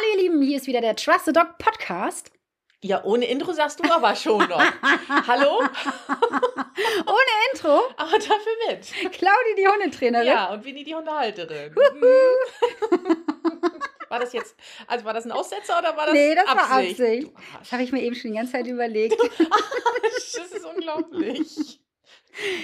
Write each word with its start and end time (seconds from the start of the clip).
Hallo 0.00 0.12
ihr 0.16 0.22
Lieben, 0.22 0.40
hier 0.40 0.56
ist 0.56 0.66
wieder 0.66 0.80
der 0.80 0.96
Trust 0.96 1.26
the 1.26 1.32
Dog 1.32 1.58
Podcast. 1.58 2.32
Ja, 2.82 3.04
ohne 3.04 3.26
Intro 3.26 3.52
sagst 3.52 3.84
du 3.84 3.92
aber 3.92 4.16
schon 4.16 4.38
noch. 4.48 4.58
Hallo? 5.26 5.58
Ohne 5.58 5.68
Intro, 7.52 7.82
Aber 7.98 8.12
dafür 8.12 8.52
mit. 8.68 8.86
Claudi 9.12 9.54
die 9.58 9.68
Hundetrainerin. 9.68 10.26
Ja, 10.26 10.52
und 10.54 10.64
Winnie 10.64 10.84
die 10.84 10.94
Hundehalterin. 10.94 11.76
War 14.08 14.20
das 14.20 14.32
jetzt, 14.32 14.56
also 14.86 15.04
war 15.04 15.12
das 15.12 15.26
ein 15.26 15.32
Aussetzer 15.32 15.78
oder 15.78 15.94
war 15.96 16.06
das 16.06 16.14
Nee, 16.14 16.34
das 16.34 16.46
Absicht? 16.46 16.70
war 16.70 16.78
Absicht. 16.78 17.32
Das 17.34 17.58
Arsch. 17.60 17.72
habe 17.72 17.82
ich 17.82 17.92
mir 17.92 18.00
eben 18.02 18.14
schon 18.16 18.30
die 18.32 18.36
ganze 18.38 18.52
Zeit 18.52 18.66
überlegt. 18.66 19.20
Das 20.12 20.34
ist 20.52 20.64
unglaublich. 20.64 21.80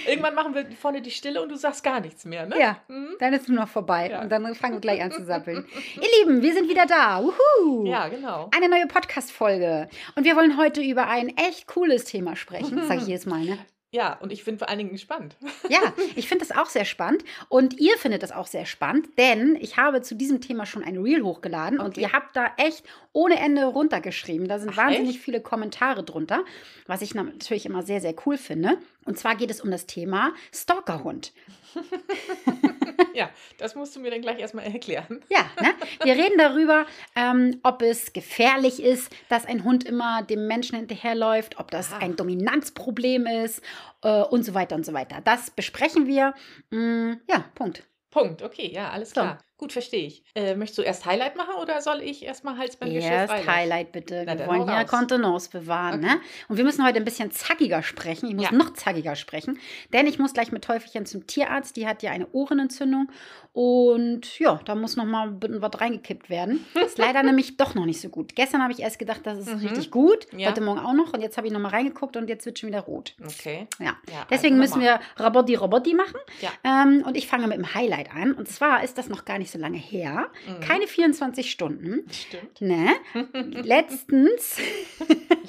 Irgendwann 0.07 0.35
machen 0.35 0.53
wir 0.55 0.65
vorne 0.79 1.01
die 1.01 1.11
Stille 1.11 1.41
und 1.41 1.49
du 1.49 1.55
sagst 1.55 1.83
gar 1.83 1.99
nichts 1.99 2.25
mehr, 2.25 2.45
ne? 2.45 2.59
Ja, 2.59 2.77
Mhm. 2.87 3.09
dann 3.19 3.33
ist 3.33 3.43
es 3.43 3.47
nur 3.47 3.59
noch 3.59 3.67
vorbei 3.69 4.09
Ja. 4.11 4.21
und 4.21 4.29
dann 4.29 4.55
fangen 4.55 4.75
wir 4.75 4.81
gleich 4.81 5.01
an 5.01 5.11
zu 5.11 5.23
sappeln. 5.25 5.65
ihr 5.95 6.07
Lieben, 6.19 6.41
wir 6.41 6.53
sind 6.53 6.69
wieder 6.69 6.85
da. 6.85 7.21
Wuhu. 7.23 7.85
Ja, 7.85 8.07
genau. 8.07 8.49
Eine 8.55 8.69
neue 8.69 8.87
Podcast-Folge. 8.87 9.89
Und 10.15 10.23
wir 10.23 10.35
wollen 10.35 10.57
heute 10.57 10.81
über 10.81 11.07
ein 11.07 11.35
echt 11.37 11.67
cooles 11.67 12.05
Thema 12.05 12.35
sprechen. 12.35 12.77
Das 12.77 12.87
sage 12.87 13.01
ich 13.01 13.07
jedes 13.07 13.25
Mal, 13.25 13.43
ne? 13.43 13.57
Ja, 13.91 14.13
und 14.19 14.33
ich 14.33 14.43
bin 14.43 14.57
vor 14.57 14.67
allen 14.67 14.79
Dingen 14.79 14.91
gespannt. 14.91 15.35
Ja, 15.69 15.93
ich 16.15 16.27
finde 16.29 16.45
das 16.45 16.55
auch 16.57 16.67
sehr 16.67 16.85
spannend. 16.85 17.23
Und 17.49 17.77
ihr 17.79 17.97
findet 17.97 18.21
das 18.23 18.31
auch 18.31 18.47
sehr 18.47 18.65
spannend, 18.65 19.09
denn 19.17 19.57
ich 19.59 19.77
habe 19.77 20.01
zu 20.01 20.15
diesem 20.15 20.39
Thema 20.41 20.65
schon 20.65 20.83
ein 20.83 20.97
Reel 20.97 21.23
hochgeladen 21.23 21.79
und 21.79 21.87
Okay. 21.89 22.01
ihr 22.01 22.11
habt 22.13 22.35
da 22.35 22.51
echt 22.57 22.83
ohne 23.13 23.37
Ende 23.39 23.65
runtergeschrieben. 23.65 24.47
Da 24.47 24.59
sind 24.59 24.71
Ach, 24.73 24.77
wahnsinnig 24.77 25.15
echt? 25.15 25.23
viele 25.23 25.41
Kommentare 25.41 26.03
drunter, 26.03 26.43
was 26.85 27.01
ich 27.01 27.15
natürlich 27.15 27.65
immer 27.65 27.81
sehr, 27.83 27.99
sehr 28.01 28.13
cool 28.25 28.37
finde. 28.37 28.77
Und 29.05 29.17
zwar 29.17 29.35
geht 29.35 29.51
es 29.51 29.61
um 29.61 29.71
das 29.71 29.85
Thema 29.85 30.33
Stalkerhund. 30.53 31.33
Ja, 33.17 33.31
das 33.57 33.73
musst 33.73 33.95
du 33.95 33.99
mir 33.99 34.11
dann 34.11 34.21
gleich 34.21 34.37
erstmal 34.39 34.65
erklären. 34.65 35.23
Ja, 35.29 35.49
ne? 35.59 35.73
wir 36.03 36.13
reden 36.13 36.37
darüber, 36.37 36.85
ähm, 37.15 37.59
ob 37.63 37.81
es 37.81 38.13
gefährlich 38.13 38.81
ist, 38.81 39.11
dass 39.27 39.45
ein 39.45 39.63
Hund 39.63 39.83
immer 39.85 40.21
dem 40.21 40.45
Menschen 40.45 40.77
hinterherläuft, 40.77 41.59
ob 41.59 41.71
das 41.71 41.91
Ah. 41.93 41.97
ein 41.97 42.15
Dominanzproblem 42.15 43.25
ist 43.25 43.61
äh, 44.03 44.21
und 44.21 44.43
so 44.43 44.53
weiter 44.53 44.75
und 44.75 44.85
so 44.85 44.93
weiter. 44.93 45.19
Das 45.23 45.49
besprechen 45.49 46.05
wir. 46.05 46.33
Mm, 46.69 47.13
ja, 47.27 47.43
Punkt. 47.55 47.83
Punkt, 48.11 48.41
okay, 48.43 48.71
ja, 48.71 48.89
alles 48.91 49.09
So. 49.09 49.21
klar. 49.21 49.39
Gut, 49.57 49.73
verstehe 49.73 50.05
ich. 50.05 50.23
Äh, 50.35 50.55
möchtest 50.55 50.77
du 50.77 50.81
erst 50.83 51.05
Highlight 51.05 51.35
machen 51.35 51.55
oder 51.59 51.81
soll 51.81 52.01
ich 52.03 52.23
erstmal 52.23 52.57
Hals 52.59 52.75
beim 52.75 52.93
Geschirr 52.93 53.09
Erst 53.11 53.31
freilassen? 53.33 53.55
Highlight 53.55 53.91
bitte. 53.91 54.23
Na, 54.25 54.37
Wir 54.37 54.45
wollen 54.45 54.61
raus. 54.61 54.87
Kontenance 54.87 55.49
bewahren. 55.49 56.03
Okay. 56.03 56.13
Ne? 56.13 56.21
Und 56.47 56.57
wir 56.57 56.63
müssen 56.63 56.85
heute 56.85 56.97
ein 56.97 57.05
bisschen 57.05 57.31
zackiger 57.31 57.81
sprechen. 57.81 58.27
Ich 58.29 58.35
muss 58.35 58.45
Ja. 58.45 58.51
noch 58.51 58.73
zackiger 58.73 59.15
sprechen, 59.15 59.59
denn 59.93 60.05
ich 60.05 60.19
muss 60.19 60.33
gleich 60.33 60.51
mit 60.51 60.63
Teufelchen 60.63 61.07
zum 61.07 61.25
Tierarzt. 61.25 61.75
Die 61.75 61.87
hat 61.87 62.03
ja 62.03 62.11
eine 62.11 62.27
Ohrenentzündung. 62.33 63.09
Und 63.53 64.37
ja, 64.37 64.59
da 64.65 64.75
muss 64.75 64.95
noch 64.97 65.05
mal 65.05 65.35
was 65.41 65.81
reingekippt 65.81 66.29
werden. 66.29 66.63
Ist 66.85 66.97
leider 66.99 67.23
nämlich 67.23 67.57
doch 67.57 67.73
noch 67.73 67.85
nicht 67.87 67.99
so 67.99 68.09
gut. 68.09 68.35
Gestern 68.35 68.61
habe 68.61 68.71
ich 68.71 68.79
erst 68.81 68.99
gedacht, 68.99 69.21
das 69.23 69.39
ist 69.39 69.47
Mhm. 69.47 69.65
richtig 69.67 69.89
gut. 69.89 70.27
Ja. 70.37 70.49
Heute 70.49 70.61
Morgen 70.61 70.79
auch 70.79 70.93
noch. 70.93 71.13
Und 71.13 71.21
jetzt 71.21 71.37
habe 71.37 71.47
ich 71.47 71.53
noch 71.53 71.59
mal 71.59 71.69
reingeguckt 71.69 72.15
und 72.17 72.29
jetzt 72.29 72.45
wird 72.45 72.59
schon 72.59 72.69
wieder 72.69 72.81
rot. 72.81 73.15
Okay. 73.25 73.65
Ja. 73.79 73.95
Ja, 74.11 74.27
Deswegen 74.29 74.61
also 74.61 74.75
müssen 74.77 74.81
wir 74.81 74.99
Robotti 75.19 75.55
Robotti 75.55 75.95
machen. 75.95 76.19
Ja. 76.41 76.51
Ähm, 76.63 77.03
und 77.07 77.17
ich 77.17 77.25
fange 77.27 77.47
mit 77.47 77.57
dem 77.57 77.73
Highlight 77.73 78.13
an. 78.13 78.33
Und 78.33 78.47
zwar 78.47 78.83
ist 78.83 78.99
das 78.99 79.09
noch 79.09 79.25
gar 79.25 79.39
nicht 79.39 79.46
so 79.51 79.59
lange 79.59 79.77
her. 79.77 80.29
Mhm. 80.47 80.59
Keine 80.61 80.87
24 80.87 81.49
Stunden. 81.51 82.05
Stimmt. 82.11 82.61
Ne? 82.61 82.89
Letztens, 83.63 84.57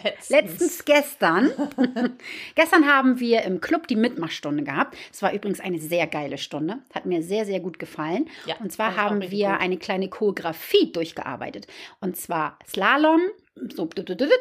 Letztens. 0.03 0.29
letztens 0.31 0.85
gestern. 0.85 1.51
gestern 2.55 2.87
haben 2.87 3.21
wir 3.21 3.43
im 3.43 3.61
Club 3.61 3.87
die 3.89 3.97
Mitmachstunde 3.97 4.63
gehabt. 4.65 4.97
Es 5.13 5.23
war 5.23 5.33
übrigens 5.33 5.61
eine 5.61 5.79
sehr 5.79 6.07
geile 6.07 6.39
Stunde. 6.39 6.79
Hat 6.95 7.07
mir 7.07 7.23
sehr, 7.23 7.45
sehr 7.45 7.61
gut 7.61 7.79
gefallen. 7.79 8.29
Ja, 8.47 8.57
Und 8.61 8.73
zwar 8.73 8.97
haben 8.97 9.21
wir 9.31 9.51
gut. 9.51 9.61
eine 9.61 9.77
kleine 9.79 10.09
Choreografie 10.09 10.93
durchgearbeitet. 10.93 11.67
Und 12.01 12.17
zwar 12.17 12.59
Slalom, 12.67 13.21
so 13.75 13.89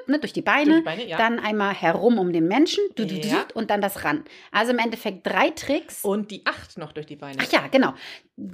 ne, 0.07 0.19
durch 0.19 0.33
die 0.33 0.41
Beine. 0.41 0.65
Durch 0.71 0.77
die 0.79 0.83
Beine, 0.83 1.07
ja. 1.07 1.17
Dann 1.17 1.39
einmal 1.39 1.73
herum 1.73 2.17
um 2.19 2.31
den 2.33 2.47
Menschen 2.47 2.83
Ja. 2.97 3.45
und 3.53 3.69
dann 3.69 3.81
das 3.81 4.03
ran. 4.03 4.23
Also 4.51 4.71
im 4.71 4.79
Endeffekt 4.79 5.25
drei 5.25 5.49
Tricks. 5.51 6.03
Und 6.03 6.31
die 6.31 6.45
acht 6.45 6.77
noch 6.77 6.91
durch 6.91 7.05
die 7.05 7.15
Beine. 7.15 7.37
Ach 7.41 7.51
ja, 7.51 7.67
genau. 7.67 7.93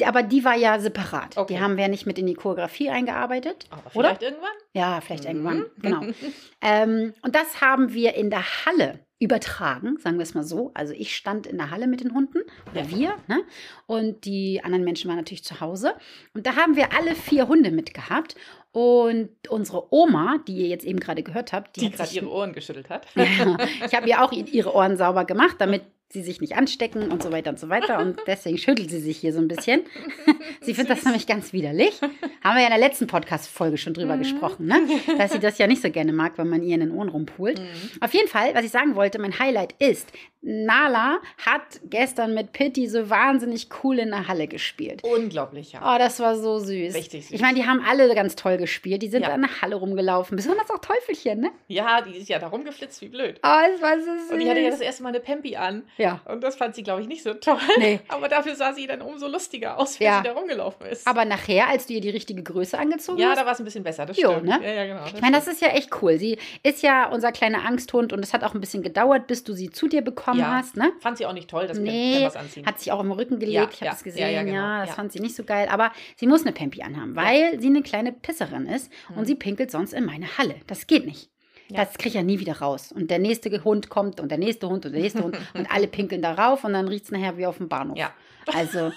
Aber 0.05 0.23
die 0.23 0.45
war 0.45 0.55
ja 0.55 0.79
separat. 0.79 1.37
Okay. 1.37 1.53
Die 1.55 1.59
haben 1.59 1.77
wir 1.77 1.87
nicht 1.87 2.05
mit 2.05 2.17
in 2.17 2.25
die 2.27 2.33
Choreografie 2.35 2.89
eingearbeitet. 2.89 3.65
Aber 3.69 3.81
oder? 3.95 4.09
vielleicht 4.09 4.23
irgendwann? 4.23 4.51
Ja, 4.73 5.01
vielleicht 5.01 5.23
Mhm. 5.23 5.29
irgendwann, 5.29 5.65
genau. 5.81 6.01
ähm, 6.61 7.13
und 7.21 7.35
das 7.35 7.61
haben 7.61 7.93
wir 7.93 8.15
in 8.15 8.29
der 8.29 8.43
Halle 8.65 8.99
übertragen, 9.19 9.97
sagen 9.99 10.17
wir 10.17 10.23
es 10.23 10.33
mal 10.33 10.43
so. 10.43 10.71
Also 10.73 10.93
ich 10.93 11.15
stand 11.15 11.47
in 11.47 11.57
der 11.57 11.71
Halle 11.71 11.87
mit 11.87 12.01
den 12.01 12.13
Hunden, 12.13 12.39
oder 12.71 12.81
Ja. 12.83 12.89
wir, 12.89 13.13
ne? 13.27 13.41
Und 13.85 14.25
die 14.25 14.61
anderen 14.63 14.83
Menschen 14.83 15.07
waren 15.07 15.15
natürlich 15.17 15.45
zu 15.45 15.61
Hause. 15.61 15.93
Und 16.33 16.45
da 16.45 16.55
haben 16.57 16.75
wir 16.75 16.93
alle 16.93 17.15
vier 17.15 17.47
Hunde 17.47 17.71
mitgehabt. 17.71 18.35
Und 18.73 19.29
unsere 19.49 19.93
Oma, 19.93 20.39
die 20.47 20.55
ihr 20.55 20.67
jetzt 20.67 20.83
eben 20.83 20.99
gerade 20.99 21.21
gehört 21.21 21.53
habt, 21.53 21.75
die, 21.75 21.81
Die 21.81 21.91
gerade 21.91 22.11
ihre 22.11 22.27
Ohren 22.27 22.53
geschüttelt 22.53 22.89
hat. 22.89 23.05
ja, 23.15 23.57
ich 23.85 23.93
habe 23.93 24.09
ihr 24.09 24.21
auch 24.21 24.31
ihre 24.31 24.73
Ohren 24.73 24.97
sauber 24.97 25.25
gemacht, 25.25 25.57
damit 25.59 25.83
sie 26.09 26.21
sich 26.21 26.41
nicht 26.41 26.55
anstecken 26.55 27.11
und 27.11 27.23
so 27.23 27.31
weiter 27.31 27.49
und 27.49 27.59
so 27.59 27.69
weiter. 27.69 27.97
Und 27.99 28.19
deswegen 28.27 28.57
schüttelt 28.59 28.89
sie 28.91 28.99
sich 28.99 29.17
hier 29.17 29.33
so 29.33 29.39
ein 29.39 29.47
bisschen. 29.47 29.81
Sie 30.61 30.73
findet 30.73 30.97
das 30.97 31.03
nämlich 31.03 31.27
ganz 31.27 31.51
widerlich. 31.51 31.99
Haben 32.01 32.55
wir 32.55 32.61
ja 32.61 32.67
in 32.67 32.69
der 32.69 32.77
letzten 32.77 33.07
Podcast-Folge 33.07 33.77
schon 33.77 33.93
drüber 33.93 34.15
Mhm. 34.15 34.19
gesprochen, 34.19 34.65
ne? 34.67 34.79
dass 35.17 35.31
sie 35.33 35.39
das 35.39 35.57
ja 35.57 35.67
nicht 35.67 35.81
so 35.81 35.89
gerne 35.89 36.13
mag, 36.13 36.37
wenn 36.37 36.47
man 36.47 36.63
ihr 36.63 36.75
in 36.75 36.79
den 36.81 36.91
Ohren 36.91 37.09
rumpult. 37.09 37.59
Mhm. 37.59 37.65
Auf 38.01 38.13
jeden 38.13 38.27
Fall, 38.29 38.53
was 38.55 38.63
ich 38.63 38.71
sagen 38.71 38.95
wollte, 38.95 39.19
mein 39.19 39.37
Highlight 39.39 39.73
ist, 39.79 40.11
Nala 40.41 41.19
hat 41.45 41.61
gestern 41.85 42.33
mit 42.33 42.51
Pitti 42.53 42.87
so 42.87 43.09
wahnsinnig 43.09 43.69
cool 43.83 43.97
in 43.99 44.09
der 44.09 44.27
Halle 44.27 44.47
gespielt. 44.47 45.01
Unglaublich, 45.03 45.71
ja. 45.73 45.81
Oh, 45.95 45.97
das 45.97 46.19
war 46.19 46.37
so 46.37 46.59
süß. 46.59 46.93
Richtig 46.95 47.23
süß. 47.27 47.31
Ich 47.31 47.41
meine, 47.41 47.57
die 47.57 47.65
haben 47.65 47.81
alle 47.85 48.13
ganz 48.13 48.35
toll 48.35 48.57
gespielt. 48.57 49.01
Die 49.01 49.07
sind 49.07 49.23
Ja. 49.23 49.33
in 49.35 49.41
der 49.41 49.61
Halle 49.61 49.75
rumgelaufen. 49.75 50.35
Besonders 50.35 50.69
auch 50.69 50.79
Teufelchen, 50.79 51.39
ne? 51.41 51.51
Ja, 51.67 52.01
die 52.01 52.17
ist 52.17 52.29
ja 52.29 52.39
da 52.39 52.47
rumgeflitzt 52.47 53.01
wie 53.01 53.07
blöd. 53.09 53.39
Oh, 53.43 53.57
es 53.73 53.81
war 53.81 53.97
so 53.99 54.05
süß. 54.05 54.31
Und 54.31 54.39
die 54.39 54.49
hatte 54.49 54.59
ja 54.59 54.69
das 54.69 54.81
erste 54.81 55.03
Mal 55.03 55.09
eine 55.09 55.19
Pempi 55.21 55.55
an. 55.55 55.83
ja. 55.97 56.02
Und 56.25 56.41
das 56.43 56.55
fand 56.55 56.75
sie, 56.75 56.83
glaube 56.83 57.01
ich, 57.01 57.07
nicht 57.07 57.23
so 57.23 57.33
toll. 57.33 57.57
Nee. 57.79 57.99
Aber 58.07 58.27
dafür 58.29 58.55
sah 58.55 58.73
sie 58.73 58.87
dann 58.87 59.01
umso 59.01 59.27
lustiger 59.27 59.77
aus, 59.77 59.99
wenn 59.99 60.07
Ja. 60.07 60.17
sie 60.17 60.23
da 60.29 60.33
rumgelaufen 60.33 60.85
ist. 60.87 61.07
Aber 61.07 61.25
nachher, 61.25 61.67
als 61.69 61.87
du 61.87 61.93
ihr 61.93 62.01
die 62.01 62.09
richtige 62.09 62.43
Größe 62.43 62.77
angezogen 62.77 63.19
ja, 63.19 63.29
hast, 63.29 63.37
da 63.39 63.45
war 63.45 63.53
es 63.53 63.59
ein 63.59 63.65
bisschen 63.65 63.83
besser, 63.83 64.05
das 64.05 64.17
Jo, 64.17 64.31
stimmt. 64.31 64.45
ne? 64.45 64.59
Ja, 64.63 64.73
ja, 64.73 64.85
genau. 64.85 65.05
ich 65.07 65.21
meine, 65.21 65.35
das 65.35 65.47
ist 65.47 65.61
ja 65.61 65.69
echt 65.69 65.89
cool. 66.01 66.17
Sie 66.17 66.37
ist 66.63 66.81
ja 66.83 67.09
unser 67.09 67.31
kleiner 67.31 67.65
Angsthund 67.65 68.13
und 68.13 68.19
es 68.23 68.33
hat 68.33 68.43
auch 68.43 68.53
ein 68.53 68.61
bisschen 68.61 68.83
gedauert, 68.83 69.27
bis 69.27 69.43
du 69.43 69.53
sie 69.53 69.69
zu 69.69 69.87
dir 69.87 70.01
bekommen 70.01 70.39
Ja. 70.39 70.57
hast, 70.57 70.77
ne? 70.77 70.91
Fand 70.99 71.17
sie 71.17 71.25
auch 71.25 71.33
nicht 71.33 71.49
toll, 71.49 71.67
das 71.67 71.77
Nee, 71.79 72.13
kann 72.15 72.23
was 72.25 72.35
anziehen. 72.35 72.65
hat 72.65 72.79
sich 72.79 72.91
auch 72.91 72.99
im 72.99 73.11
Rücken 73.11 73.39
gelegt, 73.39 73.53
Ja, 73.55 73.63
ich 73.71 73.75
habe 73.77 73.85
ja, 73.85 73.91
das 73.91 74.03
gesehen, 74.03 74.21
ja, 74.21 74.27
ja, 74.27 74.33
ja, 74.39 74.43
genau, 74.43 74.79
das 74.79 74.89
ja. 74.89 74.95
fand 74.95 75.11
sie 75.11 75.19
nicht 75.19 75.35
so 75.35 75.43
geil, 75.43 75.67
aber 75.69 75.91
sie 76.17 76.27
muss 76.27 76.41
eine 76.43 76.51
Pempi 76.51 76.81
anhaben, 76.81 77.15
weil 77.15 77.59
sie 77.59 77.67
eine 77.67 77.81
kleine 77.81 78.11
Pisserin 78.11 78.67
ist 78.67 78.91
und 79.09 79.17
Mhm. 79.21 79.25
sie 79.25 79.35
pinkelt 79.35 79.71
sonst 79.71 79.93
in 79.93 80.05
meine 80.05 80.37
Halle. 80.37 80.55
Das 80.67 80.87
geht 80.87 81.05
nicht. 81.05 81.29
Ja. 81.69 81.85
Das 81.85 81.93
kriege 81.93 82.09
ich 82.09 82.15
ja 82.15 82.23
nie 82.23 82.39
wieder 82.39 82.59
raus. 82.59 82.91
Und 82.91 83.09
der 83.09 83.19
nächste 83.19 83.63
Hund 83.63 83.89
kommt 83.89 84.19
und 84.19 84.29
der 84.29 84.37
nächste 84.37 84.67
Hund 84.67 84.85
und 84.85 84.91
der 84.91 85.01
nächste 85.01 85.23
Hund 85.23 85.37
und 85.53 85.71
alle 85.71 85.87
pinkeln 85.87 86.21
darauf 86.21 86.63
und 86.63 86.73
dann 86.73 86.87
riecht 86.87 87.05
es 87.05 87.11
nachher 87.11 87.37
wie 87.37 87.45
auf 87.45 87.57
dem 87.57 87.69
Bahnhof. 87.69 87.97
Ja. 87.97 88.13
Also, 88.53 88.91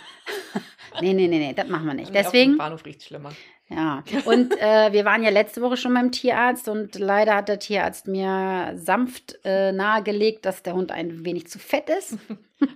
nee, 1.00 1.12
nee, 1.12 1.28
nee, 1.28 1.38
nee, 1.38 1.54
das 1.54 1.68
machen 1.68 1.86
wir 1.86 1.94
nicht. 1.94 2.12
Nee, 2.12 2.20
auf 2.20 2.26
dem 2.26 2.32
Deswegen, 2.32 2.58
Bahnhof 2.58 2.84
riecht 2.84 3.02
schlimmer. 3.02 3.30
Ja, 3.68 4.04
und 4.26 4.52
äh, 4.60 4.92
wir 4.92 5.04
waren 5.04 5.24
ja 5.24 5.30
letzte 5.30 5.60
Woche 5.60 5.76
schon 5.76 5.92
beim 5.92 6.12
Tierarzt 6.12 6.68
und 6.68 6.96
leider 7.00 7.34
hat 7.34 7.48
der 7.48 7.58
Tierarzt 7.58 8.06
mir 8.06 8.74
sanft 8.76 9.40
äh, 9.44 9.72
nahegelegt, 9.72 10.46
dass 10.46 10.62
der 10.62 10.74
Hund 10.74 10.92
ein 10.92 11.24
wenig 11.24 11.48
zu 11.48 11.58
fett 11.58 11.90
ist. 11.90 12.16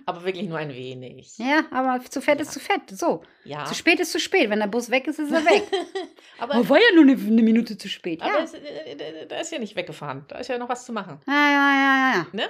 Aber 0.05 0.23
wirklich 0.25 0.47
nur 0.47 0.57
ein 0.59 0.69
wenig. 0.73 1.37
Ja, 1.37 1.63
aber 1.71 2.03
zu 2.05 2.21
fett 2.21 2.39
ist 2.39 2.51
zu 2.51 2.59
fett. 2.59 2.81
So. 2.91 3.23
Ja. 3.45 3.65
Zu 3.65 3.73
spät 3.73 3.99
ist 3.99 4.11
zu 4.11 4.19
spät. 4.19 4.49
Wenn 4.49 4.59
der 4.59 4.67
Bus 4.67 4.89
weg 4.91 5.07
ist, 5.07 5.19
ist 5.19 5.31
er 5.31 5.43
weg. 5.45 5.63
Aber, 6.39 6.55
oh, 6.55 6.69
war 6.69 6.77
ja 6.77 6.95
nur 6.95 7.03
eine, 7.03 7.13
eine 7.13 7.41
Minute 7.43 7.77
zu 7.77 7.87
spät. 7.87 8.19
aber 8.21 8.39
Ja. 8.39 8.43
es, 8.43 8.53
äh, 8.55 8.57
äh, 8.59 9.27
da 9.27 9.39
ist 9.39 9.51
ja 9.51 9.59
nicht 9.59 9.75
weggefahren. 9.75 10.25
Da 10.27 10.39
ist 10.39 10.47
ja 10.47 10.57
noch 10.57 10.69
was 10.69 10.85
zu 10.85 10.91
machen. 10.91 11.19
Ja, 11.27 11.33
ja, 11.33 11.51
ja, 11.51 11.75
ja, 11.75 12.13
ja. 12.15 12.27
Ne? 12.31 12.49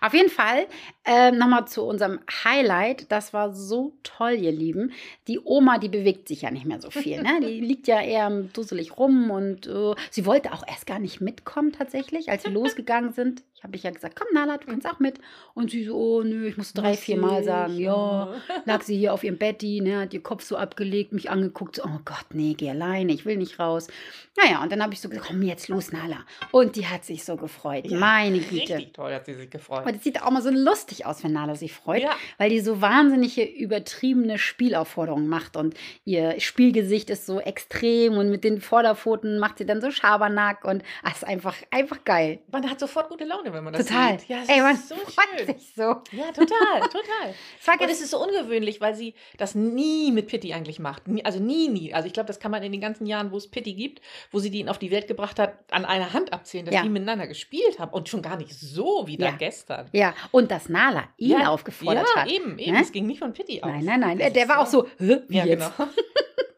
Auf 0.00 0.14
jeden 0.14 0.30
Fall 0.30 0.66
ähm, 1.04 1.38
nochmal 1.38 1.66
zu 1.66 1.84
unserem 1.84 2.20
Highlight. 2.44 3.10
Das 3.10 3.32
war 3.32 3.54
so 3.54 3.92
toll, 4.02 4.32
ihr 4.32 4.52
Lieben. 4.52 4.92
Die 5.26 5.40
Oma, 5.42 5.78
die 5.78 5.88
bewegt 5.88 6.28
sich 6.28 6.42
ja 6.42 6.50
nicht 6.50 6.66
mehr 6.66 6.80
so 6.80 6.90
viel. 6.90 7.22
Ne? 7.22 7.40
Die 7.42 7.60
liegt 7.68 7.88
ja 7.88 8.00
eher 8.00 8.30
dusselig 8.52 8.96
rum 8.98 9.30
und 9.30 9.66
äh, 9.66 9.94
sie 10.10 10.26
wollte 10.26 10.52
auch 10.52 10.66
erst 10.66 10.86
gar 10.86 10.98
nicht 10.98 11.20
mitkommen 11.20 11.72
tatsächlich, 11.72 12.30
als 12.30 12.44
wir 12.44 12.52
losgegangen 12.52 13.12
sind. 13.12 13.42
Ich 13.58 13.64
habe 13.64 13.74
ich 13.74 13.82
ja 13.82 13.90
gesagt, 13.90 14.14
komm 14.14 14.28
Nala, 14.32 14.58
du 14.58 14.68
kannst 14.68 14.86
auch 14.86 15.00
mit. 15.00 15.18
Und 15.52 15.72
sie 15.72 15.84
so, 15.84 15.96
oh 15.96 16.22
nö, 16.22 16.46
ich 16.46 16.56
muss 16.56 16.74
drei, 16.74 16.96
vier 16.96 17.16
Mal 17.16 17.42
sagen, 17.42 17.76
ja. 17.76 18.28
Oh. 18.28 18.52
Lag 18.66 18.82
sie 18.82 18.96
hier 18.96 19.12
auf 19.12 19.24
ihrem 19.24 19.36
Betti, 19.36 19.80
ne, 19.80 20.02
hat 20.02 20.14
ihr 20.14 20.22
Kopf 20.22 20.44
so 20.44 20.56
abgelegt, 20.56 21.12
mich 21.12 21.28
angeguckt, 21.28 21.74
so, 21.74 21.82
oh 21.82 21.98
Gott, 22.04 22.26
nee, 22.32 22.54
geh 22.56 22.70
alleine, 22.70 23.12
ich 23.12 23.26
will 23.26 23.36
nicht 23.36 23.58
raus. 23.58 23.88
Naja, 24.36 24.62
und 24.62 24.70
dann 24.70 24.80
habe 24.80 24.94
ich 24.94 25.00
so 25.00 25.08
gesagt, 25.08 25.26
komm 25.26 25.42
jetzt 25.42 25.66
los, 25.66 25.90
Nala. 25.90 26.18
Und 26.52 26.76
die 26.76 26.86
hat 26.86 27.04
sich 27.04 27.24
so 27.24 27.34
gefreut. 27.34 27.86
Ja, 27.88 27.98
Meine 27.98 28.38
Güte. 28.38 28.76
Richtig 28.76 28.92
toll 28.92 29.12
hat 29.12 29.26
sie 29.26 29.34
sich 29.34 29.50
gefreut. 29.50 29.57
Und 29.86 29.96
es 29.96 30.04
sieht 30.04 30.22
auch 30.22 30.30
mal 30.30 30.42
so 30.42 30.50
lustig 30.50 31.06
aus, 31.06 31.22
wenn 31.24 31.32
Nala 31.32 31.54
sich 31.54 31.72
freut, 31.72 32.02
Ja. 32.02 32.14
weil 32.38 32.50
die 32.50 32.60
so 32.60 32.80
wahnsinnige, 32.80 33.42
übertriebene 33.44 34.38
Spielaufforderungen 34.38 35.28
macht. 35.28 35.56
Und 35.56 35.74
ihr 36.04 36.38
Spielgesicht 36.40 37.10
ist 37.10 37.26
so 37.26 37.40
extrem 37.40 38.16
und 38.18 38.30
mit 38.30 38.44
den 38.44 38.60
Vorderpfoten 38.60 39.38
macht 39.38 39.58
sie 39.58 39.66
dann 39.66 39.80
so 39.80 39.90
Schabernack 39.90 40.64
und 40.64 40.82
ach, 41.02 41.14
ist 41.14 41.24
einfach, 41.26 41.54
einfach 41.70 42.04
geil. 42.04 42.40
Man 42.50 42.68
hat 42.68 42.80
sofort 42.80 43.08
gute 43.08 43.24
Laune 43.24 43.52
wenn 43.52 43.64
man 43.64 43.72
das 43.72 43.86
Total. 43.86 44.18
sieht. 44.18 44.28
Ja, 44.28 44.42
Ey, 44.48 44.60
man 44.60 44.74
ist 44.74 44.88
so 44.88 44.94
freut 44.96 45.26
schön. 45.38 45.46
sich 45.46 45.72
so. 45.74 45.82
Ja, 45.82 46.32
total, 46.34 46.80
total. 46.82 47.34
Und 47.80 47.90
es 47.90 48.00
ist 48.00 48.10
so 48.10 48.22
ungewöhnlich, 48.22 48.80
weil 48.80 48.94
sie 48.94 49.14
das 49.36 49.54
nie 49.54 50.10
mit 50.12 50.26
Pitti 50.28 50.52
eigentlich 50.52 50.78
macht. 50.78 51.02
Also 51.24 51.38
nie, 51.40 51.68
nie. 51.68 51.94
Also 51.94 52.06
ich 52.06 52.12
glaube, 52.12 52.26
das 52.26 52.40
kann 52.40 52.50
man 52.50 52.62
in 52.62 52.72
den 52.72 52.80
ganzen 52.80 53.06
Jahren, 53.06 53.30
wo 53.32 53.36
es 53.36 53.48
Pitti 53.48 53.74
gibt, 53.74 54.00
wo 54.30 54.38
sie 54.38 54.50
die 54.50 54.60
ihn 54.60 54.68
auf 54.68 54.78
die 54.78 54.90
Welt 54.90 55.06
gebracht 55.08 55.38
hat, 55.38 55.54
an 55.70 55.84
einer 55.84 56.12
Hand 56.12 56.32
abzählen, 56.32 56.66
dass 56.66 56.74
Ja. 56.74 56.82
die 56.82 56.88
miteinander 56.88 57.26
gespielt 57.26 57.78
haben. 57.78 57.92
Und 57.92 58.08
schon 58.08 58.22
gar 58.22 58.36
nicht 58.36 58.52
so 58.52 59.04
wie 59.06 59.16
da 59.16 59.26
Ja. 59.26 59.32
Gestern. 59.50 59.88
ja, 59.92 60.14
und 60.30 60.50
dass 60.50 60.68
Nala 60.68 61.04
ihn 61.16 61.40
ja, 61.40 61.48
aufgefordert 61.48 62.06
ja, 62.14 62.22
hat. 62.22 62.28
eben, 62.30 62.58
eben. 62.58 62.72
Ne? 62.72 62.82
Es 62.82 62.92
ging 62.92 63.06
nicht 63.06 63.18
von 63.18 63.32
Pitti 63.32 63.62
aus. 63.62 63.70
Nein, 63.70 63.84
nein, 63.84 64.00
nein. 64.00 64.18
Das 64.18 64.32
Der 64.32 64.48
war 64.48 64.60
auch 64.60 64.66
so, 64.66 64.86
Hä, 64.98 65.18
wie 65.28 65.36
Ja, 65.36 65.44
jetzt? 65.44 65.76
genau. 65.76 65.90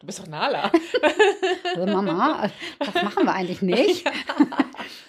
Du 0.01 0.07
bist 0.07 0.19
doch 0.19 0.27
Nala. 0.29 0.73
Hä, 1.75 1.85
Mama, 1.87 2.51
das 2.79 2.95
machen 3.03 3.25
wir 3.27 3.35
eigentlich 3.35 3.61
nicht. 3.63 4.11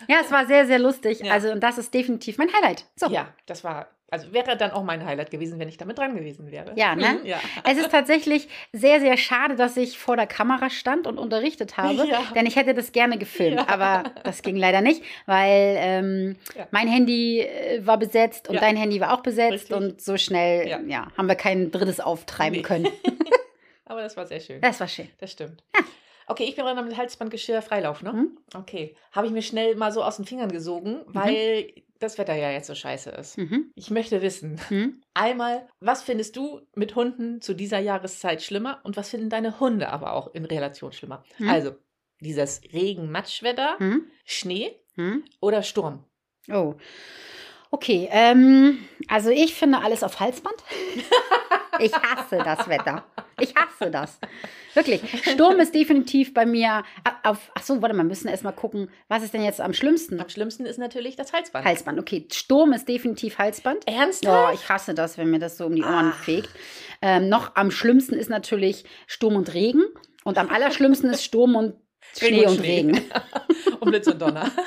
Ja, 0.07 0.17
es 0.19 0.29
war 0.31 0.45
sehr, 0.45 0.65
sehr 0.67 0.79
lustig. 0.79 1.21
Ja. 1.21 1.31
Also, 1.31 1.49
und 1.51 1.61
das 1.61 1.77
ist 1.77 1.93
definitiv 1.93 2.37
mein 2.37 2.51
Highlight. 2.51 2.83
So. 2.97 3.07
Ja, 3.07 3.29
das 3.45 3.63
war, 3.63 3.87
also 4.11 4.31
wäre 4.33 4.57
dann 4.57 4.71
auch 4.71 4.83
mein 4.83 5.05
Highlight 5.05 5.31
gewesen, 5.31 5.57
wenn 5.57 5.69
ich 5.69 5.77
damit 5.77 5.97
dran 5.97 6.13
gewesen 6.15 6.51
wäre. 6.51 6.73
Ja, 6.75 6.95
ne? 6.95 7.19
Ja. 7.23 7.39
Es 7.63 7.77
ist 7.77 7.89
tatsächlich 7.91 8.47
sehr, 8.73 8.99
sehr 8.99 9.15
schade, 9.17 9.55
dass 9.55 9.77
ich 9.77 9.97
vor 9.97 10.17
der 10.17 10.27
Kamera 10.27 10.69
stand 10.69 11.07
und 11.07 11.17
unterrichtet 11.17 11.77
habe, 11.77 12.05
Ja. 12.07 12.21
denn 12.35 12.45
ich 12.45 12.57
hätte 12.57 12.73
das 12.73 12.91
gerne 12.91 13.17
gefilmt, 13.17 13.61
Ja. 13.61 13.69
aber 13.69 14.03
das 14.23 14.41
ging 14.41 14.57
leider 14.57 14.81
nicht, 14.81 15.01
weil 15.25 15.75
ähm, 15.79 16.35
Ja. 16.57 16.67
mein 16.71 16.87
Handy 16.89 17.39
äh, 17.39 17.85
war 17.85 17.97
besetzt 17.97 18.49
und 18.49 18.55
Ja. 18.55 18.61
dein 18.61 18.75
Handy 18.75 18.99
war 18.99 19.13
auch 19.13 19.21
besetzt 19.21 19.53
Richtig. 19.53 19.75
und 19.77 20.01
so 20.01 20.17
schnell 20.17 20.67
Ja. 20.67 20.79
ja. 20.81 21.07
haben 21.17 21.27
wir 21.27 21.35
kein 21.35 21.71
drittes 21.71 21.99
auftreiben 22.01 22.57
Nee. 22.57 22.63
können. 22.63 22.87
Aber 23.85 24.01
das 24.01 24.15
war 24.17 24.25
sehr 24.25 24.39
schön. 24.39 24.61
Das 24.61 24.79
war 24.79 24.87
schön. 24.87 25.07
Das 25.19 25.31
stimmt. 25.31 25.63
Okay, 26.27 26.43
ich 26.45 26.55
bin 26.55 26.65
mit 26.65 26.97
Halsbandgeschirr 26.97 27.61
Freilauf, 27.61 28.01
ne? 28.03 28.13
Mhm. 28.13 28.37
Okay. 28.55 28.95
Habe 29.11 29.27
ich 29.27 29.33
mir 29.33 29.41
schnell 29.41 29.75
mal 29.75 29.91
so 29.91 30.03
aus 30.03 30.15
den 30.17 30.25
Fingern 30.25 30.51
gesogen, 30.51 31.01
weil 31.07 31.71
das 31.99 32.17
Wetter 32.17 32.35
ja 32.35 32.51
jetzt 32.51 32.67
so 32.67 32.75
scheiße 32.75 33.09
ist. 33.11 33.37
Mhm. 33.37 33.71
Ich 33.75 33.91
möchte 33.91 34.21
wissen, 34.21 34.59
Mhm. 34.69 35.01
einmal, 35.13 35.67
was 35.79 36.01
findest 36.03 36.35
du 36.35 36.61
mit 36.75 36.95
Hunden 36.95 37.41
zu 37.41 37.53
dieser 37.53 37.79
Jahreszeit 37.79 38.41
schlimmer 38.41 38.79
und 38.83 38.97
was 38.97 39.09
finden 39.09 39.29
deine 39.29 39.59
Hunde 39.59 39.89
aber 39.89 40.13
auch 40.13 40.33
in 40.33 40.45
Relation 40.45 40.91
schlimmer? 40.93 41.23
Mhm. 41.37 41.49
Also, 41.49 41.71
dieses 42.19 42.61
Regen-Matschwetter, 42.73 43.75
Mhm. 43.79 44.07
Schnee 44.25 44.75
Mhm. 44.95 45.23
oder 45.41 45.63
Sturm? 45.63 46.03
Oh. 46.51 46.75
Okay, 47.73 48.09
ähm, 48.11 48.79
also 49.07 49.29
ich 49.29 49.53
finde 49.55 49.79
alles 49.81 50.03
auf 50.03 50.19
Halsband. 50.19 50.55
Ich 51.79 51.93
hasse 51.93 52.37
das 52.37 52.67
Wetter. 52.67 53.03
Ich 53.39 53.53
hasse 53.55 53.89
das. 53.91 54.19
Wirklich. 54.73 55.01
Sturm 55.23 55.59
ist 55.59 55.73
definitiv 55.73 56.33
bei 56.33 56.45
mir 56.45 56.83
auf. 57.23 57.51
Ach 57.55 57.63
so, 57.63 57.81
warte 57.81 57.95
mal, 57.95 58.03
wir 58.03 58.09
müssen 58.09 58.27
erst 58.27 58.43
mal 58.43 58.51
gucken, 58.51 58.89
was 59.07 59.23
ist 59.23 59.33
denn 59.33 59.43
jetzt 59.43 59.59
am 59.61 59.73
schlimmsten? 59.73 60.19
Am 60.19 60.29
schlimmsten 60.29 60.65
ist 60.65 60.77
natürlich 60.77 61.15
das 61.15 61.33
Halsband. 61.33 61.65
Halsband. 61.65 61.99
Okay, 61.99 62.27
Sturm 62.31 62.73
ist 62.73 62.87
definitiv 62.87 63.37
Halsband. 63.37 63.85
Oh, 63.87 63.91
Ernsthaft? 63.91 64.53
ich 64.55 64.69
hasse 64.69 64.93
das, 64.93 65.17
wenn 65.17 65.29
mir 65.31 65.39
das 65.39 65.57
so 65.57 65.65
um 65.65 65.75
die 65.75 65.83
Ohren 65.83 66.11
Ah. 66.11 66.23
fegt. 66.23 66.49
Ähm, 67.01 67.29
noch 67.29 67.55
am 67.55 67.71
schlimmsten 67.71 68.15
ist 68.15 68.29
natürlich 68.29 68.85
Sturm 69.07 69.35
und 69.35 69.53
Regen. 69.53 69.83
Und 70.23 70.37
am 70.37 70.49
allerschlimmsten 70.49 71.09
ist 71.09 71.23
Sturm 71.23 71.55
und 71.55 71.73
Schnee 72.17 72.45
und, 72.45 72.59
Regen. 72.61 73.01
und 73.79 73.89
Blitz 73.89 74.07
und 74.07 74.21
Donner. 74.21 74.51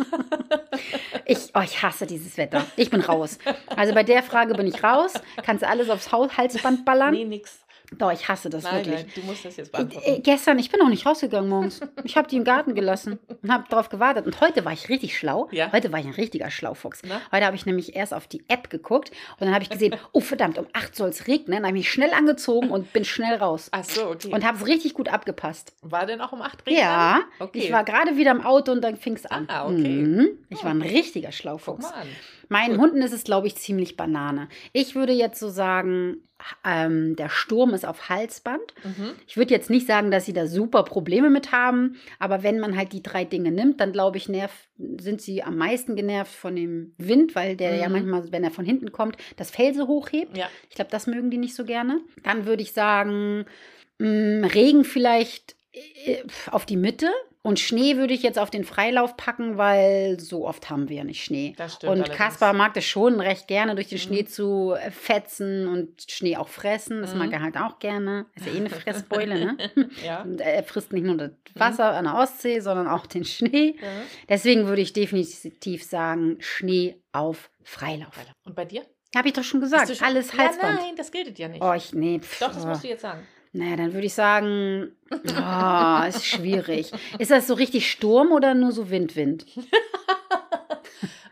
Ich, 1.27 1.39
oh, 1.55 1.61
ich 1.65 1.83
hasse 1.83 2.07
dieses 2.07 2.37
Wetter. 2.37 2.67
Ich 2.77 2.91
bin 2.91 3.01
raus. 3.01 3.39
Also 3.77 3.95
bei 3.95 4.03
der 4.03 4.23
Frage 4.23 4.53
bin 4.55 4.67
ich 4.67 4.83
raus. 4.85 5.15
Kannst 5.43 5.63
du 5.63 5.69
alles 5.69 5.89
aufs 5.89 6.13
Halsband 6.13 6.85
ballern? 6.85 7.15
nee, 7.15 7.25
nix. 7.25 7.64
Doch, 7.99 8.13
ich 8.13 8.29
hasse 8.29 8.51
das 8.51 8.65
Nein, 8.65 8.77
wirklich. 8.87 8.95
nein, 9.05 9.13
du 9.15 9.21
musst 9.23 9.45
das 9.45 9.57
jetzt 9.57 9.69
Äh, 9.69 9.73
beantworten. 9.73 10.23
gestern, 10.23 10.59
ich 10.59 10.71
bin 10.71 10.81
auch 10.83 10.89
nicht 10.89 11.07
rausgegangen 11.07 11.49
morgens. 11.49 11.81
Ich 12.05 12.17
habe 12.17 12.29
die 12.29 12.37
im 12.37 12.45
Garten 12.45 12.75
gelassen 12.75 13.19
und 13.43 13.53
habe 13.53 13.65
darauf 13.69 13.89
gewartet. 13.89 14.27
Und 14.27 14.41
heute 14.41 14.65
war 14.65 14.73
ich 14.73 14.89
richtig 14.89 15.17
schlau. 15.17 15.49
Ja. 15.53 15.73
Heute 15.73 15.93
war 15.93 15.99
ich 16.01 16.07
ein 16.07 16.13
richtiger 16.15 16.51
Schlaufuchs. 16.51 17.03
Na? 17.07 17.21
Heute 17.33 17.45
habe 17.47 17.57
ich 17.57 17.67
nämlich 17.67 17.95
erst 17.97 18.15
auf 18.15 18.27
die 18.27 18.43
App 18.49 18.71
geguckt 18.71 19.11
und 19.39 19.47
dann 19.47 19.55
habe 19.55 19.63
ich 19.63 19.71
gesehen, 19.71 19.95
oh 20.13 20.21
verdammt, 20.21 20.59
um 20.59 20.67
8 20.73 20.95
soll 20.97 21.11
es 21.11 21.27
regnen. 21.27 21.57
Dann 21.57 21.67
habe 21.67 21.77
ich 21.79 21.85
mich 21.85 21.91
schnell 21.91 22.13
angezogen 22.13 22.71
und 22.71 22.93
bin 22.93 23.05
schnell 23.05 23.37
raus. 23.37 23.69
Ach 23.73 23.85
so, 23.85 24.09
okay. 24.11 24.33
Und 24.33 24.45
habe 24.47 24.59
es 24.59 24.67
richtig 24.67 24.95
gut 24.95 25.09
abgepasst. 25.09 25.75
war 25.83 26.07
denn 26.07 26.21
auch 26.21 26.33
um 26.33 26.43
8 26.43 26.67
Regen? 26.67 26.79
Ja, 26.79 27.21
Okay. 27.39 27.59
ich 27.59 27.73
war 27.73 27.85
gerade 27.85 28.17
wieder 28.17 28.31
im 28.31 28.45
Auto 28.45 28.73
und 28.73 28.83
dann 28.83 28.97
fing 28.97 29.15
es 29.15 29.27
an. 29.27 29.47
Ah, 29.49 29.67
okay. 29.67 29.75
Mhm. 29.75 30.29
Ich 30.51 30.63
war 30.65 30.71
ein 30.71 30.83
richtiger 30.83 31.29
Guck 31.29 31.35
Schlaufuchs. 31.35 31.83
mal 31.85 31.93
an. 32.03 32.09
Meinen. 32.49 32.79
Hunden 32.79 33.01
ist 33.03 33.13
es, 33.13 33.25
glaube 33.25 33.47
ich, 33.47 33.57
ziemlich 33.57 33.97
Banane. 33.97 34.49
Ich 34.73 34.95
würde 34.95 35.13
jetzt 35.13 35.41
so 35.41 35.49
sagen, 35.49 36.19
ähm, 36.65 37.17
der 37.17 37.29
Sturm 37.29 37.75
ist 37.75 37.87
auf 37.87 38.09
Halsband. 38.09 38.75
Mhm. 38.85 39.13
Ich 39.27 39.37
würde 39.37 39.55
jetzt 39.55 39.71
nicht 39.71 39.87
sagen, 39.87 40.11
dass 40.11 40.27
sie 40.27 40.33
da 40.33 40.47
super 40.47 40.83
Probleme 40.83 41.31
mit 41.31 41.53
haben, 41.53 41.97
aber 42.19 42.43
wenn 42.43 42.59
man 42.61 42.77
halt 42.77 42.93
die 42.93 43.03
drei 43.03 43.25
Dinge 43.25 43.51
nimmt, 43.51 43.81
dann 43.81 43.93
glaube 43.93 44.17
ich, 44.19 44.29
nerv, 44.29 44.53
sind 45.01 45.21
sie 45.23 45.43
am 45.43 45.57
meisten 45.57 45.97
genervt 45.97 46.33
von 46.35 46.57
dem 46.57 46.95
Wind, 46.99 47.35
weil 47.35 47.57
der 47.57 47.77
ja 47.77 47.87
Mhm. 47.89 47.93
manchmal, 47.93 48.33
wenn 48.33 48.45
er 48.45 48.51
von 48.51 48.65
hinten 48.65 48.93
kommt, 48.93 49.17
das 49.37 49.51
Fell 49.51 49.75
so 49.75 49.87
hochhebt. 49.89 50.37
Ja. 50.37 50.49
Ich 50.69 50.75
glaube, 50.77 50.91
das 50.91 51.07
mögen 51.07 51.31
die 51.31 51.39
nicht 51.39 51.55
so 51.55 51.65
gerne. 51.65 52.01
Dann 52.23 52.47
würde 52.47 52.63
ich 52.63 52.73
sagen, 52.73 53.47
mh, 53.99 54.47
Regen 54.49 54.85
vielleicht 54.85 55.57
äh, 56.05 56.23
auf 56.51 56.67
die 56.67 56.77
Mitte. 56.77 57.09
Und 57.47 57.61
Schnee 57.61 57.99
würde 57.99 58.15
ich 58.15 58.23
jetzt 58.23 58.39
auf 58.39 58.49
den 58.49 58.65
Freilauf 58.65 59.19
packen, 59.19 59.59
weil 59.59 60.19
so 60.19 60.47
oft 60.49 60.71
haben 60.71 60.89
wir 60.89 60.97
ja 60.97 61.05
nicht 61.05 61.23
Schnee. 61.23 61.53
Das 61.59 61.75
stimmt 61.75 61.93
Und. 61.93 62.11
Kaspar 62.11 62.55
mag 62.55 62.73
das 62.73 62.87
schon 62.87 63.21
recht 63.21 63.49
gerne, 63.49 63.75
durch 63.75 63.89
den 63.89 63.99
Mhm. 63.99 64.03
Schnee 64.03 64.25
zu 64.25 64.73
äh, 64.73 64.91
fetzen 64.91 65.69
und 65.69 66.11
Schnee 66.11 66.39
auch 66.39 66.49
fressen. 66.49 67.03
Das 67.03 67.13
Mhm. 67.13 67.19
mag 67.19 67.33
er 67.35 67.43
halt 67.43 67.59
auch 67.59 67.79
gerne. 67.81 68.25
Ist 68.35 68.47
ja 68.47 68.53
eh 68.55 68.57
eine 68.57 68.71
Fressbeule, 68.71 69.45
ne? 69.45 69.59
Ja. 70.03 70.23
Und 70.23 70.41
er 70.41 70.65
frisst 70.65 70.95
nicht 70.95 71.05
nur 71.05 71.19
das 71.19 71.31
Mhm. 71.33 71.61
Wasser 71.61 71.93
an 71.93 72.05
der 72.05 72.15
Ostsee, 72.15 72.61
sondern 72.61 72.89
auch 72.89 73.05
den 73.07 73.27
Schnee. 73.27 73.77
ja. 73.79 73.89
Deswegen 74.29 74.67
würde 74.67 74.81
ich 74.81 74.95
definitiv 74.95 75.85
sagen, 75.85 76.39
Schnee 76.41 76.97
auf 77.13 77.51
Freilauf. 77.63 78.15
Und 78.45 78.57
bei 78.57 78.65
dir? 78.65 78.87
Habe 79.15 79.29
ich 79.29 79.35
doch 79.35 79.45
schon 79.45 79.61
gesagt. 79.61 79.95
schon- 79.95 80.05
Alles 80.07 80.33
Ja, 80.33 80.39
Halsband. 80.39 80.81
nein, 80.81 80.97
das 80.97 81.13
gilt 81.13 81.39
ja 81.39 81.47
nicht. 81.49 81.63
oh, 81.63 81.73
ich, 81.75 81.93
nee. 81.93 82.19
Pff, 82.19 82.41
Doch, 82.41 82.53
das 82.55 82.65
musst 82.67 82.83
du 82.83 82.89
jetzt 82.89 83.03
sagen. 83.03 83.21
Naja, 83.57 83.77
dann 83.77 83.93
würde 83.95 84.07
ich 84.07 84.15
sagen, 84.15 84.93
oh, 85.11 86.07
ist 86.09 86.27
schwierig. 86.27 86.91
Ist 87.19 87.31
das 87.31 87.47
so 87.47 87.55
richtig 87.55 87.91
Sturm 87.91 88.33
oder 88.33 88.53
nur 88.55 88.73
so 88.73 88.91
Wind-Wind? 88.91 89.47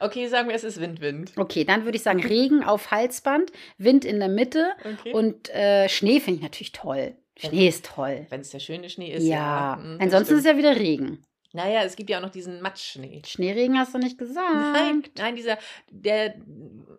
Okay, 0.00 0.26
sagen 0.26 0.48
wir, 0.48 0.56
es 0.56 0.64
ist 0.64 0.80
Windwind. 0.80 1.30
Okay, 1.36 1.62
dann 1.64 1.84
würde 1.84 1.94
ich 1.96 2.02
sagen 2.02 2.20
Regen 2.24 2.64
auf 2.64 2.90
Halsband, 2.90 3.52
Wind 3.78 4.04
in 4.04 4.18
der 4.18 4.28
Mitte 4.28 4.72
Okay. 4.84 5.12
und 5.12 5.48
äh, 5.50 5.88
Schnee 5.88 6.18
finde 6.18 6.38
ich 6.38 6.42
natürlich 6.42 6.72
toll. 6.72 7.14
Schnee 7.38 7.68
ist 7.68 7.86
toll. 7.86 8.26
Wenn 8.28 8.40
es 8.40 8.50
der 8.50 8.58
schöne 8.58 8.90
Schnee 8.90 9.12
ist. 9.12 9.22
Ja, 9.24 9.76
Mhm, 9.80 9.98
das 9.98 10.06
ansonsten 10.06 10.34
ist 10.34 10.40
stimmt. 10.40 10.64
ja 10.64 10.70
wieder 10.70 10.80
Regen. 10.80 11.22
Naja, 11.54 11.82
es 11.84 11.96
gibt 11.96 12.08
ja 12.10 12.18
auch 12.18 12.22
noch 12.22 12.30
diesen 12.30 12.60
Matschschnee. 12.62 13.22
Schneeregen 13.26 13.78
hast 13.78 13.94
du 13.94 13.98
nicht 13.98 14.16
gesagt. 14.18 14.54
Nein, 14.54 15.02
nein, 15.18 15.36
dieser, 15.36 15.58
der, 15.90 16.34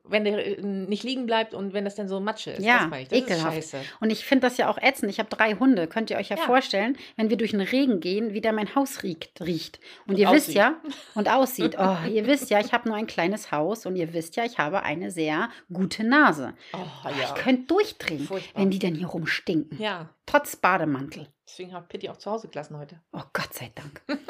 wenn 0.03 0.25
der 0.25 0.59
äh, 0.59 0.61
nicht 0.61 1.03
liegen 1.03 1.25
bleibt 1.25 1.53
und 1.53 1.73
wenn 1.73 1.85
das 1.85 1.95
dann 1.95 2.07
so 2.07 2.19
Matsche 2.19 2.51
ist. 2.51 2.63
Ja, 2.63 2.79
das 2.81 2.89
meine 2.89 3.03
ich. 3.03 3.09
Das 3.09 3.17
ekelhaft. 3.19 3.57
ist 3.57 3.71
scheiße. 3.71 3.85
Und 3.99 4.11
ich 4.11 4.23
finde 4.25 4.47
das 4.47 4.57
ja 4.57 4.69
auch 4.69 4.77
ätzend. 4.77 5.09
Ich 5.11 5.19
habe 5.19 5.29
drei 5.29 5.55
Hunde. 5.55 5.87
Könnt 5.87 6.09
ihr 6.11 6.17
euch 6.17 6.29
ja, 6.29 6.37
Ja. 6.37 6.43
vorstellen, 6.43 6.97
wenn 7.15 7.29
wir 7.29 7.37
durch 7.37 7.51
den 7.51 7.61
Regen 7.61 7.99
gehen, 7.99 8.33
wie 8.33 8.41
da 8.41 8.51
mein 8.51 8.75
Haus 8.75 9.01
riecht. 9.03 9.41
riecht. 9.41 9.79
Und, 10.05 10.13
Und 10.13 10.19
ihr 10.19 10.27
wisst 10.31 10.49
aussieht. 10.49 10.55
ja, 10.55 10.75
und 11.15 11.29
aussieht. 11.29 11.75
Oh, 11.83 11.97
ihr 12.07 12.27
wisst 12.27 12.49
ja, 12.49 12.59
ich 12.59 12.71
habe 12.73 12.87
nur 12.87 12.97
ein 12.97 13.07
kleines 13.07 13.51
Haus 13.51 13.85
und 13.85 13.95
ihr 13.95 14.13
wisst 14.13 14.35
ja, 14.35 14.45
ich 14.45 14.57
habe 14.59 14.83
eine 14.83 15.09
sehr 15.11 15.49
gute 15.71 16.03
Nase. 16.03 16.53
Oh, 16.73 16.77
Oh, 17.05 17.09
ja. 17.09 17.15
Ich 17.25 17.35
könnte 17.35 17.63
durchdrehen, 17.67 18.25
Furchtbar. 18.25 18.61
wenn 18.61 18.69
die 18.69 18.79
dann 18.79 18.93
hier 18.95 19.07
rumstinken. 19.07 19.79
Ja, 19.81 20.09
Trotz 20.25 20.55
Bademantel. 20.55 21.27
Deswegen 21.47 21.73
hat 21.73 21.89
Pitti 21.89 22.09
auch 22.09 22.17
zu 22.17 22.31
Hause 22.31 22.47
gelassen 22.47 22.77
heute. 22.77 22.99
Oh 23.11 23.21
Gott 23.33 23.53
sei 23.53 23.71
Dank. 23.75 24.01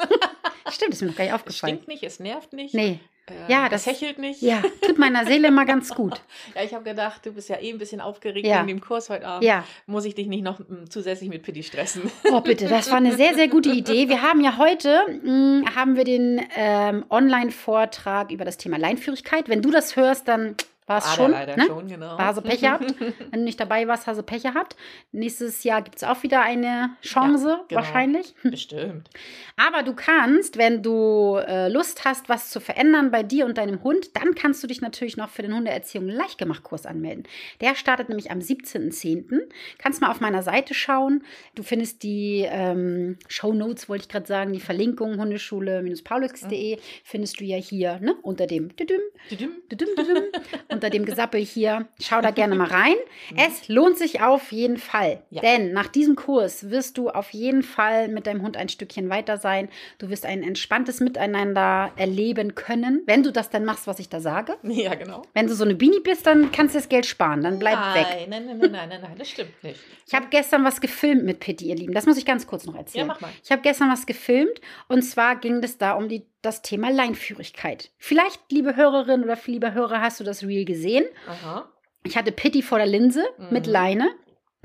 Stimmt, 0.70 0.94
ist 0.94 1.02
mir 1.02 1.08
noch 1.08 1.16
gar 1.16 1.24
nicht 1.24 1.32
Es 1.34 1.40
aufgefallen. 1.40 1.74
stinkt 1.74 1.88
nicht, 1.88 2.02
es 2.02 2.20
nervt 2.20 2.52
nicht. 2.54 2.74
Nee, 2.74 2.98
äh, 3.28 3.52
Ja, 3.52 3.68
das 3.68 3.84
hechelt 3.86 4.18
nicht. 4.18 4.40
ja, 4.42 4.62
tut 4.80 4.98
meiner 4.98 5.24
Seele 5.26 5.48
immer 5.48 5.66
ganz 5.66 5.94
gut. 5.94 6.20
Ja, 6.54 6.62
ich 6.62 6.72
habe 6.74 6.84
gedacht, 6.84 7.24
du 7.26 7.32
bist 7.32 7.48
ja 7.48 7.56
eh 7.60 7.70
ein 7.70 7.78
bisschen 7.78 8.00
aufgeregt 8.00 8.46
Ja. 8.46 8.56
wegen 8.58 8.68
dem 8.68 8.80
Kurs 8.80 9.10
heute 9.10 9.26
Abend. 9.26 9.44
Ja, 9.44 9.64
Muss 9.86 10.04
ich 10.06 10.14
dich 10.14 10.26
nicht 10.26 10.42
noch 10.42 10.58
mm, 10.60 10.86
zusätzlich 10.88 11.28
mit 11.28 11.42
Pitti 11.42 11.62
stressen? 11.62 12.10
oh 12.32 12.40
bitte, 12.40 12.66
das 12.66 12.90
war 12.90 12.96
eine 12.96 13.14
sehr, 13.14 13.34
sehr 13.34 13.48
gute 13.48 13.70
Idee. 13.70 14.08
Wir 14.08 14.22
haben 14.22 14.40
ja 14.42 14.56
heute, 14.56 15.00
mh, 15.22 15.74
haben 15.76 15.96
wir 15.96 16.04
den 16.04 16.40
ähm, 16.56 17.04
Online-Vortrag 17.10 18.30
über 18.32 18.44
das 18.46 18.56
Thema 18.56 18.78
Leinführigkeit. 18.78 19.48
Wenn 19.48 19.62
du 19.62 19.70
das 19.70 19.96
hörst, 19.96 20.28
dann 20.28 20.56
war 20.86 20.98
es 20.98 21.14
schon. 21.14 21.30
leider 21.30 21.56
ne? 21.56 21.64
schon, 21.66 21.88
genau. 21.88 22.18
Hast 22.18 22.36
du 22.38 22.42
Pech 22.42 22.60
gehabt. 22.60 22.94
Wenn 22.98 23.40
du 23.40 23.44
nicht 23.44 23.58
dabei 23.58 23.88
warst, 23.88 24.06
hast 24.06 24.18
du 24.18 24.22
Pech 24.22 24.42
gehabt. 24.42 24.76
Nächstes 25.12 25.64
Jahr 25.64 25.80
gibt 25.82 25.96
es 25.96 26.04
auch 26.04 26.22
wieder 26.22 26.42
eine 26.42 26.90
Chance, 27.02 27.48
Ja, 27.48 27.64
genau. 27.68 27.80
wahrscheinlich. 27.80 28.34
Bestimmt. 28.42 29.08
Aber 29.56 29.82
du 29.82 29.94
kannst, 29.94 30.58
wenn 30.58 30.82
du 30.82 31.36
äh, 31.36 31.68
Lust 31.68 32.04
hast, 32.04 32.28
was 32.28 32.50
zu 32.50 32.60
verändern 32.60 33.10
bei 33.10 33.22
dir 33.22 33.46
und 33.46 33.56
deinem 33.56 33.82
Hund, 33.82 34.14
dann 34.16 34.34
kannst 34.34 34.62
du 34.62 34.66
dich 34.66 34.80
natürlich 34.82 35.16
noch 35.16 35.30
für 35.30 35.42
den 35.42 35.54
Hundeerziehung 35.54 36.06
Leichtgemacht-Kurs 36.08 36.84
anmelden. 36.86 37.24
Der 37.60 37.74
startet 37.76 38.08
nämlich 38.08 38.30
am 38.30 38.38
17.10. 38.40 39.40
Kannst 39.78 40.00
mal 40.00 40.10
auf 40.10 40.20
meiner 40.20 40.42
Seite 40.42 40.74
schauen. 40.74 41.24
Du 41.54 41.62
findest 41.62 42.02
die 42.02 42.44
ähm, 42.46 43.18
Show 43.28 43.52
Notes, 43.54 43.88
wollte 43.88 44.02
ich 44.02 44.08
gerade 44.08 44.26
sagen, 44.26 44.52
die 44.52 44.60
Verlinkung 44.60 45.18
hundeschule-paulix.de 45.18 46.78
findest 47.04 47.40
du 47.40 47.44
ja 47.44 47.56
hier 47.56 47.98
ne, 48.00 48.14
unter 48.22 48.46
dem 48.46 48.74
Düdüm, 48.76 49.00
Düdüm. 49.30 49.52
düdüm, 49.70 49.88
düdüm. 49.96 50.24
unter 50.74 50.90
dem 50.90 51.04
Gesappel 51.04 51.40
hier. 51.40 51.86
Schau 52.00 52.20
da 52.20 52.30
gerne 52.30 52.54
mal 52.54 52.68
rein. 52.68 52.94
Es 53.36 53.68
lohnt 53.68 53.96
sich 53.98 54.20
auf 54.22 54.52
jeden 54.52 54.76
Fall. 54.76 55.22
Ja. 55.30 55.40
Denn 55.40 55.72
nach 55.72 55.86
diesem 55.88 56.14
Kurs 56.16 56.70
wirst 56.70 56.98
du 56.98 57.08
auf 57.10 57.30
jeden 57.30 57.62
Fall 57.62 58.08
mit 58.08 58.26
deinem 58.26 58.42
Hund 58.42 58.56
ein 58.56 58.68
Stückchen 58.68 59.08
weiter 59.08 59.38
sein. 59.38 59.68
Du 59.98 60.10
wirst 60.10 60.26
ein 60.26 60.42
entspanntes 60.42 61.00
Miteinander 61.00 61.92
erleben 61.96 62.54
können, 62.54 63.02
wenn 63.06 63.22
du 63.22 63.32
das 63.32 63.50
dann 63.50 63.64
machst, 63.64 63.86
was 63.86 63.98
ich 63.98 64.08
da 64.08 64.20
sage. 64.20 64.56
Ja, 64.74 64.94
genau. 64.96 65.22
Wenn 65.34 65.46
du 65.46 65.54
so 65.54 65.64
eine 65.64 65.74
Beanie 65.76 66.00
bist, 66.00 66.26
dann 66.26 66.50
kannst 66.52 66.74
du 66.74 66.78
das 66.78 66.88
Geld 66.88 67.06
sparen. 67.06 67.42
Dann 67.42 67.58
bleib 67.58 67.76
nein, 67.78 67.94
weg. 67.94 68.06
Nein, 68.28 68.46
nein, 68.46 68.58
nein, 68.58 68.70
nein, 68.72 68.88
nein, 68.88 69.00
nein, 69.00 69.14
das 69.16 69.30
stimmt 69.30 69.62
nicht. 69.62 69.78
Ich 70.06 70.14
habe 70.14 70.26
gestern 70.30 70.64
was 70.64 70.80
gefilmt 70.80 71.24
mit 71.24 71.38
Pitti, 71.40 71.66
ihr 71.68 71.76
Lieben. 71.76 71.94
Das 71.94 72.06
muss 72.06 72.16
ich 72.18 72.26
ganz 72.26 72.46
kurz 72.46 72.66
noch 72.66 72.74
Ja, 72.74 72.80
erzählen. 72.80 73.06
mach 73.06 73.20
mal. 73.20 73.30
Ich 73.42 73.50
habe 73.52 73.62
gestern 73.62 73.90
was 73.90 74.04
gefilmt 74.04 74.60
und 74.88 75.02
zwar 75.02 75.36
ging 75.36 75.62
es 75.62 75.78
da 75.78 75.92
um 75.92 76.08
die, 76.08 76.26
das 76.44 76.62
Thema 76.62 76.90
Leinführigkeit. 76.90 77.90
Vielleicht, 77.98 78.40
liebe 78.50 78.76
Hörerin 78.76 79.24
oder 79.24 79.38
liebe 79.46 79.72
Hörer, 79.74 80.00
hast 80.00 80.20
du 80.20 80.24
das 80.24 80.42
Reel 80.42 80.64
gesehen. 80.64 81.04
Aha. 81.28 81.68
Ich 82.04 82.16
hatte 82.16 82.32
Pitti 82.32 82.62
vor 82.62 82.78
der 82.78 82.86
Linse 82.86 83.24
mit 83.50 83.66
Mhm. 83.66 83.72
Leine 83.72 84.10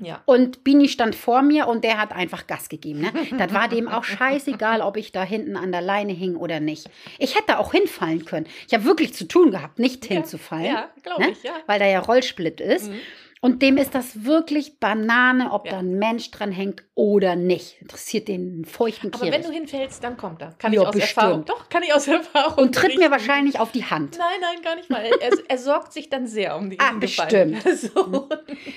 Ja. 0.01 0.21
und 0.25 0.63
Bini 0.63 0.88
stand 0.89 1.15
vor 1.15 1.41
mir 1.41 1.67
und 1.67 1.83
der 1.83 1.98
hat 1.98 2.12
einfach 2.13 2.48
Gas 2.48 2.69
gegeben. 2.69 3.01
Ne? 3.01 3.12
Das 3.38 3.53
war 3.53 3.67
dem 3.69 3.88
auch 3.88 4.03
scheißegal, 4.03 4.81
ob 4.81 4.98
ich 4.98 5.12
da 5.12 5.24
hinten 5.24 5.55
an 5.57 5.71
der 5.71 5.81
Leine 5.81 6.13
hing 6.13 6.36
oder 6.36 6.59
nicht. 6.59 6.89
Ich 7.17 7.36
hätte 7.38 7.59
auch 7.59 7.71
hinfallen 7.71 8.25
können. 8.25 8.48
Ich 8.67 8.74
habe 8.74 8.86
wirklich 8.86 9.13
zu 9.13 9.27
tun 9.27 9.51
gehabt, 9.51 9.79
nicht 9.79 10.05
hinzufallen, 10.05 10.65
Ja, 10.65 10.89
glaube 11.03 11.24
ne? 11.24 11.29
ich, 11.31 11.43
ja. 11.43 11.51
weil 11.65 11.79
da 11.79 11.86
ja 11.86 12.00
Rollsplit 12.00 12.59
ist. 12.62 12.89
Mhm. 12.89 13.00
Und 13.41 13.62
dem 13.62 13.77
ist 13.77 13.96
das 13.96 14.25
wirklich 14.25 14.79
Banane, 14.79 15.53
ob 15.53 15.65
Ja. 15.65 15.72
da 15.74 15.77
ein 15.79 15.98
Mensch 15.98 16.29
dran 16.29 16.51
hängt 16.51 16.84
oder 16.93 17.38
nicht. 17.38 17.81
Interessiert 17.81 18.27
den 18.27 18.65
feuchten 18.65 19.13
Aber 19.13 19.31
wenn 19.31 19.41
du 19.43 19.50
hinfällst, 19.50 20.03
dann 20.03 20.17
kommt 20.17 20.41
er. 20.41 20.51
Kann 20.58 20.74
Ja, 20.74 20.81
ich 20.81 20.88
aus 20.88 20.93
bestimmt. 20.93 21.17
Erfahrung. 21.17 21.46
Doch, 21.46 21.69
kann 21.69 21.84
ich 21.84 21.93
aus 21.93 22.05
Erfahrung. 22.10 22.65
Und 22.65 22.75
tritt 22.75 22.98
mir 22.98 23.08
berichten. 23.10 23.12
wahrscheinlich 23.12 23.60
auf 23.62 23.72
die 23.72 23.86
Hand. 23.86 24.17
Nein, 24.19 24.27
nein, 24.41 24.62
gar 24.62 24.75
nicht 24.75 24.89
mal. 24.89 25.05
Er, 25.05 25.31
er 25.48 25.58
sorgt 25.58 25.93
sich 25.93 26.10
dann 26.10 26.27
sehr 26.27 26.58
um 26.58 26.69
die 26.69 26.77
Ah. 26.81 26.91
So. 27.75 28.27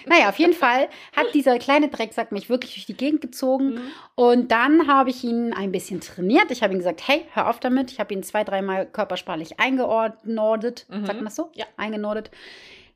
Naja, 0.06 0.28
auf 0.28 0.38
jeden 0.38 0.52
Fall 0.54 0.88
hat 1.16 1.34
dieser 1.34 1.58
kleine 1.58 1.88
Drecksack 1.88 2.30
mich 2.30 2.48
wirklich 2.48 2.74
durch 2.74 2.86
die 2.86 2.96
Gegend 2.96 3.20
gezogen. 3.20 3.74
Mhm. 3.74 3.80
Und 4.14 4.52
dann 4.52 4.86
habe 4.86 5.10
ich 5.10 5.24
ihn 5.24 5.52
ein 5.52 5.72
bisschen 5.72 6.00
trainiert. 6.00 6.52
Ich 6.52 6.62
habe 6.62 6.72
ihm 6.72 6.78
gesagt, 6.78 7.02
hey, 7.08 7.24
hör 7.32 7.50
auf 7.50 7.58
damit. 7.58 7.90
Ich 7.90 7.98
habe 7.98 8.14
ihn 8.14 8.22
zwei, 8.22 8.44
dreimal 8.44 8.86
körpersprachlich 8.86 9.58
eingeordnet. 9.58 10.86
Mhm. 10.88 11.04
Sagt 11.06 11.16
man 11.18 11.24
das 11.24 11.34
so? 11.34 11.50
Ja. 11.54 11.66
Eingenordet. 11.76 12.30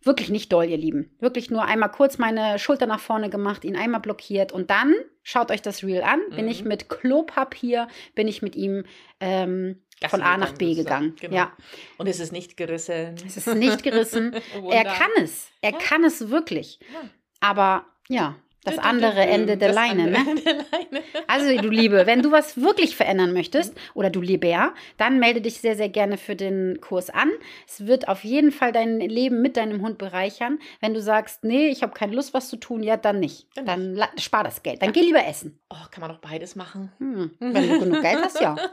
Wirklich 0.06 0.30
nicht 0.30 0.52
doll, 0.52 0.64
ihr 0.66 0.76
Lieben. 0.78 1.10
Wirklich 1.20 1.50
nur 1.50 1.64
einmal 1.64 1.90
kurz 1.90 2.16
meine 2.18 2.58
Schulter 2.58 2.86
nach 2.86 3.00
vorne 3.00 3.28
gemacht, 3.28 3.64
ihn 3.64 3.76
einmal 3.76 4.00
blockiert. 4.00 4.52
Und 4.52 4.70
dann, 4.70 4.94
schaut 5.22 5.50
euch 5.50 5.62
das 5.62 5.82
Reel 5.82 6.02
an, 6.02 6.20
bin 6.30 6.44
Mhm. 6.46 6.50
ich 6.50 6.64
mit 6.64 6.88
Klopapier, 6.88 7.88
bin 8.14 8.28
ich 8.28 8.40
mit 8.42 8.54
ihm 8.56 8.84
ähm, 9.20 9.82
von 10.08 10.22
A 10.22 10.36
nach 10.36 10.52
B 10.52 10.75
gegangen. 10.75 11.16
Genau. 11.20 11.34
Ja, 11.34 11.52
Und 11.98 12.06
es 12.06 12.20
ist 12.20 12.30
nicht 12.32 12.56
gerissen. 12.56 13.14
es 13.26 13.36
ist 13.36 13.54
nicht 13.54 13.82
gerissen. 13.82 14.34
er 14.70 14.84
kann 14.84 15.10
es. 15.22 15.48
Er 15.60 15.72
Ja. 15.72 15.78
kann 15.78 16.04
es 16.04 16.28
wirklich. 16.30 16.78
Ja. 16.92 17.08
Aber 17.40 17.84
ja, 18.08 18.36
das 18.66 18.78
andere. 18.78 19.20
Ende 19.20 19.56
der 19.56 19.68
Das 19.68 19.76
Leine, 19.76 20.11
ne? 20.11 20.16
Ende 20.18 20.42
der 20.42 20.54
Leine. 20.54 21.02
Also, 21.28 21.56
du 21.61 21.68
Liebe, 21.68 22.06
wenn 22.06 22.23
du 22.23 22.30
was 22.30 22.61
wirklich 22.61 22.94
verändern 22.96 23.32
möchtest, 23.32 23.75
oder 23.94 24.11
du 24.11 24.20
Lieber, 24.20 24.75
dann 24.96 25.18
melde 25.18 25.40
dich 25.40 25.61
sehr, 25.61 25.75
sehr 25.76 25.88
gerne 25.88 26.18
für 26.18 26.37
den 26.37 26.80
Kurs 26.80 27.11
an. 27.11 27.30
Es 27.66 27.87
wird 27.87 28.08
auf 28.08 28.23
jeden 28.25 28.52
Fall 28.52 28.73
dein 28.73 29.00
Leben 29.00 29.42
mit 29.42 29.56
deinem 29.56 29.82
Hund 29.82 29.99
bereichern. 29.99 30.58
Wenn 30.80 30.94
du 30.94 31.00
sagst, 31.00 31.42
nee, 31.44 31.68
ich 31.68 31.82
habe 31.82 31.92
keine 31.94 32.14
Lust, 32.14 32.32
was 32.35 32.49
zu 32.49 32.56
tun, 32.56 32.82
ja, 32.82 32.96
dann 32.96 33.18
nicht. 33.20 33.46
Dann 33.54 33.66
Dann 33.66 33.94
la- 33.94 34.08
spar 34.18 34.44
das 34.44 34.62
Geld. 34.62 34.82
Dann 34.82 34.92
geh 34.92 35.00
lieber 35.00 35.25
essen. 35.26 35.58
Oh, 35.70 35.76
kann 35.90 36.00
man 36.02 36.11
doch 36.11 36.18
beides 36.18 36.54
machen. 36.56 36.92
Hm. 36.99 37.30
Wenn 37.40 37.68
du 37.68 37.78
genug 37.80 38.02
Geld 38.02 38.18
hast, 38.23 38.40
ja. 38.40 38.56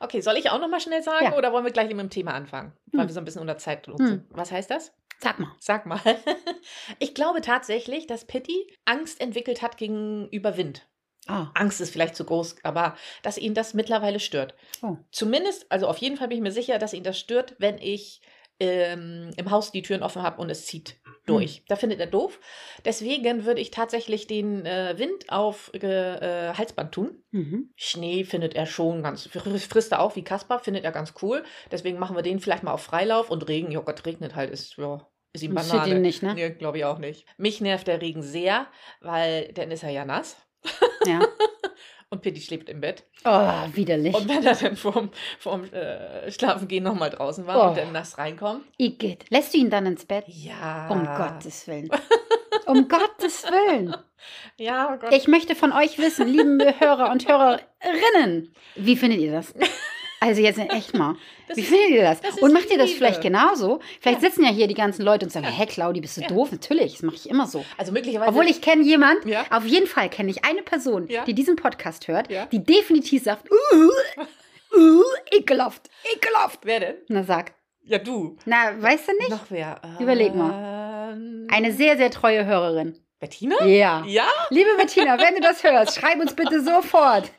Okay, 0.00 0.20
soll 0.20 0.36
ich 0.36 0.50
auch 0.50 0.60
noch 0.60 0.68
mal 0.68 0.80
schnell 0.80 1.02
sagen 1.02 1.26
Ja. 1.26 1.36
oder 1.38 1.52
wollen 1.52 1.64
wir 1.64 1.72
gleich 1.72 1.88
mit 1.88 1.98
dem 1.98 2.10
Thema 2.10 2.32
anfangen? 2.34 2.72
Weil 2.92 3.02
Hm. 3.02 3.08
wir 3.08 3.14
so 3.14 3.20
ein 3.20 3.24
bisschen 3.24 3.40
unter 3.40 3.56
Zeitdruck 3.56 3.98
Hm. 3.98 4.06
sind. 4.06 4.24
Was 4.30 4.52
heißt 4.52 4.70
das? 4.70 4.92
Sag 5.20 5.38
mal. 5.38 5.52
Sag 5.58 5.86
mal. 5.86 6.00
Ich 6.98 7.14
glaube 7.14 7.40
tatsächlich, 7.40 8.06
dass 8.06 8.26
Pitti 8.26 8.72
Angst 8.84 9.20
entwickelt 9.20 9.62
hat 9.62 9.76
gegenüber 9.76 10.56
Wind. 10.56 10.86
Ah, 11.26 11.50
Angst 11.54 11.80
ist 11.80 11.90
vielleicht 11.90 12.16
zu 12.16 12.24
groß, 12.24 12.56
aber 12.62 12.96
dass 13.22 13.38
ihn 13.38 13.54
das 13.54 13.74
mittlerweile 13.74 14.20
stört. 14.20 14.54
Oh. 14.82 14.96
Zumindest, 15.10 15.70
also 15.70 15.88
auf 15.88 15.98
jeden 15.98 16.16
Fall 16.16 16.28
bin 16.28 16.38
ich 16.38 16.42
mir 16.42 16.52
sicher, 16.52 16.78
dass 16.78 16.92
ihn 16.92 17.02
das 17.02 17.18
stört, 17.18 17.54
wenn 17.58 17.78
ich 17.78 18.20
ähm, 18.60 19.30
im 19.36 19.50
Haus 19.50 19.72
die 19.72 19.82
Türen 19.82 20.02
offen 20.02 20.22
habe 20.22 20.40
und 20.40 20.50
es 20.50 20.66
zieht 20.66 20.96
durch. 21.26 21.62
Da 21.68 21.76
findet 21.76 22.00
er 22.00 22.06
doof. 22.06 22.38
Deswegen 22.84 23.44
würde 23.44 23.60
ich 23.60 23.70
tatsächlich 23.70 24.26
den 24.26 24.66
äh, 24.66 24.94
Wind 24.96 25.30
auf 25.30 25.72
äh, 25.74 26.52
Halsband 26.54 26.92
tun. 26.92 27.22
mhm. 27.30 27.70
Schnee 27.76 28.24
findet 28.24 28.54
er 28.54 28.66
schon 28.66 29.02
ganz, 29.02 29.26
frisst 29.26 29.92
er 29.92 30.00
auch 30.00 30.16
wie 30.16 30.24
Kaspar, 30.24 30.58
findet 30.58 30.84
er 30.84 30.92
ganz 30.92 31.14
cool. 31.22 31.42
Deswegen 31.70 31.98
machen 31.98 32.16
wir 32.16 32.22
den 32.22 32.40
vielleicht 32.40 32.62
mal 32.62 32.72
auf 32.72 32.82
Freilauf 32.82 33.30
und 33.30 33.48
Regen, 33.48 33.70
ja 33.70 33.80
Gott, 33.80 34.04
regnet 34.06 34.34
halt, 34.34 34.50
ist, 34.50 34.76
ja, 34.76 35.06
ist 35.32 35.42
ihm 35.42 35.54
Banane. 35.54 35.96
ihn 35.96 36.02
nicht, 36.02 36.22
ne? 36.22 36.34
Nee, 36.34 36.50
glaube 36.50 36.78
ich 36.78 36.84
auch 36.84 36.98
nicht. 36.98 37.26
Mich 37.36 37.60
nervt 37.60 37.86
der 37.86 38.00
Regen 38.00 38.22
sehr, 38.22 38.66
weil 39.00 39.52
dann 39.54 39.70
ist 39.70 39.82
er 39.82 39.90
ja 39.90 40.04
nass 40.04 40.36
Ja. 41.06 41.20
und 42.14 42.22
Pitti 42.22 42.40
schläft 42.40 42.68
im 42.68 42.80
Bett. 42.80 43.04
Oh, 43.24 43.50
widerlich. 43.72 44.14
Und 44.14 44.28
wenn 44.28 44.44
er 44.44 44.54
dann 44.54 44.76
vorm, 44.76 45.10
vorm 45.38 45.64
äh, 45.72 46.30
Schlafengehen 46.30 46.82
nochmal 46.84 47.10
draußen 47.10 47.46
war 47.46 47.56
Oh. 47.66 47.68
und 47.70 47.78
dann 47.78 47.92
nass 47.92 48.16
reinkommt, 48.18 48.64
Igitt. 48.78 49.24
Lässt 49.30 49.52
du 49.54 49.58
ihn 49.58 49.70
dann 49.70 49.86
ins 49.86 50.04
Bett? 50.04 50.24
ja. 50.26 50.88
Um 50.88 51.04
Gottes 51.04 51.66
Willen. 51.68 51.90
Um 52.66 52.88
Gottes 52.88 53.44
Willen. 53.44 53.94
Ja, 54.56 54.90
oh 54.94 54.98
Gott. 54.98 55.12
Ich 55.12 55.28
möchte 55.28 55.54
von 55.54 55.72
euch 55.72 55.98
wissen, 55.98 56.26
liebe 56.28 56.74
Hörer 56.80 57.10
und 57.10 57.28
Hörerinnen, 57.28 58.54
wie 58.76 58.96
findet 58.96 59.20
ihr 59.20 59.32
das? 59.32 59.52
Also 60.20 60.40
jetzt 60.40 60.58
echt 60.58 60.94
mal. 60.94 61.16
Das 61.46 61.58
Wie 61.58 61.62
findet 61.62 61.90
ihr 61.90 62.02
das? 62.02 62.22
das 62.22 62.38
Und 62.38 62.54
macht 62.54 62.70
ihr 62.70 62.78
das 62.78 62.86
Liebe. 62.86 62.96
vielleicht 62.98 63.20
genauso? 63.20 63.80
Vielleicht 64.00 64.22
Ja. 64.22 64.30
sitzen 64.30 64.44
ja 64.44 64.50
hier 64.50 64.66
die 64.66 64.72
ganzen 64.74 65.02
Leute 65.02 65.26
und 65.26 65.30
sagen, 65.30 65.44
hä, 65.44 65.66
Claudi, 65.66 66.00
bist 66.00 66.16
du 66.16 66.22
Ja. 66.22 66.28
doof? 66.28 66.50
Natürlich, 66.52 66.92
das 66.94 67.02
mache 67.02 67.16
ich 67.16 67.28
immer 67.28 67.46
so. 67.46 67.62
also 67.76 67.92
möglicherweise. 67.92 68.30
Obwohl 68.30 68.46
ich 68.46 68.62
kenne 68.62 68.82
jemand, 68.82 69.26
Ja. 69.26 69.44
auf 69.50 69.66
jeden 69.66 69.86
Fall 69.86 70.08
kenne 70.08 70.30
ich 70.30 70.42
eine 70.46 70.62
Person, 70.62 71.06
Ja. 71.08 71.22
die 71.26 71.34
diesen 71.34 71.56
Podcast 71.56 72.08
hört, 72.08 72.30
Ja. 72.30 72.46
die 72.46 72.64
definitiv 72.64 73.24
sagt, 73.24 73.50
uh, 73.50 74.76
uh, 74.78 75.02
ekelhaft, 75.30 75.90
ekelhaft. 76.14 76.60
Wer 76.62 76.80
denn? 76.80 76.94
Na 77.08 77.22
sag, 77.24 77.52
Ja, 77.82 77.98
du. 77.98 78.38
na, 78.46 78.80
weißt 78.80 79.08
du 79.08 79.12
nicht? 79.18 79.28
Noch 79.28 79.44
wer? 79.50 79.82
Überleg 80.00 80.34
mal. 80.34 81.18
Eine 81.50 81.72
sehr, 81.72 81.98
sehr 81.98 82.10
treue 82.10 82.46
Hörerin. 82.46 82.98
Bettina? 83.20 83.62
Ja. 83.66 84.02
Ja? 84.06 84.28
Liebe 84.48 84.70
Bettina, 84.78 85.18
wenn 85.20 85.34
du 85.34 85.42
das 85.42 85.62
hörst, 85.62 85.98
schreib 86.00 86.18
uns 86.20 86.34
bitte 86.34 86.62
sofort. 86.64 87.30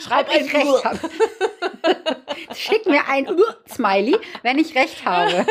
Schreib 0.00 0.28
ob 0.30 0.34
ich 0.34 0.52
recht 0.54 0.84
habe. 0.84 0.98
Schick 2.54 2.86
mir 2.86 3.06
ein 3.08 3.26
Smiley, 3.68 4.16
wenn 4.42 4.58
ich 4.58 4.74
recht 4.74 5.04
habe. 5.04 5.46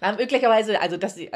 Na, 0.00 0.12
möglicherweise, 0.12 0.80
also 0.80 0.96
das 0.96 1.16
äh, 1.18 1.30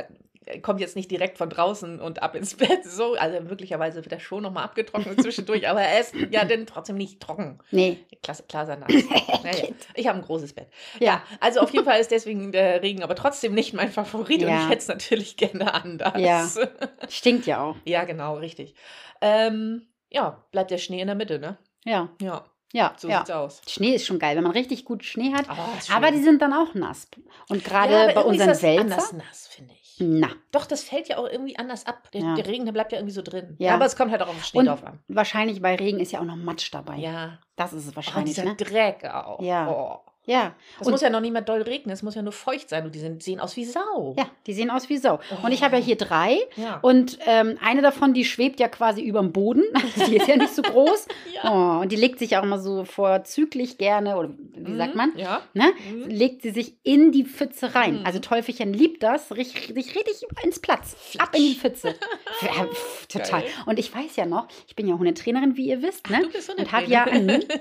kommt 0.61 0.80
jetzt 0.80 0.97
nicht 0.97 1.11
direkt 1.11 1.38
von 1.38 1.49
draußen 1.49 2.00
und 2.00 2.23
ab 2.23 2.35
ins 2.35 2.54
Bett, 2.56 2.85
so, 2.85 3.14
also 3.14 3.40
möglicherweise 3.40 3.97
wird 4.04 4.12
er 4.12 4.21
schon 4.21 4.42
nochmal 4.42 4.64
abgetrocknet 4.64 5.23
zwischendurch, 5.23 5.68
aber 5.68 5.80
er 5.83 6.00
ist 6.00 6.14
ja 6.30 6.44
dann 6.44 6.66
trotzdem 6.66 6.97
nicht 6.97 7.21
trocken. 7.21 7.61
Nee, 7.71 7.99
Klasse, 8.23 8.42
klar 8.49 8.66
sein 8.66 8.80
naja, 8.80 9.68
Ich 9.94 10.06
habe 10.09 10.18
ein 10.18 10.25
großes 10.25 10.52
Bett. 10.52 10.68
Ja. 10.99 11.04
Ja, 11.14 11.23
also 11.40 11.61
auf 11.61 11.73
jeden 11.73 11.85
Fall 11.85 12.00
ist 12.00 12.11
deswegen 12.11 12.50
der 12.52 12.83
Regen 12.83 13.02
aber 13.02 13.14
trotzdem 13.14 13.54
nicht 13.54 13.73
mein 13.75 13.90
Favorit 13.90 14.42
und 14.42 14.49
Ja. 14.49 14.62
ich 14.62 14.68
hätte 14.68 14.78
es 14.78 14.88
natürlich 14.88 15.37
gerne 15.37 15.73
anders. 15.73 16.14
Ja. 16.18 16.49
stinkt 17.09 17.47
ja 17.47 17.62
auch. 17.62 17.76
Ja, 17.85 18.04
genau, 18.04 18.37
richtig. 18.37 18.75
Ähm, 19.21 19.87
ja, 20.11 20.44
bleibt 20.50 20.71
der 20.71 20.78
Schnee 20.78 21.00
in 21.00 21.06
der 21.06 21.16
Mitte, 21.16 21.38
ne? 21.38 21.56
Ja, 21.85 22.09
Ja, 22.21 22.44
ja, 22.75 22.93
so 22.97 23.09
ja. 23.09 23.19
sieht's 23.19 23.31
aus. 23.31 23.62
Schnee 23.66 23.95
ist 23.95 24.04
schon 24.07 24.19
geil, 24.19 24.37
wenn 24.37 24.43
man 24.43 24.52
richtig 24.52 24.85
gut 24.85 25.04
Schnee 25.04 25.33
hat. 25.33 25.47
Ist 25.78 25.90
Aber 25.95 26.11
die 26.11 26.23
sind 26.23 26.43
dann 26.43 26.52
auch 26.52 26.75
nass. 26.75 27.09
Und 27.49 27.64
gerade 27.64 27.93
Ja, 27.93 28.07
bei 28.12 28.21
ist 28.21 28.26
unseren 28.26 28.49
das 28.49 28.62
Wälzer. 28.62 28.81
anders 28.83 29.12
nass, 29.14 29.47
finde 29.49 29.73
ich. 29.73 29.81
Na, 30.00 30.28
Doch, 30.50 30.66
das 30.66 30.83
fällt 30.83 31.07
ja 31.09 31.19
auch 31.19 31.28
irgendwie 31.28 31.57
anders 31.57 31.87
ab. 31.87 32.11
Der, 32.12 32.21
Ja. 32.21 32.35
der 32.35 32.47
Regen, 32.49 32.64
der 32.64 32.73
bleibt 32.73 32.90
ja 32.90 32.99
irgendwie 32.99 33.14
so 33.14 33.23
drin. 33.23 33.54
Ja. 33.59 33.75
aber 33.75 33.85
es 33.87 33.97
kommt 33.97 34.11
halt 34.11 34.23
auch 34.23 34.28
auf 34.28 34.35
den 34.35 34.43
Schnee 34.43 34.59
Und- 34.61 34.66
drauf 34.66 34.85
an. 34.85 34.99
wahrscheinlich 35.09 35.62
bei 35.62 35.76
Regen 35.76 36.00
ist 36.00 36.11
ja 36.12 36.19
auch 36.21 36.25
noch 36.25 36.35
Matsch 36.37 36.75
dabei. 36.75 36.97
Ja. 36.97 37.38
Das 37.57 37.73
ist 37.73 37.85
es 37.87 37.93
Oh, 37.93 37.97
wahrscheinlich, 37.97 38.35
dieser 38.35 38.45
ne? 38.49 38.57
Dreck 38.57 39.04
auch. 39.04 39.40
Ja. 39.40 39.69
Oh. 39.71 40.11
Ja. 40.26 40.54
Und- 40.81 40.90
muss 40.90 41.00
ja 41.02 41.11
noch 41.11 41.21
nicht 41.21 41.33
mal 41.33 41.40
doll 41.43 41.62
regnen, 41.62 41.93
es 41.93 42.02
muss 42.02 42.14
ja 42.14 42.23
nur 42.23 42.33
feucht 42.33 42.69
sein 42.69 42.85
und 42.85 42.95
die 42.95 42.99
sind, 42.99 43.23
sehen 43.23 43.40
aus 43.40 43.57
wie 43.57 43.64
Sau. 43.64 44.14
Ja, 44.19 44.26
die 44.47 44.52
sehen 44.54 44.71
aus 44.71 44.88
wie 44.88 44.97
Sau. 44.97 45.21
Und 45.43 45.52
ich 45.52 45.62
habe 45.62 45.76
ja 45.76 45.83
hier 45.83 45.97
drei. 45.97 46.38
Ja. 46.57 46.78
Und 46.83 47.19
ähm, 47.26 47.59
eine 47.62 47.83
davon, 47.83 48.14
die 48.14 48.25
schwebt 48.25 48.59
ja 48.61 48.69
quasi 48.69 49.02
über 49.02 49.21
dem 49.21 49.33
Boden. 49.33 49.64
die 50.09 50.16
ist 50.16 50.26
ja 50.28 50.37
nicht 50.37 50.54
so 50.54 50.62
groß. 50.62 51.09
Ja. 51.35 51.50
Oh, 51.78 51.81
und 51.83 51.90
die 51.90 51.97
legt 51.97 52.19
sich 52.21 52.37
auch 52.37 52.43
immer 52.45 52.59
so 52.61 52.85
vorzüglich 52.85 53.76
gerne, 53.76 54.16
oder 54.16 54.31
wie 54.54 54.76
sagt 54.76 54.93
Mhm, 54.95 54.97
man? 54.97 55.12
Ja. 55.16 55.40
Ne? 55.52 55.73
Mhm. 55.93 56.09
Legt 56.09 56.43
sie 56.43 56.50
sich 56.50 56.75
in 56.85 57.11
die 57.12 57.25
Pfütze 57.25 57.75
rein. 57.75 58.00
Mhm. 58.00 58.07
Also 58.07 58.19
Teufelchen 58.21 58.73
liebt 58.73 59.02
das, 59.02 59.33
richtig, 59.33 59.75
richtig, 59.75 60.23
ins 60.43 60.61
Platz. 60.61 60.97
Ab 61.19 61.31
in 61.35 61.43
die 61.43 61.54
Pfütze. 61.54 61.95
total. 63.09 63.43
Geil. 63.43 63.50
Und 63.66 63.78
ich 63.78 63.95
weiß 63.95 64.16
ja 64.16 64.26
noch, 64.26 64.47
ich 64.69 64.76
bin 64.76 64.87
ja 64.87 64.97
Hundetrainerin, 64.97 65.57
wie 65.57 65.69
ihr 65.69 65.83
wisst, 65.83 66.09
ne? 66.11 66.21
Du 66.23 66.28
bist 66.31 66.54
und 66.54 66.73
habe 66.73 66.87
ja 66.87 67.04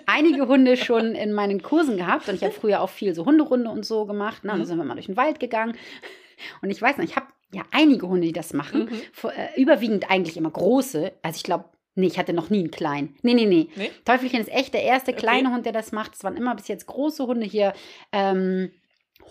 einige 0.06 0.48
Hunde 0.48 0.78
schon 0.78 1.16
in 1.16 1.34
meinen 1.34 1.62
Kursen 1.62 1.98
gehabt. 1.98 2.30
Und 2.30 2.36
ich 2.36 2.44
habe 2.44 2.53
früher 2.54 2.82
auch 2.82 2.90
viel 2.90 3.14
so 3.14 3.26
Hunderunde 3.26 3.70
und 3.70 3.86
so 3.86 4.06
gemacht. 4.06 4.44
Ne? 4.44 4.54
Mhm. 4.54 4.58
dann 4.60 4.66
sind 4.68 4.78
wir 4.78 4.86
mal 4.86 4.94
durch 4.96 5.08
den 5.08 5.18
Wald 5.18 5.40
gegangen. 5.40 5.76
Und 6.62 6.70
ich 6.72 6.82
weiß 6.82 6.98
noch, 6.98 7.06
ich 7.06 7.16
habe 7.16 7.28
ja 7.54 7.62
einige 7.72 8.08
Hunde, 8.08 8.26
die 8.28 8.34
das 8.34 8.54
machen. 8.54 8.86
Mhm. 8.86 9.02
Vor- 9.14 9.32
äh, 9.34 9.50
überwiegend 9.62 10.10
eigentlich 10.10 10.36
immer 10.36 10.50
große. 10.50 11.12
Also 11.22 11.38
ich 11.38 11.44
glaube, 11.44 11.66
nee, 11.96 12.08
ich 12.08 12.18
hatte 12.18 12.34
noch 12.34 12.50
nie 12.50 12.60
einen 12.60 12.72
kleinen. 12.72 13.16
Nee, 13.22 13.34
nee, 13.36 13.46
nee. 13.46 13.70
Nee? 13.76 13.92
Teufelchen 14.04 14.42
ist 14.42 14.52
echt 14.52 14.74
der 14.74 14.84
erste 14.84 15.12
Okay. 15.12 15.22
kleine 15.22 15.54
Hund, 15.54 15.66
der 15.66 15.74
das 15.74 15.92
macht. 15.92 16.16
Es 16.16 16.24
waren 16.24 16.36
immer 16.36 16.56
bis 16.56 16.68
jetzt 16.68 16.88
große 16.88 17.26
Hunde 17.28 17.46
hier. 17.46 17.74
Ähm, 18.12 18.72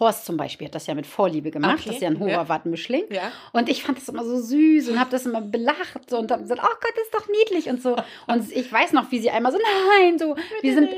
Horst 0.01 0.25
zum 0.25 0.37
Beispiel 0.37 0.67
hat 0.69 0.75
das 0.75 0.87
ja 0.87 0.95
mit 0.95 1.07
Vorliebe 1.07 1.51
gemacht. 1.51 1.75
Okay, 1.81 1.83
Das 1.87 1.95
ist 1.97 2.03
ja 2.03 2.09
ein 2.09 2.15
ja. 2.17 2.21
Hoverwart-Mischling. 2.41 3.05
Ja. 3.11 3.31
Und 3.53 3.69
ich 3.69 3.83
fand 3.85 3.99
das 3.99 4.09
immer 4.09 4.25
so 4.25 4.41
süß 4.41 4.89
und 4.89 4.99
habe 4.99 5.11
das 5.11 5.27
immer 5.27 5.41
belacht 5.43 6.13
und 6.13 6.31
habe 6.33 6.43
gesagt, 6.43 6.61
oh 6.65 6.75
Gott, 6.81 6.93
das 6.97 7.05
ist 7.05 7.15
doch 7.15 7.29
niedlich 7.29 7.69
und 7.69 7.83
so. 7.83 7.97
Und 8.27 8.51
ich 8.51 8.73
weiß 8.73 8.93
noch, 8.93 9.11
wie 9.13 9.21
sie 9.21 9.31
einmal 9.31 9.53
so, 9.53 9.59
nein, 9.59 10.19
so, 10.19 10.35
wir 10.63 10.75
sind 10.75 10.89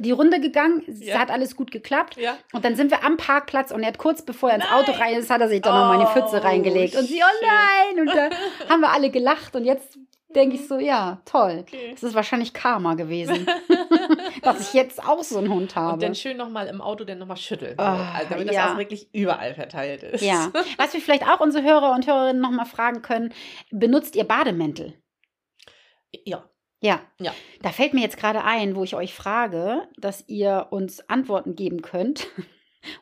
die 0.00 0.10
Runde 0.10 0.40
gegangen, 0.40 0.82
es 0.86 1.04
Ja. 1.06 1.18
hat 1.20 1.30
alles 1.30 1.54
gut 1.56 1.70
geklappt. 1.70 2.16
Ja. 2.16 2.36
Und 2.52 2.64
dann 2.64 2.74
sind 2.76 2.90
wir 2.90 3.04
am 3.04 3.16
Parkplatz 3.16 3.70
und 3.70 3.80
er 3.82 3.88
hat 3.88 3.98
kurz 3.98 4.22
bevor 4.22 4.50
er 4.50 4.56
ins 4.56 4.64
Nein. 4.64 4.74
Auto 4.74 4.92
rein 4.92 5.14
ist, 5.14 5.30
hat 5.30 5.40
er 5.40 5.48
sich 5.48 5.62
dann 5.62 5.74
noch 5.74 5.86
mal 5.88 6.00
in 6.00 6.06
die 6.06 6.12
Pfütze 6.12 6.40
Oh, 6.42 6.46
reingelegt. 6.46 6.96
Und 6.96 7.06
sie, 7.06 7.22
oh 7.22 7.46
nein! 7.46 8.00
Und 8.00 8.14
da 8.14 8.30
haben 8.68 8.80
wir 8.80 8.90
alle 8.92 9.10
gelacht 9.10 9.54
und 9.54 9.64
jetzt 9.64 9.96
denke 10.34 10.56
ich 10.56 10.68
so, 10.68 10.78
ja, 10.78 11.20
toll. 11.24 11.60
Okay. 11.60 11.90
Das 11.92 12.02
ist 12.02 12.14
wahrscheinlich 12.14 12.52
Karma 12.52 12.94
gewesen, 12.94 13.46
dass 14.42 14.60
ich 14.60 14.74
jetzt 14.74 15.06
auch 15.06 15.22
so 15.22 15.38
einen 15.38 15.48
Hund 15.48 15.76
habe. 15.76 15.94
Und 15.94 16.02
dann 16.02 16.14
schön 16.14 16.36
nochmal 16.36 16.66
im 16.66 16.80
Auto 16.80 17.04
dann 17.04 17.18
nochmal 17.18 17.36
schütteln. 17.36 17.76
so. 17.78 17.82
Ah, 17.82 18.12
also 18.14 18.30
damit 18.30 18.52
ja. 18.52 18.64
das 18.64 18.72
auch 18.72 18.78
wirklich 18.78 19.08
überall 19.12 19.54
verteilt 19.54 20.02
ist. 20.02 20.22
Ja, 20.22 20.50
was 20.76 20.92
wir 20.94 21.00
vielleicht 21.00 21.26
auch 21.28 21.40
unsere 21.40 21.64
Hörer 21.64 21.92
und 21.92 22.06
Hörerinnen 22.06 22.42
noch 22.42 22.50
mal 22.50 22.64
fragen 22.64 23.02
können, 23.02 23.32
benutzt 23.70 24.16
ihr 24.16 24.24
Bademäntel? 24.24 24.94
Ja. 26.24 26.48
Ja. 26.80 27.00
Ja. 27.18 27.32
Da 27.62 27.70
fällt 27.70 27.94
mir 27.94 28.02
jetzt 28.02 28.18
gerade 28.18 28.44
ein, 28.44 28.76
wo 28.76 28.84
ich 28.84 28.94
euch 28.94 29.14
frage, 29.14 29.88
dass 29.96 30.28
ihr 30.28 30.66
uns 30.70 31.08
Antworten 31.08 31.56
geben 31.56 31.80
könnt. 31.80 32.26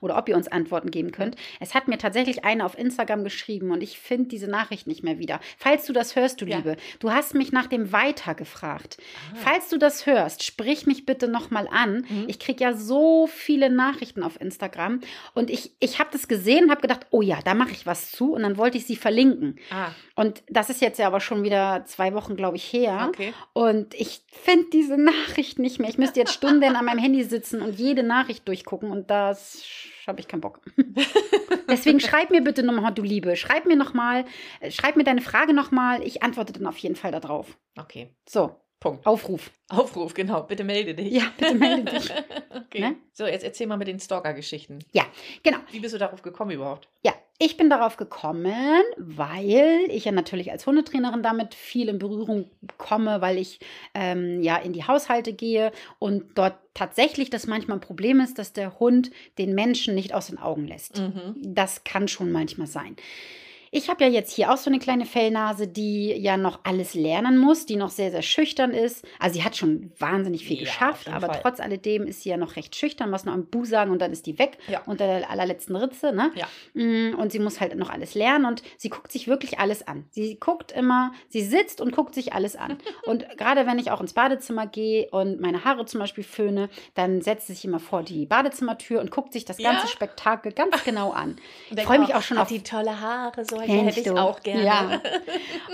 Oder 0.00 0.16
ob 0.18 0.28
ihr 0.28 0.36
uns 0.36 0.48
Antworten 0.48 0.90
geben 0.90 1.12
könnt. 1.12 1.36
Es 1.60 1.74
hat 1.74 1.88
mir 1.88 1.98
tatsächlich 1.98 2.44
eine 2.44 2.64
auf 2.64 2.76
Instagram 2.78 3.24
geschrieben 3.24 3.70
und 3.70 3.82
ich 3.82 3.98
finde 3.98 4.28
diese 4.28 4.48
Nachricht 4.48 4.86
nicht 4.86 5.02
mehr 5.02 5.18
wieder. 5.18 5.40
Falls 5.58 5.86
du 5.86 5.92
das 5.92 6.16
hörst, 6.16 6.40
du 6.40 6.46
Ja. 6.46 6.56
Liebe, 6.58 6.76
du 6.98 7.10
hast 7.12 7.34
mich 7.34 7.52
nach 7.52 7.66
dem 7.66 7.92
Weiter 7.92 8.34
gefragt. 8.34 8.98
Ah. 9.32 9.36
Falls 9.44 9.68
du 9.68 9.78
das 9.78 10.06
hörst, 10.06 10.42
sprich 10.44 10.86
mich 10.86 11.06
bitte 11.06 11.28
nochmal 11.28 11.68
an. 11.70 12.04
Mhm. 12.08 12.24
Ich 12.28 12.38
kriege 12.38 12.64
ja 12.64 12.74
so 12.74 13.26
viele 13.26 13.70
Nachrichten 13.70 14.22
auf 14.22 14.40
Instagram 14.40 15.00
und 15.34 15.50
ich, 15.50 15.72
ich 15.80 15.98
habe 15.98 16.10
das 16.12 16.28
gesehen 16.28 16.64
und 16.64 16.70
habe 16.70 16.80
gedacht, 16.82 17.06
oh 17.10 17.22
ja, 17.22 17.38
da 17.44 17.54
mache 17.54 17.72
ich 17.72 17.86
was 17.86 18.10
zu 18.10 18.32
und 18.34 18.42
dann 18.42 18.56
wollte 18.56 18.78
ich 18.78 18.86
sie 18.86 18.96
verlinken. 18.96 19.58
Ah, 19.70 19.90
Und 20.14 20.42
das 20.48 20.70
ist 20.70 20.80
jetzt 20.80 20.98
ja 20.98 21.06
aber 21.06 21.20
schon 21.20 21.42
wieder 21.42 21.84
zwei 21.86 22.14
Wochen, 22.14 22.36
glaube 22.36 22.56
ich, 22.56 22.72
her. 22.72 23.06
okay. 23.08 23.32
Und 23.52 23.94
ich 23.94 24.22
finde 24.28 24.66
diese 24.72 24.96
Nachricht 24.98 25.58
nicht 25.58 25.78
mehr. 25.78 25.88
Ich 25.88 25.98
müsste 25.98 26.20
jetzt 26.20 26.32
Stunden 26.32 26.62
an 26.76 26.84
meinem 26.84 26.98
Handy 26.98 27.22
sitzen 27.24 27.62
und 27.62 27.78
jede 27.78 28.02
Nachricht 28.02 28.46
durchgucken 28.48 28.90
und 28.90 29.10
das 29.10 29.64
habe 30.06 30.20
ich 30.20 30.28
keinen 30.28 30.40
Bock. 30.40 30.60
Deswegen 31.68 32.00
schreib 32.00 32.30
mir 32.30 32.42
bitte 32.42 32.62
nochmal, 32.62 32.92
du 32.92 33.02
Liebe. 33.02 33.36
Schreib 33.36 33.66
mir 33.66 33.76
nochmal, 33.76 34.24
schreib 34.68 34.96
mir 34.96 35.04
deine 35.04 35.20
Frage 35.20 35.54
nochmal. 35.54 36.02
Ich 36.02 36.22
antworte 36.22 36.52
dann 36.52 36.66
auf 36.66 36.78
jeden 36.78 36.96
Fall 36.96 37.12
darauf. 37.12 37.58
Okay. 37.78 38.14
So, 38.28 38.61
Punkt. 38.82 39.06
Aufruf. 39.06 39.52
Aufruf, 39.68 40.12
genau. 40.12 40.42
Bitte 40.42 40.64
melde 40.64 40.92
dich. 40.94 41.12
Ja, 41.12 41.32
bitte 41.38 41.54
melde 41.54 41.92
dich. 41.92 42.10
okay. 42.50 42.80
Ne? 42.80 42.96
So, 43.12 43.24
jetzt 43.26 43.44
erzähl 43.44 43.68
mal 43.68 43.76
mit 43.76 43.86
den 43.86 44.00
Stalker-Geschichten. 44.00 44.80
Ja, 44.90 45.04
genau. 45.44 45.58
Wie 45.70 45.78
bist 45.78 45.94
du 45.94 45.98
darauf 45.98 46.22
gekommen 46.22 46.50
überhaupt? 46.50 46.88
Ja, 47.04 47.12
ich 47.38 47.56
bin 47.56 47.70
darauf 47.70 47.96
gekommen, 47.96 48.82
weil 48.96 49.84
ich 49.86 50.04
ja 50.04 50.10
natürlich 50.10 50.50
als 50.50 50.66
Hundetrainerin 50.66 51.22
damit 51.22 51.54
viel 51.54 51.88
in 51.88 52.00
Berührung 52.00 52.50
komme, 52.76 53.20
weil 53.20 53.38
ich 53.38 53.60
ähm, 53.94 54.42
ja 54.42 54.56
in 54.56 54.72
die 54.72 54.84
Haushalte 54.84 55.32
gehe 55.32 55.70
und 56.00 56.36
dort 56.36 56.56
tatsächlich 56.74 57.30
das 57.30 57.46
manchmal 57.46 57.76
ein 57.76 57.82
Problem 57.82 58.18
ist, 58.18 58.36
dass 58.40 58.52
der 58.52 58.80
Hund 58.80 59.12
den 59.38 59.54
Menschen 59.54 59.94
nicht 59.94 60.12
aus 60.12 60.26
den 60.26 60.38
Augen 60.38 60.66
lässt. 60.66 60.98
Mhm. 60.98 61.36
Das 61.36 61.84
kann 61.84 62.08
schon 62.08 62.32
manchmal 62.32 62.66
sein. 62.66 62.96
Ich 63.74 63.88
habe 63.88 64.04
ja 64.04 64.10
jetzt 64.10 64.30
hier 64.34 64.52
auch 64.52 64.58
so 64.58 64.68
eine 64.68 64.78
kleine 64.78 65.06
Fellnase, 65.06 65.66
die 65.66 66.12
ja 66.12 66.36
noch 66.36 66.60
alles 66.62 66.92
lernen 66.92 67.38
muss, 67.38 67.64
die 67.64 67.76
noch 67.76 67.88
sehr, 67.88 68.10
sehr 68.10 68.20
schüchtern 68.20 68.72
ist. 68.74 69.02
Also 69.18 69.36
sie 69.38 69.44
hat 69.44 69.56
schon 69.56 69.90
wahnsinnig 69.98 70.44
viel 70.44 70.58
Ja, 70.58 70.64
geschafft, 70.64 71.08
aber 71.08 71.28
Fall. 71.28 71.40
trotz 71.42 71.58
alledem 71.58 72.06
ist 72.06 72.20
sie 72.20 72.28
ja 72.28 72.36
noch 72.36 72.56
recht 72.56 72.76
schüchtern, 72.76 73.12
was 73.12 73.24
noch 73.24 73.32
am 73.32 73.46
Bu 73.46 73.64
sagen 73.64 73.90
und 73.90 74.00
dann 74.02 74.12
ist 74.12 74.26
die 74.26 74.38
weg 74.38 74.58
Ja. 74.68 74.82
unter 74.84 75.06
der 75.06 75.30
allerletzten 75.30 75.74
Ritze. 75.74 76.12
Ne? 76.12 76.30
Ja. 76.34 76.46
Mm, 76.74 77.14
Und 77.18 77.32
sie 77.32 77.38
muss 77.38 77.62
halt 77.62 77.74
noch 77.76 77.88
alles 77.88 78.14
lernen 78.14 78.44
und 78.44 78.62
sie 78.76 78.90
guckt 78.90 79.10
sich 79.10 79.26
wirklich 79.26 79.58
alles 79.58 79.86
an. 79.88 80.04
Sie 80.10 80.36
guckt 80.38 80.70
immer, 80.72 81.12
sie 81.30 81.40
sitzt 81.40 81.80
und 81.80 81.92
guckt 81.96 82.14
sich 82.14 82.34
alles 82.34 82.56
an. 82.56 82.76
und 83.06 83.26
gerade 83.38 83.66
wenn 83.66 83.78
ich 83.78 83.90
auch 83.90 84.02
ins 84.02 84.12
Badezimmer 84.12 84.66
gehe 84.66 85.08
und 85.12 85.40
meine 85.40 85.64
Haare 85.64 85.86
zum 85.86 85.98
Beispiel 85.98 86.24
föhne, 86.24 86.68
dann 86.92 87.22
setzt 87.22 87.46
sie 87.46 87.54
sich 87.54 87.64
immer 87.64 87.80
vor 87.80 88.02
die 88.02 88.26
Badezimmertür 88.26 89.00
und 89.00 89.10
guckt 89.10 89.32
sich 89.32 89.46
das 89.46 89.56
ganze? 89.56 89.88
Spektakel 89.88 90.52
ganz 90.52 90.84
genau 90.84 91.12
an. 91.12 91.36
Ich 91.74 91.84
freue 91.84 92.00
mich 92.00 92.14
auch 92.14 92.20
schon 92.22 92.36
auf 92.36 92.48
die 92.48 92.62
tolle 92.62 93.00
Haare, 93.00 93.46
so 93.46 93.61
Kennst 93.66 93.96
hätte 93.98 94.10
ich 94.10 94.10
auch 94.18 94.40
gerne. 94.40 94.64
Ja. 94.64 95.00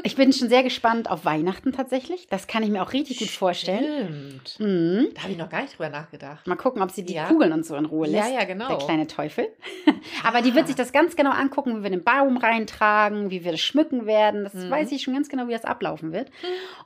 Ich 0.05 0.15
bin 0.15 0.33
schon 0.33 0.49
sehr 0.49 0.63
gespannt 0.63 1.11
auf 1.11 1.25
Weihnachten 1.25 1.73
tatsächlich. 1.73 2.29
Das 2.31 2.47
kann 2.47 2.63
ich 2.63 2.71
mir 2.71 2.83
auch 2.83 2.93
richtig 2.93 3.19
gut 3.19 3.29
vorstellen. 3.29 4.41
Stimmt. 4.47 4.61
Mhm. 4.61 5.09
Da 5.15 5.23
habe 5.23 5.33
ich 5.33 5.39
noch 5.39 5.49
gar 5.51 5.63
nicht 5.63 5.75
drüber 5.77 5.89
nachgedacht. 5.89 6.47
Mal 6.47 6.55
gucken, 6.57 6.81
ob 6.83 6.91
sie 6.93 7.05
die 7.05 7.15
Ja. 7.15 7.27
Kugeln 7.27 7.53
und 7.53 7.67
so 7.67 7.75
in 7.75 7.85
Ruhe 7.85 8.07
Ja, 8.09 8.21
lässt. 8.21 8.33
ja, 8.35 8.45
genau. 8.45 8.69
Der 8.69 8.79
kleine 8.79 9.07
Teufel. 9.09 9.49
Aber 10.25 10.41
die 10.41 10.55
wird 10.55 10.67
sich 10.69 10.77
das 10.77 10.93
ganz 10.93 11.17
genau 11.17 11.31
angucken, 11.33 11.79
wie 11.79 11.83
wir 11.83 11.91
den 11.91 12.05
Baum 12.05 12.37
reintragen, 12.37 13.31
wie 13.31 13.45
wir 13.45 13.51
das 13.53 13.61
schmücken 13.61 14.07
werden. 14.07 14.45
Das 14.45 14.55
Mhm. 14.55 14.71
weiß 14.71 14.93
ich 14.93 15.03
schon 15.03 15.15
ganz 15.15 15.29
genau, 15.29 15.49
wie 15.49 15.53
das 15.53 15.65
ablaufen 15.65 16.13
wird. 16.13 16.31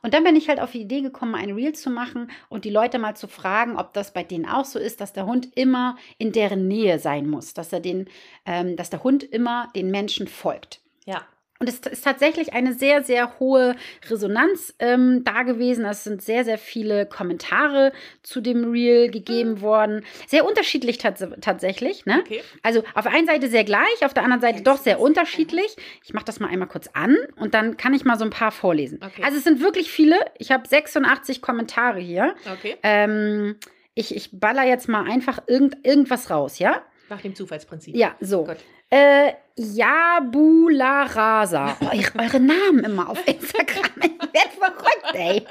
Und 0.03 0.15
dann 0.15 0.25
bin 0.25 0.35
ich 0.37 0.49
halt 0.49 0.61
auf 0.61 0.73
die 0.73 0.81
Idee 0.81 1.03
gekommen, 1.03 1.35
ein 1.35 1.51
Reel 1.53 1.75
zu 1.75 1.91
machen 1.91 2.31
und 2.49 2.65
die 2.65 2.71
Leute 2.71 2.99
mal 2.99 3.15
zu 3.15 3.29
fragen, 3.29 3.77
ob 3.79 3.93
das 3.93 4.13
bei 4.13 4.23
denen 4.25 4.47
auch 4.47 4.65
so 4.65 4.79
ist, 4.79 5.01
dass 5.01 5.13
der 5.13 5.27
Hund 5.27 5.49
immer 5.55 5.97
in 6.19 6.33
deren 6.33 6.67
Nähe 6.67 6.99
sein 6.99 7.29
muss, 7.29 7.53
dass 7.55 7.73
er 7.73 7.81
den, 7.81 8.09
ähm, 8.47 8.77
dass 8.77 8.91
der 8.91 9.05
Hund 9.05 9.23
immer 9.23 9.69
den 9.77 9.91
Menschen 9.91 10.29
folgt. 10.29 10.81
Ja. 11.07 11.27
Und 11.63 11.69
es 11.69 11.79
ist 11.79 12.03
tatsächlich 12.03 12.55
eine 12.55 12.73
sehr, 12.73 13.05
sehr 13.05 13.39
hohe 13.39 13.77
Resonanz 14.11 14.75
ähm, 14.81 15.23
da 15.23 15.45
gewesen. 15.45 15.85
Es 15.85 16.03
sind 16.03 16.21
sehr, 16.21 16.45
sehr 16.45 16.59
viele 16.59 17.07
Kommentare 17.07 17.93
zu 18.25 18.41
dem 18.41 18.73
Reel 18.73 19.13
gegeben 19.13 19.61
worden. 19.61 20.05
Sehr 20.27 20.45
unterschiedlich 20.45 20.99
tats 20.99 21.25
tatsächlich. 21.41 22.05
Ne? 22.05 22.19
Okay. 22.27 22.43
Also 22.65 22.83
auf 22.95 23.05
der 23.05 23.13
einen 23.13 23.29
Seite 23.29 23.47
sehr 23.47 23.63
gleich, 23.63 24.05
auf 24.05 24.13
der 24.13 24.25
anderen 24.25 24.41
Seite 24.41 24.65
doch 24.65 24.79
sehr 24.79 24.99
unterschiedlich. 24.99 25.77
Ich 26.03 26.13
mache 26.13 26.25
das 26.25 26.41
mal 26.41 26.49
einmal 26.49 26.67
kurz 26.67 26.89
an 26.95 27.17
und 27.37 27.55
dann 27.55 27.77
kann 27.77 27.95
ich 27.95 28.05
mal 28.05 28.19
so 28.19 28.25
ein 28.25 28.31
paar 28.31 28.51
vorlesen. 28.51 28.99
Okay. 29.01 29.23
Also 29.23 29.39
es 29.39 29.45
sind 29.45 29.61
wirklich 29.61 29.89
viele. 29.93 30.17
Ich 30.39 30.51
habe 30.51 30.67
86 30.67 31.43
Kommentare 31.43 32.01
hier. 32.01 32.35
Okay. 32.59 32.75
Ähm, 32.83 33.55
ich, 33.95 34.17
ich 34.17 34.31
baller 34.33 34.67
jetzt 34.67 34.89
mal 34.89 35.09
einfach 35.09 35.39
irgend, 35.47 35.77
irgendwas 35.87 36.29
raus, 36.29 36.59
ja? 36.59 36.83
Nach 37.09 37.21
dem 37.21 37.35
Zufallsprinzip. 37.35 37.95
Ja, 37.95 38.17
so. 38.21 38.45
Gut. 38.45 38.59
Äh, 38.91 39.33
Jabula 39.57 41.05
Rasa. 41.05 41.77
Oh, 41.83 41.87
eure, 41.87 42.19
eure 42.19 42.41
Namen 42.41 42.85
immer 42.85 43.09
auf 43.09 43.27
Instagram. 43.27 43.91
Ich 44.03 44.19
werd 44.33 44.53
verrückt, 44.59 45.15
ey. 45.15 45.45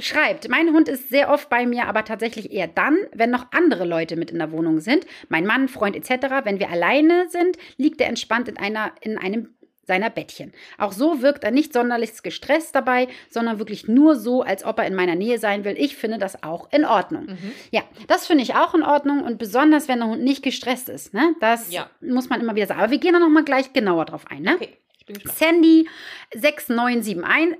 Schreibt, 0.00 0.48
mein 0.48 0.72
Hund 0.72 0.88
ist 0.88 1.08
sehr 1.08 1.30
oft 1.30 1.48
bei 1.48 1.66
mir, 1.66 1.86
aber 1.86 2.04
tatsächlich 2.04 2.52
eher 2.52 2.68
dann, 2.68 2.98
wenn 3.12 3.30
noch 3.30 3.46
andere 3.52 3.84
Leute 3.84 4.16
mit 4.16 4.30
in 4.30 4.38
der 4.38 4.52
Wohnung 4.52 4.80
sind. 4.80 5.06
Mein 5.28 5.46
Mann, 5.46 5.68
Freund 5.68 5.96
etc. 5.96 6.44
Wenn 6.44 6.58
wir 6.58 6.70
alleine 6.70 7.28
sind, 7.30 7.56
liegt 7.76 8.00
er 8.00 8.08
entspannt 8.08 8.48
in, 8.48 8.58
einer, 8.58 8.92
in 9.00 9.18
einem 9.18 9.54
seiner 9.84 10.10
Bettchen. 10.10 10.52
Auch 10.78 10.92
so 10.92 11.22
wirkt 11.22 11.44
er 11.44 11.50
nicht 11.50 11.72
sonderlich 11.72 12.22
gestresst 12.22 12.74
dabei, 12.74 13.08
sondern 13.30 13.58
wirklich 13.58 13.88
nur 13.88 14.14
so, 14.16 14.42
als 14.42 14.64
ob 14.64 14.78
er 14.78 14.86
in 14.86 14.94
meiner 14.94 15.14
Nähe 15.16 15.38
sein 15.38 15.64
will. 15.64 15.74
Ich 15.76 15.96
finde 15.96 16.18
das 16.18 16.42
auch 16.42 16.72
in 16.72 16.84
Ordnung. 16.84 17.26
Mhm. 17.26 17.52
Ja, 17.70 17.82
das 18.06 18.26
finde 18.26 18.44
ich 18.44 18.54
auch 18.54 18.74
in 18.74 18.82
Ordnung 18.82 19.22
und 19.24 19.38
besonders, 19.38 19.88
wenn 19.88 19.98
der 19.98 20.08
Hund 20.08 20.22
nicht 20.22 20.42
gestresst 20.42 20.88
ist. 20.88 21.12
Ne? 21.14 21.34
Das 21.40 21.72
Ja. 21.72 21.90
muss 22.00 22.28
man 22.28 22.40
immer 22.40 22.54
wieder 22.54 22.66
sagen. 22.66 22.80
Aber 22.80 22.90
wir 22.92 22.98
gehen 22.98 23.12
da 23.12 23.18
nochmal 23.18 23.44
gleich 23.44 23.72
genauer 23.72 24.04
drauf 24.04 24.24
ein. 24.30 24.42
Ne? 24.42 24.54
Okay. 24.54 24.76
Ich 24.98 25.06
bin 25.06 25.14
gespannt. 25.14 25.36
Sandy 25.38 25.88
6971. 26.34 27.58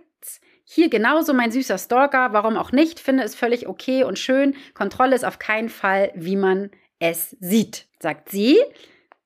Hier 0.65 0.89
genauso 0.89 1.35
mein 1.35 1.51
süßer 1.51 1.77
Stalker. 1.77 2.33
Warum 2.33 2.57
auch 2.57 2.73
nicht? 2.73 3.01
Finde 3.01 3.25
es 3.25 3.35
völlig 3.35 3.67
okay 3.67 4.05
und 4.05 4.19
schön. 4.19 4.55
Kontrolle 4.75 5.15
ist 5.15 5.25
auf 5.25 5.39
keinen 5.39 5.69
Fall, 5.69 6.13
wie 6.15 6.37
man 6.37 6.71
es 6.99 7.37
sieht, 7.41 7.87
sagt 7.99 8.31
sie. 8.31 8.59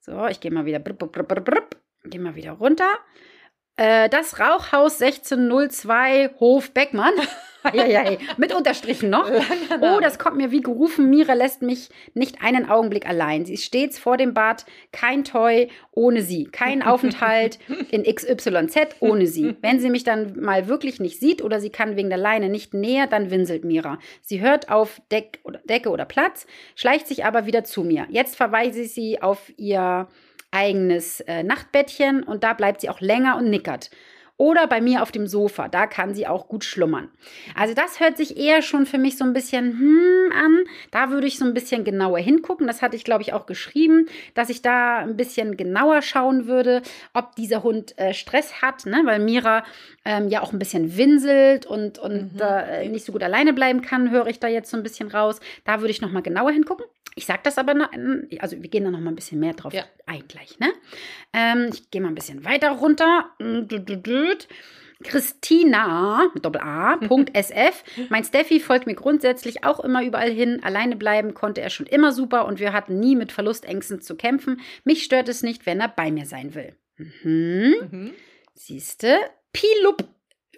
So, 0.00 0.26
ich 0.26 0.40
gehe 0.40 0.50
mal 0.50 0.64
wieder. 0.64 0.78
Brr, 0.78 0.94
brr, 0.94 1.22
brr, 1.22 1.68
brr, 2.06 2.10
Geh 2.10 2.18
mal 2.18 2.34
wieder 2.34 2.52
runter. 2.52 2.88
Äh, 3.76 4.08
das 4.08 4.40
Rauchhaus 4.40 5.00
1602 5.02 6.30
Hof 6.40 6.70
Beckmann. 6.72 7.12
Mit 8.36 8.54
Unterstrichen 8.54 9.10
noch. 9.10 9.28
Oh, 9.80 9.98
das 10.00 10.20
kommt 10.20 10.36
mir 10.36 10.52
wie 10.52 10.60
gerufen. 10.60 11.10
Mira 11.10 11.32
lässt 11.32 11.62
mich 11.62 11.88
nicht 12.14 12.40
einen 12.40 12.68
Augenblick 12.68 13.08
allein. 13.08 13.44
Sie 13.44 13.54
ist 13.54 13.64
stets 13.64 13.98
vor 13.98 14.16
dem 14.16 14.34
Bad. 14.34 14.64
Kein 14.92 15.24
Toy 15.24 15.68
ohne 15.90 16.22
sie. 16.22 16.44
Kein 16.44 16.82
Aufenthalt 16.82 17.58
in 17.90 18.04
XYZ 18.04 18.96
ohne 19.00 19.26
sie. 19.26 19.56
Wenn 19.62 19.80
sie 19.80 19.90
mich 19.90 20.04
dann 20.04 20.40
mal 20.40 20.68
wirklich 20.68 21.00
nicht 21.00 21.18
sieht 21.18 21.42
oder 21.42 21.60
sie 21.60 21.70
kann 21.70 21.96
wegen 21.96 22.08
der 22.08 22.18
Leine 22.18 22.48
nicht 22.48 22.72
näher, 22.72 23.08
dann 23.08 23.32
winselt 23.32 23.64
Mira. 23.64 23.98
Sie 24.22 24.40
hört 24.40 24.70
auf 24.70 25.02
Deck 25.10 25.40
oder, 25.42 25.58
Decke 25.64 25.90
oder 25.90 26.04
Platz, 26.04 26.46
schleicht 26.76 27.08
sich 27.08 27.24
aber 27.24 27.46
wieder 27.46 27.64
zu 27.64 27.82
mir. 27.82 28.06
Jetzt 28.10 28.36
verweise 28.36 28.82
ich 28.82 28.92
sie 28.92 29.20
auf 29.20 29.52
ihr 29.56 30.06
eigenes 30.56 31.20
äh, 31.20 31.42
Nachtbettchen 31.42 32.22
und 32.22 32.42
da 32.42 32.54
bleibt 32.54 32.80
sie 32.80 32.88
auch 32.88 33.00
länger 33.00 33.36
und 33.36 33.50
nickert. 33.50 33.90
Oder 34.38 34.66
bei 34.66 34.80
mir 34.80 35.02
auf 35.02 35.12
dem 35.12 35.26
Sofa. 35.26 35.68
Da 35.68 35.86
kann 35.86 36.14
sie 36.14 36.26
auch 36.26 36.48
gut 36.48 36.64
schlummern. 36.64 37.08
Also 37.54 37.74
das 37.74 38.00
hört 38.00 38.16
sich 38.16 38.36
eher 38.36 38.62
schon 38.62 38.86
für 38.86 38.98
mich 38.98 39.16
so 39.16 39.24
ein 39.24 39.32
bisschen 39.32 39.78
hm 39.78 40.32
an. 40.32 40.64
Da 40.90 41.10
würde 41.10 41.26
ich 41.26 41.38
so 41.38 41.44
ein 41.44 41.54
bisschen 41.54 41.84
genauer 41.84 42.18
hingucken. 42.18 42.66
Das 42.66 42.82
hatte 42.82 42.96
ich, 42.96 43.04
glaube 43.04 43.22
ich, 43.22 43.32
auch 43.32 43.46
geschrieben, 43.46 44.08
dass 44.34 44.50
ich 44.50 44.62
da 44.62 44.98
ein 44.98 45.16
bisschen 45.16 45.56
genauer 45.56 46.02
schauen 46.02 46.46
würde, 46.46 46.82
ob 47.14 47.34
dieser 47.36 47.62
Hund 47.62 47.98
äh, 47.98 48.12
Stress 48.12 48.60
hat, 48.60 48.86
ne? 48.86 49.02
weil 49.04 49.20
Mira 49.20 49.64
ähm, 50.04 50.28
ja 50.28 50.42
auch 50.42 50.52
ein 50.52 50.58
bisschen 50.58 50.96
winselt 50.96 51.66
und, 51.66 51.98
und 51.98 52.34
mhm. 52.34 52.40
äh, 52.40 52.88
nicht 52.88 53.04
so 53.04 53.12
gut 53.12 53.22
alleine 53.22 53.52
bleiben 53.52 53.82
kann, 53.82 54.10
höre 54.10 54.26
ich 54.26 54.40
da 54.40 54.48
jetzt 54.48 54.70
so 54.70 54.76
ein 54.76 54.82
bisschen 54.82 55.08
raus. 55.08 55.40
Da 55.64 55.80
würde 55.80 55.90
ich 55.90 56.00
noch 56.02 56.12
mal 56.12 56.22
genauer 56.22 56.50
hingucken. 56.50 56.86
Ich 57.18 57.24
sage 57.24 57.40
das 57.44 57.56
aber, 57.56 57.72
noch, 57.72 57.88
also 58.40 58.62
wir 58.62 58.68
gehen 58.68 58.84
da 58.84 58.90
noch 58.90 59.00
mal 59.00 59.10
ein 59.10 59.16
bisschen 59.16 59.40
mehr 59.40 59.54
drauf 59.54 59.72
ja. 59.72 59.84
ein 60.04 60.28
gleich. 60.28 60.58
Ne? 60.58 60.70
Ähm, 61.32 61.70
ich 61.72 61.90
gehe 61.90 62.02
mal 62.02 62.08
ein 62.08 62.14
bisschen 62.14 62.44
weiter 62.44 62.72
runter. 62.72 63.30
Christina 65.02 66.30
mit 66.34 66.44
Doppel 66.44 66.62
A, 66.62 66.96
Punkt 67.08 67.36
SF. 67.36 67.84
Mein 68.08 68.24
Steffi 68.24 68.60
folgt 68.60 68.86
mir 68.86 68.94
grundsätzlich 68.94 69.64
auch 69.64 69.80
immer 69.80 70.02
überall 70.02 70.30
hin. 70.30 70.62
Alleine 70.62 70.96
bleiben 70.96 71.34
konnte 71.34 71.60
er 71.60 71.70
schon 71.70 71.86
immer 71.86 72.12
super 72.12 72.46
und 72.46 72.60
wir 72.60 72.72
hatten 72.72 72.98
nie 72.98 73.16
mit 73.16 73.32
Verlustängsten 73.32 74.00
zu 74.00 74.16
kämpfen. 74.16 74.60
Mich 74.84 75.04
stört 75.04 75.28
es 75.28 75.42
nicht, 75.42 75.66
wenn 75.66 75.80
er 75.80 75.88
bei 75.88 76.10
mir 76.10 76.26
sein 76.26 76.54
will. 76.54 76.74
Mhm. 76.96 77.74
Mhm. 77.90 78.12
Siehste, 78.54 79.18
Pilup 79.52 80.04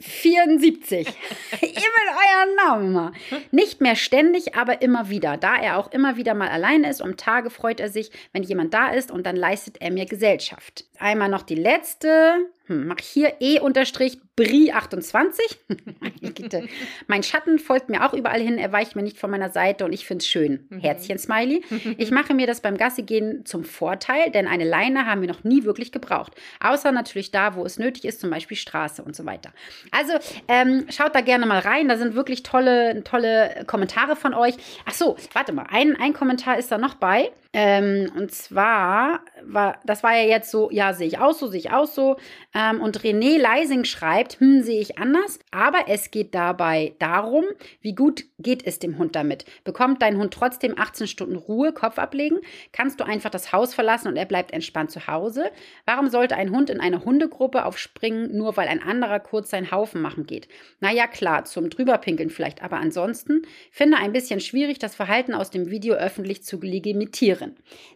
74. 0.00 1.08
Ihr 1.60 1.68
mit 1.68 1.74
euren 1.74 2.54
Namen 2.56 2.92
mal. 2.92 3.12
Nicht 3.50 3.80
mehr 3.80 3.96
ständig, 3.96 4.54
aber 4.54 4.82
immer 4.82 5.08
wieder. 5.08 5.36
Da 5.36 5.56
er 5.56 5.78
auch 5.78 5.90
immer 5.90 6.16
wieder 6.16 6.34
mal 6.34 6.48
allein 6.48 6.84
ist, 6.84 7.00
um 7.00 7.16
Tage 7.16 7.50
freut 7.50 7.80
er 7.80 7.88
sich, 7.88 8.12
wenn 8.32 8.44
jemand 8.44 8.72
da 8.72 8.90
ist 8.90 9.10
und 9.10 9.26
dann 9.26 9.36
leistet 9.36 9.80
er 9.80 9.90
mir 9.90 10.06
Gesellschaft. 10.06 10.84
Einmal 10.98 11.28
noch 11.28 11.42
die 11.42 11.56
letzte. 11.56 12.46
Hm, 12.68 12.86
mach 12.86 13.00
hier 13.00 13.34
E-Bri28. 13.40 15.38
mein 17.06 17.22
Schatten 17.22 17.58
folgt 17.58 17.88
mir 17.88 18.06
auch 18.06 18.12
überall 18.12 18.40
hin, 18.40 18.58
er 18.58 18.70
weicht 18.72 18.94
mir 18.94 19.02
nicht 19.02 19.18
von 19.18 19.30
meiner 19.30 19.48
Seite 19.48 19.86
und 19.86 19.94
ich 19.94 20.06
finde 20.06 20.22
es 20.22 20.28
schön. 20.28 20.66
Mhm. 20.68 20.80
Herzchen 20.80 21.18
Smiley. 21.18 21.64
Ich 21.96 22.10
mache 22.10 22.34
mir 22.34 22.46
das 22.46 22.60
beim 22.60 22.76
Gassigehen 22.76 23.46
zum 23.46 23.64
Vorteil, 23.64 24.30
denn 24.30 24.46
eine 24.46 24.64
Leine 24.64 25.06
haben 25.06 25.22
wir 25.22 25.28
noch 25.28 25.42
nie 25.42 25.64
wirklich 25.64 25.90
gebraucht. 25.90 26.34
Außer 26.60 26.92
natürlich 26.92 27.30
da, 27.30 27.56
wo 27.56 27.64
es 27.64 27.78
nötig 27.78 28.04
ist, 28.04 28.20
zum 28.20 28.28
Beispiel 28.30 28.58
Straße 28.58 29.02
und 29.02 29.16
so 29.16 29.24
weiter. 29.24 29.52
Also 29.90 30.12
ähm, 30.48 30.84
schaut 30.90 31.14
da 31.14 31.22
gerne 31.22 31.46
mal 31.46 31.60
rein. 31.60 31.88
Da 31.88 31.96
sind 31.96 32.14
wirklich 32.14 32.42
tolle, 32.42 33.02
tolle 33.04 33.64
Kommentare 33.66 34.16
von 34.16 34.34
euch. 34.34 34.54
Ach 34.84 34.92
so, 34.92 35.16
warte 35.32 35.52
mal. 35.52 35.66
Ein, 35.70 35.96
ein 35.96 36.12
Kommentar 36.12 36.58
ist 36.58 36.70
da 36.70 36.76
noch 36.78 36.94
bei. 36.94 37.30
Ähm, 37.54 38.12
und 38.14 38.30
zwar 38.30 39.20
war, 39.42 39.80
das 39.86 40.02
war 40.02 40.14
ja 40.14 40.24
jetzt 40.24 40.50
so, 40.50 40.70
ja, 40.70 40.92
sehe 40.92 41.06
ich 41.06 41.18
aus 41.18 41.38
so, 41.38 41.46
sehe 41.46 41.60
ich 41.60 41.70
aus 41.70 41.94
so. 41.94 42.18
Ähm, 42.54 42.82
und 42.82 43.00
René 43.00 43.38
Leising 43.38 43.84
schreibt, 43.84 44.38
hm, 44.38 44.62
sehe 44.62 44.80
ich 44.80 44.98
anders. 44.98 45.38
Aber 45.50 45.84
es 45.88 46.10
geht 46.10 46.34
dabei 46.34 46.94
darum, 46.98 47.44
wie 47.80 47.94
gut 47.94 48.24
geht 48.38 48.66
es 48.66 48.78
dem 48.80 48.98
Hund 48.98 49.16
damit. 49.16 49.46
Bekommt 49.64 50.02
dein 50.02 50.18
Hund 50.18 50.34
trotzdem 50.34 50.78
18 50.78 51.06
Stunden 51.06 51.36
Ruhe, 51.36 51.72
Kopf 51.72 51.98
ablegen? 51.98 52.38
Kannst 52.72 53.00
du 53.00 53.04
einfach 53.04 53.30
das 53.30 53.50
Haus 53.50 53.72
verlassen 53.72 54.08
und 54.08 54.16
er 54.16 54.26
bleibt 54.26 54.52
entspannt 54.52 54.90
zu 54.90 55.06
Hause? 55.06 55.50
Warum 55.86 56.10
sollte 56.10 56.36
ein 56.36 56.50
Hund 56.50 56.68
in 56.68 56.80
eine 56.80 57.02
Hundegruppe 57.06 57.64
aufspringen, 57.64 58.36
nur 58.36 58.58
weil 58.58 58.68
ein 58.68 58.82
anderer 58.82 59.20
kurz 59.20 59.48
seinen 59.48 59.70
Haufen 59.70 60.02
machen 60.02 60.26
geht? 60.26 60.48
Naja, 60.80 61.06
klar, 61.06 61.46
zum 61.46 61.70
drüberpinkeln 61.70 62.28
vielleicht, 62.28 62.62
aber 62.62 62.76
ansonsten 62.76 63.42
finde 63.70 63.96
ein 63.96 64.12
bisschen 64.12 64.40
schwierig, 64.40 64.78
das 64.78 64.94
Verhalten 64.94 65.32
aus 65.32 65.50
dem 65.50 65.70
Video 65.70 65.94
öffentlich 65.94 66.44
zu 66.44 66.60
legitimieren. 66.60 67.47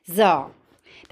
So, 0.05 0.51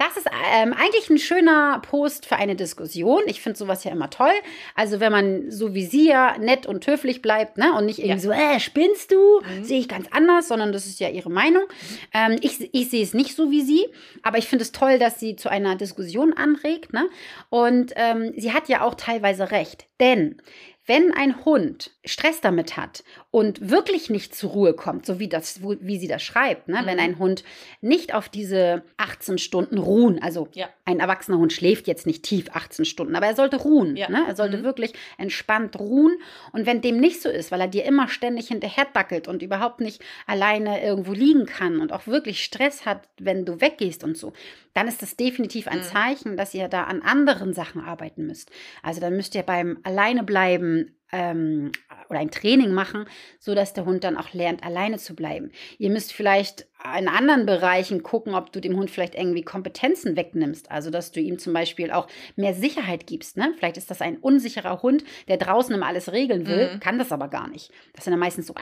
das 0.01 0.17
ist 0.17 0.27
ähm, 0.51 0.73
eigentlich 0.73 1.11
ein 1.11 1.19
schöner 1.19 1.79
Post 1.87 2.25
für 2.25 2.35
eine 2.35 2.55
Diskussion. 2.55 3.21
Ich 3.27 3.39
finde 3.39 3.59
sowas 3.59 3.83
ja 3.83 3.91
immer 3.91 4.09
toll. 4.09 4.33
Also 4.73 4.99
wenn 4.99 5.11
man 5.11 5.51
so 5.51 5.75
wie 5.75 5.85
sie 5.85 6.07
ja 6.07 6.39
nett 6.39 6.65
und 6.65 6.87
höflich 6.87 7.21
bleibt 7.21 7.59
ne? 7.59 7.73
und 7.77 7.85
nicht 7.85 7.99
irgendwie 7.99 8.15
ja. 8.15 8.17
so, 8.17 8.31
äh, 8.31 8.59
spinnst 8.59 9.11
du? 9.11 9.41
Mhm. 9.41 9.63
Sehe 9.63 9.79
ich 9.79 9.87
ganz 9.87 10.07
anders, 10.09 10.47
sondern 10.47 10.71
das 10.71 10.87
ist 10.87 10.99
ja 10.99 11.09
ihre 11.09 11.29
Meinung. 11.29 11.63
Mhm. 11.63 11.97
Ähm, 12.15 12.39
ich, 12.41 12.73
ich 12.73 12.89
sehe 12.89 13.03
es 13.03 13.13
nicht 13.13 13.35
so 13.35 13.51
wie 13.51 13.61
sie, 13.61 13.85
aber 14.23 14.39
ich 14.39 14.47
finde 14.47 14.63
es 14.63 14.71
toll, 14.71 14.97
dass 14.97 15.19
sie 15.19 15.35
zu 15.35 15.49
einer 15.49 15.75
Diskussion 15.75 16.33
anregt. 16.33 16.93
Ne? 16.93 17.07
Und 17.49 17.93
ähm, 17.95 18.33
sie 18.35 18.53
hat 18.53 18.69
ja 18.69 18.81
auch 18.81 18.95
teilweise 18.95 19.51
recht. 19.51 19.85
Denn 19.99 20.41
wenn 20.87 21.13
ein 21.13 21.45
Hund 21.45 21.91
Stress 22.03 22.41
damit 22.41 22.75
hat 22.75 23.03
und 23.29 23.69
wirklich 23.69 24.09
nicht 24.09 24.35
zur 24.35 24.51
Ruhe 24.51 24.73
kommt, 24.73 25.05
so 25.05 25.19
wie, 25.19 25.29
das, 25.29 25.61
wie 25.61 25.99
sie 25.99 26.07
das 26.07 26.23
schreibt, 26.23 26.67
ne? 26.67 26.81
Mhm. 26.81 26.85
wenn 26.87 26.99
ein 26.99 27.19
Hund 27.19 27.43
nicht 27.81 28.13
auf 28.13 28.29
diese 28.29 28.83
18 28.97 29.37
Stunden 29.37 29.77
ruhen, 29.77 30.21
also 30.21 30.47
ja. 30.53 30.69
ein 30.85 30.99
erwachsener 30.99 31.37
Hund 31.37 31.53
schläft 31.53 31.87
jetzt 31.87 32.07
nicht 32.07 32.23
tief 32.23 32.47
18 32.51 32.85
Stunden, 32.85 33.15
aber 33.15 33.27
er 33.27 33.35
sollte 33.35 33.57
ruhen, 33.57 33.95
ja. 33.95 34.09
ne? 34.09 34.23
er 34.27 34.35
sollte 34.35 34.57
mhm. 34.57 34.63
wirklich 34.63 34.93
entspannt 35.17 35.79
ruhen 35.79 36.17
und 36.51 36.65
wenn 36.65 36.81
dem 36.81 36.97
nicht 36.97 37.21
so 37.21 37.29
ist, 37.29 37.51
weil 37.51 37.61
er 37.61 37.67
dir 37.67 37.85
immer 37.85 38.07
ständig 38.07 38.47
hinterher 38.47 38.87
dackelt 38.91 39.27
und 39.27 39.43
überhaupt 39.43 39.81
nicht 39.81 40.01
alleine 40.25 40.83
irgendwo 40.83 41.13
liegen 41.13 41.45
kann 41.45 41.79
und 41.79 41.93
auch 41.93 42.07
wirklich 42.07 42.43
Stress 42.43 42.85
hat, 42.85 43.07
wenn 43.19 43.45
du 43.45 43.61
weggehst 43.61 44.03
und 44.03 44.17
so, 44.17 44.33
dann 44.73 44.87
ist 44.87 45.01
das 45.01 45.15
definitiv 45.15 45.67
ein 45.67 45.79
mhm. 45.79 45.83
Zeichen, 45.83 46.37
dass 46.37 46.53
ihr 46.53 46.67
da 46.67 46.85
an 46.85 47.01
anderen 47.01 47.53
Sachen 47.53 47.81
arbeiten 47.81 48.25
müsst. 48.25 48.51
Also 48.81 49.01
dann 49.01 49.15
müsst 49.15 49.35
ihr 49.35 49.43
beim 49.43 49.79
Alleine 49.83 50.23
bleiben 50.71 51.00
ähm, 51.11 51.71
oder 52.09 52.19
ein 52.19 52.31
Training 52.31 52.71
machen, 52.71 53.05
so 53.39 53.55
dass 53.55 53.73
der 53.73 53.85
Hund 53.85 54.03
dann 54.03 54.17
auch 54.17 54.33
lernt, 54.33 54.63
alleine 54.63 54.97
zu 54.97 55.15
bleiben. 55.15 55.51
Ihr 55.77 55.89
müsst 55.89 56.13
vielleicht 56.13 56.67
in 56.97 57.07
anderen 57.07 57.45
Bereichen 57.45 58.03
gucken, 58.03 58.33
ob 58.33 58.51
du 58.51 58.59
dem 58.59 58.75
Hund 58.75 58.89
vielleicht 58.89 59.15
irgendwie 59.15 59.43
Kompetenzen 59.43 60.15
wegnimmst. 60.15 60.71
Also, 60.71 60.89
dass 60.89 61.11
du 61.11 61.19
ihm 61.19 61.37
zum 61.37 61.53
Beispiel 61.53 61.91
auch 61.91 62.07
mehr 62.35 62.53
Sicherheit 62.53 63.07
gibst. 63.07 63.37
Ne? 63.37 63.53
Vielleicht 63.57 63.77
ist 63.77 63.91
das 63.91 64.01
ein 64.01 64.17
unsicherer 64.17 64.81
Hund, 64.81 65.03
der 65.27 65.37
draußen 65.37 65.73
immer 65.73 65.87
alles 65.87 66.11
regeln 66.11 66.47
will, 66.47 66.73
mhm. 66.73 66.79
kann 66.79 66.97
das 66.97 67.11
aber 67.11 67.27
gar 67.27 67.47
nicht. 67.47 67.71
Das 67.93 68.05
sind 68.05 68.11
dann 68.11 68.19
meistens 68.19 68.47
so, 68.47 68.55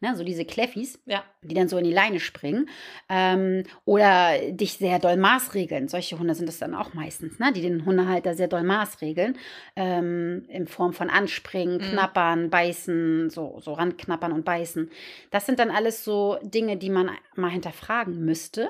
ne? 0.00 0.16
so 0.16 0.24
diese 0.24 0.44
Kleffis, 0.44 1.00
ja. 1.06 1.24
die 1.42 1.54
dann 1.54 1.68
so 1.68 1.78
in 1.78 1.84
die 1.84 1.92
Leine 1.92 2.20
springen. 2.20 2.68
Ähm, 3.08 3.64
oder 3.84 4.38
dich 4.50 4.74
sehr 4.74 4.98
doll 4.98 5.16
maßregeln. 5.16 5.88
Solche 5.88 6.18
Hunde 6.18 6.34
sind 6.34 6.48
es 6.48 6.58
dann 6.58 6.74
auch 6.74 6.94
meistens, 6.94 7.38
ne? 7.38 7.52
die 7.52 7.62
den 7.62 7.84
Hundehalter 7.84 8.34
sehr 8.34 8.48
doll 8.48 8.62
maßregeln. 8.62 9.36
Ähm, 9.76 10.44
in 10.48 10.66
Form 10.66 10.92
von 10.92 11.10
Anspringen, 11.10 11.73
mhm. 11.74 11.80
Knappern, 11.80 12.50
Beißen, 12.50 13.30
so, 13.30 13.60
so 13.60 13.72
ranknappern 13.72 14.32
und 14.32 14.44
beißen. 14.44 14.90
Das 15.30 15.46
sind 15.46 15.58
dann 15.58 15.70
alles 15.70 16.04
so 16.04 16.38
Dinge, 16.42 16.76
die 16.76 16.90
man 16.90 17.10
mal 17.34 17.50
hinterfragen 17.50 18.24
müsste. 18.24 18.68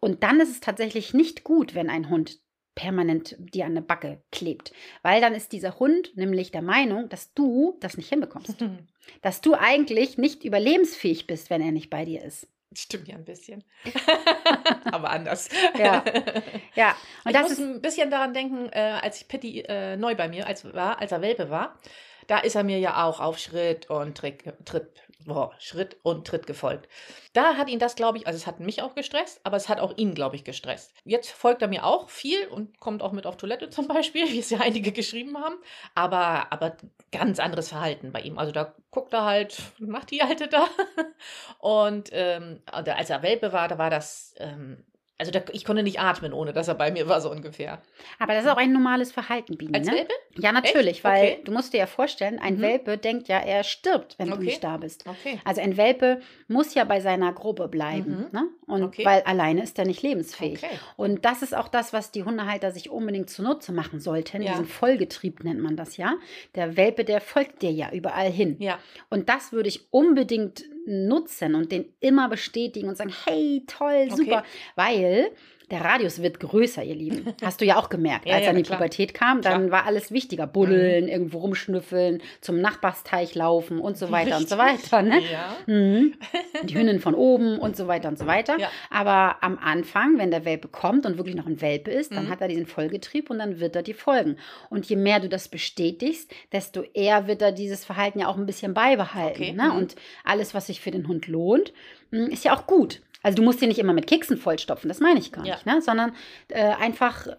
Und 0.00 0.22
dann 0.22 0.40
ist 0.40 0.50
es 0.50 0.60
tatsächlich 0.60 1.14
nicht 1.14 1.44
gut, 1.44 1.74
wenn 1.74 1.90
ein 1.90 2.10
Hund 2.10 2.40
permanent 2.74 3.36
dir 3.38 3.64
an 3.64 3.74
der 3.74 3.82
Backe 3.82 4.22
klebt. 4.30 4.72
Weil 5.02 5.20
dann 5.20 5.34
ist 5.34 5.52
dieser 5.52 5.78
Hund 5.78 6.12
nämlich 6.16 6.50
der 6.50 6.62
Meinung, 6.62 7.08
dass 7.08 7.32
du 7.34 7.76
das 7.80 7.96
nicht 7.96 8.08
hinbekommst. 8.08 8.56
dass 9.22 9.40
du 9.40 9.54
eigentlich 9.54 10.18
nicht 10.18 10.44
überlebensfähig 10.44 11.26
bist, 11.26 11.50
wenn 11.50 11.62
er 11.62 11.72
nicht 11.72 11.90
bei 11.90 12.04
dir 12.04 12.22
ist. 12.22 12.48
Stimmt 12.74 13.08
ja 13.08 13.14
ein 13.14 13.24
bisschen. 13.24 13.64
Aber 14.84 15.10
anders. 15.10 15.48
Ja. 15.78 16.04
ja. 16.74 16.96
Und 17.24 17.30
ich 17.30 17.32
das 17.32 17.42
muss 17.42 17.52
ist 17.52 17.60
ein 17.60 17.80
bisschen 17.80 18.10
daran 18.10 18.34
denken, 18.34 18.68
äh, 18.70 18.98
als 19.00 19.20
ich 19.20 19.28
Pitti 19.28 19.60
äh, 19.60 19.96
neu 19.96 20.14
bei 20.14 20.28
mir 20.28 20.46
als, 20.46 20.64
war, 20.74 21.00
als 21.00 21.12
er 21.12 21.22
Welpe 21.22 21.48
war. 21.48 21.78
Da 22.26 22.38
ist 22.38 22.56
er 22.56 22.64
mir 22.64 22.78
ja 22.78 23.04
auch 23.04 23.20
auf 23.20 23.38
Schritt 23.38 23.88
und 23.90 24.16
Tritt, 24.16 24.42
Tritt 24.64 24.88
boah, 25.26 25.52
Schritt 25.58 25.96
und 26.02 26.26
Tritt 26.26 26.46
gefolgt. 26.46 26.88
Da 27.32 27.56
hat 27.56 27.68
ihn 27.68 27.78
das, 27.78 27.96
glaube 27.96 28.18
ich, 28.18 28.26
also 28.26 28.36
es 28.36 28.46
hat 28.46 28.60
mich 28.60 28.80
auch 28.80 28.94
gestresst, 28.94 29.40
aber 29.44 29.56
es 29.56 29.68
hat 29.68 29.80
auch 29.80 29.96
ihn, 29.96 30.14
glaube 30.14 30.36
ich, 30.36 30.44
gestresst. 30.44 30.94
Jetzt 31.04 31.30
folgt 31.30 31.62
er 31.62 31.68
mir 31.68 31.84
auch 31.84 32.08
viel 32.08 32.46
und 32.46 32.80
kommt 32.80 33.02
auch 33.02 33.12
mit 33.12 33.26
auf 33.26 33.36
Toilette 33.36 33.68
zum 33.68 33.88
Beispiel, 33.88 34.28
wie 34.32 34.38
es 34.38 34.50
ja 34.50 34.60
einige 34.60 34.92
geschrieben 34.92 35.38
haben. 35.38 35.56
Aber, 35.94 36.52
aber 36.52 36.76
ganz 37.12 37.38
anderes 37.38 37.68
Verhalten 37.68 38.12
bei 38.12 38.20
ihm. 38.20 38.38
Also 38.38 38.52
da 38.52 38.74
guckt 38.90 39.12
er 39.12 39.24
halt, 39.24 39.60
macht 39.78 40.10
die 40.10 40.22
Alte 40.22 40.48
da. 40.48 40.66
Und 41.58 42.10
ähm, 42.12 42.62
als 42.66 43.10
er 43.10 43.22
Welpe 43.22 43.52
war, 43.52 43.68
da 43.68 43.78
war 43.78 43.90
das 43.90 44.34
ähm, 44.38 44.84
also 45.18 45.32
da, 45.32 45.40
ich 45.52 45.64
konnte 45.64 45.82
nicht 45.82 45.98
atmen, 45.98 46.34
ohne 46.34 46.52
dass 46.52 46.68
er 46.68 46.74
bei 46.74 46.90
mir 46.90 47.08
war, 47.08 47.22
so 47.22 47.30
ungefähr. 47.30 47.80
Aber 48.18 48.34
das 48.34 48.44
ist 48.44 48.50
auch 48.50 48.58
ein 48.58 48.72
normales 48.72 49.12
Verhalten, 49.12 49.56
Biene. 49.56 49.78
Als 49.78 49.86
ne? 49.86 49.94
Welpe? 49.94 50.12
Ja, 50.36 50.52
natürlich, 50.52 50.96
Echt? 50.96 51.04
weil 51.04 51.24
okay. 51.24 51.42
du 51.44 51.52
musst 51.52 51.72
dir 51.72 51.78
ja 51.78 51.86
vorstellen, 51.86 52.38
ein 52.38 52.56
mhm. 52.56 52.62
Welpe 52.62 52.98
denkt 52.98 53.28
ja, 53.28 53.38
er 53.38 53.64
stirbt, 53.64 54.18
wenn 54.18 54.28
okay. 54.28 54.38
du 54.38 54.44
nicht 54.44 54.62
da 54.62 54.76
bist. 54.76 55.06
Okay. 55.06 55.40
Also 55.44 55.62
ein 55.62 55.78
Welpe 55.78 56.20
muss 56.48 56.74
ja 56.74 56.84
bei 56.84 57.00
seiner 57.00 57.32
Gruppe 57.32 57.68
bleiben. 57.68 58.26
Mhm. 58.30 58.38
Ne? 58.38 58.48
Und 58.66 58.98
weil 59.04 59.22
alleine 59.22 59.62
ist 59.62 59.78
er 59.78 59.86
nicht 59.86 60.02
lebensfähig. 60.02 60.60
Und 60.96 61.24
das 61.24 61.42
ist 61.42 61.54
auch 61.54 61.68
das, 61.68 61.94
was 61.94 62.10
die 62.10 62.24
Hundehalter 62.24 62.70
sich 62.70 62.90
unbedingt 62.90 63.30
zunutze 63.30 63.72
machen 63.72 64.00
sollten. 64.00 64.42
Ja. 64.42 64.52
Diesen 64.52 64.66
Vollgetrieb 64.66 65.44
nennt 65.44 65.60
man 65.62 65.76
das 65.76 65.96
ja. 65.96 66.16
Der 66.54 66.76
Welpe, 66.76 67.04
der 67.04 67.22
folgt 67.22 67.62
dir 67.62 67.70
ja 67.70 67.90
überall 67.90 68.30
hin. 68.30 68.56
Ja. 68.58 68.78
Und 69.08 69.30
das 69.30 69.52
würde 69.52 69.68
ich 69.70 69.86
unbedingt 69.90 70.64
nutzen 70.86 71.54
und 71.54 71.72
den 71.72 71.92
immer 72.00 72.28
bestätigen 72.28 72.88
und 72.88 72.96
sagen, 72.96 73.12
hey, 73.24 73.64
toll, 73.66 74.08
super. 74.10 74.38
Okay. 74.38 74.48
Weil 74.76 75.30
der 75.70 75.80
Radius 75.80 76.22
wird 76.22 76.38
größer, 76.38 76.84
ihr 76.84 76.94
Lieben. 76.94 77.34
Hast 77.42 77.60
du 77.60 77.64
ja 77.64 77.76
auch 77.76 77.88
gemerkt. 77.88 78.26
Ja, 78.26 78.34
Als 78.34 78.42
ja, 78.42 78.48
er 78.48 78.56
in 78.56 78.56
die 78.58 78.62
klar. 78.62 78.78
Pubertät 78.78 79.14
kam, 79.14 79.42
dann 79.42 79.70
war 79.70 79.84
alles 79.86 80.12
wichtiger. 80.12 80.46
Buddeln, 80.46 81.08
irgendwo 81.08 81.38
rumschnüffeln, 81.38 82.22
zum 82.40 82.60
Nachbarsteich 82.60 83.34
laufen 83.34 83.80
und 83.80 83.96
so 83.98 84.10
weiter 84.12 84.36
und 84.36 84.48
so 84.48 84.54
Richtig. 84.56 84.92
weiter. 84.92 85.02
Ne? 85.02 85.20
Ja. 85.30 85.56
Mhm. 85.66 86.14
Die 86.64 86.74
Hündin 86.76 87.00
von 87.00 87.14
oben 87.14 87.58
und 87.58 87.76
so 87.76 87.88
weiter 87.88 88.08
und 88.08 88.18
so 88.18 88.26
weiter. 88.26 88.58
Ja. 88.58 88.70
Aber 88.90 89.42
am 89.42 89.58
Anfang, 89.58 90.18
wenn 90.18 90.30
der 90.30 90.44
Welpe 90.44 90.68
kommt 90.68 91.04
und 91.04 91.16
wirklich 91.18 91.34
noch 91.34 91.46
ein 91.46 91.60
Welpe 91.60 91.90
ist, 91.90 92.12
dann 92.12 92.26
Mhm. 92.26 92.30
hat 92.30 92.40
er 92.40 92.48
diesen 92.48 92.66
Vollgetrieb 92.66 93.28
und 93.30 93.38
dann 93.40 93.58
wird 93.60 93.74
er 93.74 93.82
die 93.82 93.94
folgen. 93.94 94.36
Und 94.70 94.86
je 94.86 94.96
mehr 94.96 95.18
du 95.20 95.28
das 95.28 95.48
bestätigst, 95.48 96.32
desto 96.52 96.82
eher 96.94 97.26
wird 97.26 97.42
er 97.42 97.52
dieses 97.52 97.84
Verhalten 97.84 98.20
ja 98.20 98.28
auch 98.28 98.36
ein 98.36 98.46
bisschen 98.46 98.72
beibehalten. 98.72 99.42
Okay. 99.42 99.52
Ne? 99.52 99.64
Mhm. 99.70 99.76
Und 99.76 99.96
alles, 100.24 100.54
was 100.54 100.68
sich 100.68 100.80
für 100.80 100.90
den 100.92 101.08
Hund 101.08 101.26
lohnt, 101.26 101.72
mh, 102.12 102.26
ist 102.28 102.44
ja 102.44 102.56
auch 102.56 102.66
gut. 102.66 103.00
Also 103.22 103.36
du 103.36 103.42
musst 103.42 103.60
ihn 103.62 103.68
nicht 103.68 103.78
immer 103.80 103.92
mit 103.92 104.06
Keksen 104.06 104.36
vollstopfen, 104.36 104.88
das 104.88 105.00
meine 105.00 105.18
ich 105.18 105.32
gar 105.32 105.44
Ja. 105.44 105.54
nicht, 105.54 105.66
ne? 105.66 105.82
sondern 105.82 106.14
äh, 106.48 106.60
einfach 106.62 107.26
äh, 107.26 107.34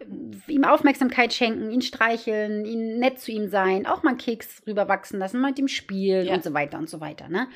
ihm 0.48 0.66
Aufmerksamkeit 0.66 1.34
schenken, 1.34 1.72
ihn 1.72 1.82
streicheln, 1.82 2.66
ihn 2.66 3.00
nett 3.00 3.20
zu 3.20 3.32
ihm 3.32 3.48
sein, 3.48 3.86
auch 3.86 4.04
mal 4.04 4.10
einen 4.12 4.18
Keks 4.18 4.64
rüberwachsen 4.68 5.20
lassen, 5.20 5.40
mal 5.40 5.50
mit 5.50 5.60
ihm 5.60 5.68
spielen 5.68 6.26
Ja. 6.28 6.34
und 6.34 6.44
so 6.44 6.54
weiter 6.54 6.78
und 6.78 6.90
so 6.90 7.00
weiter. 7.00 7.30
Ne? 7.30 7.48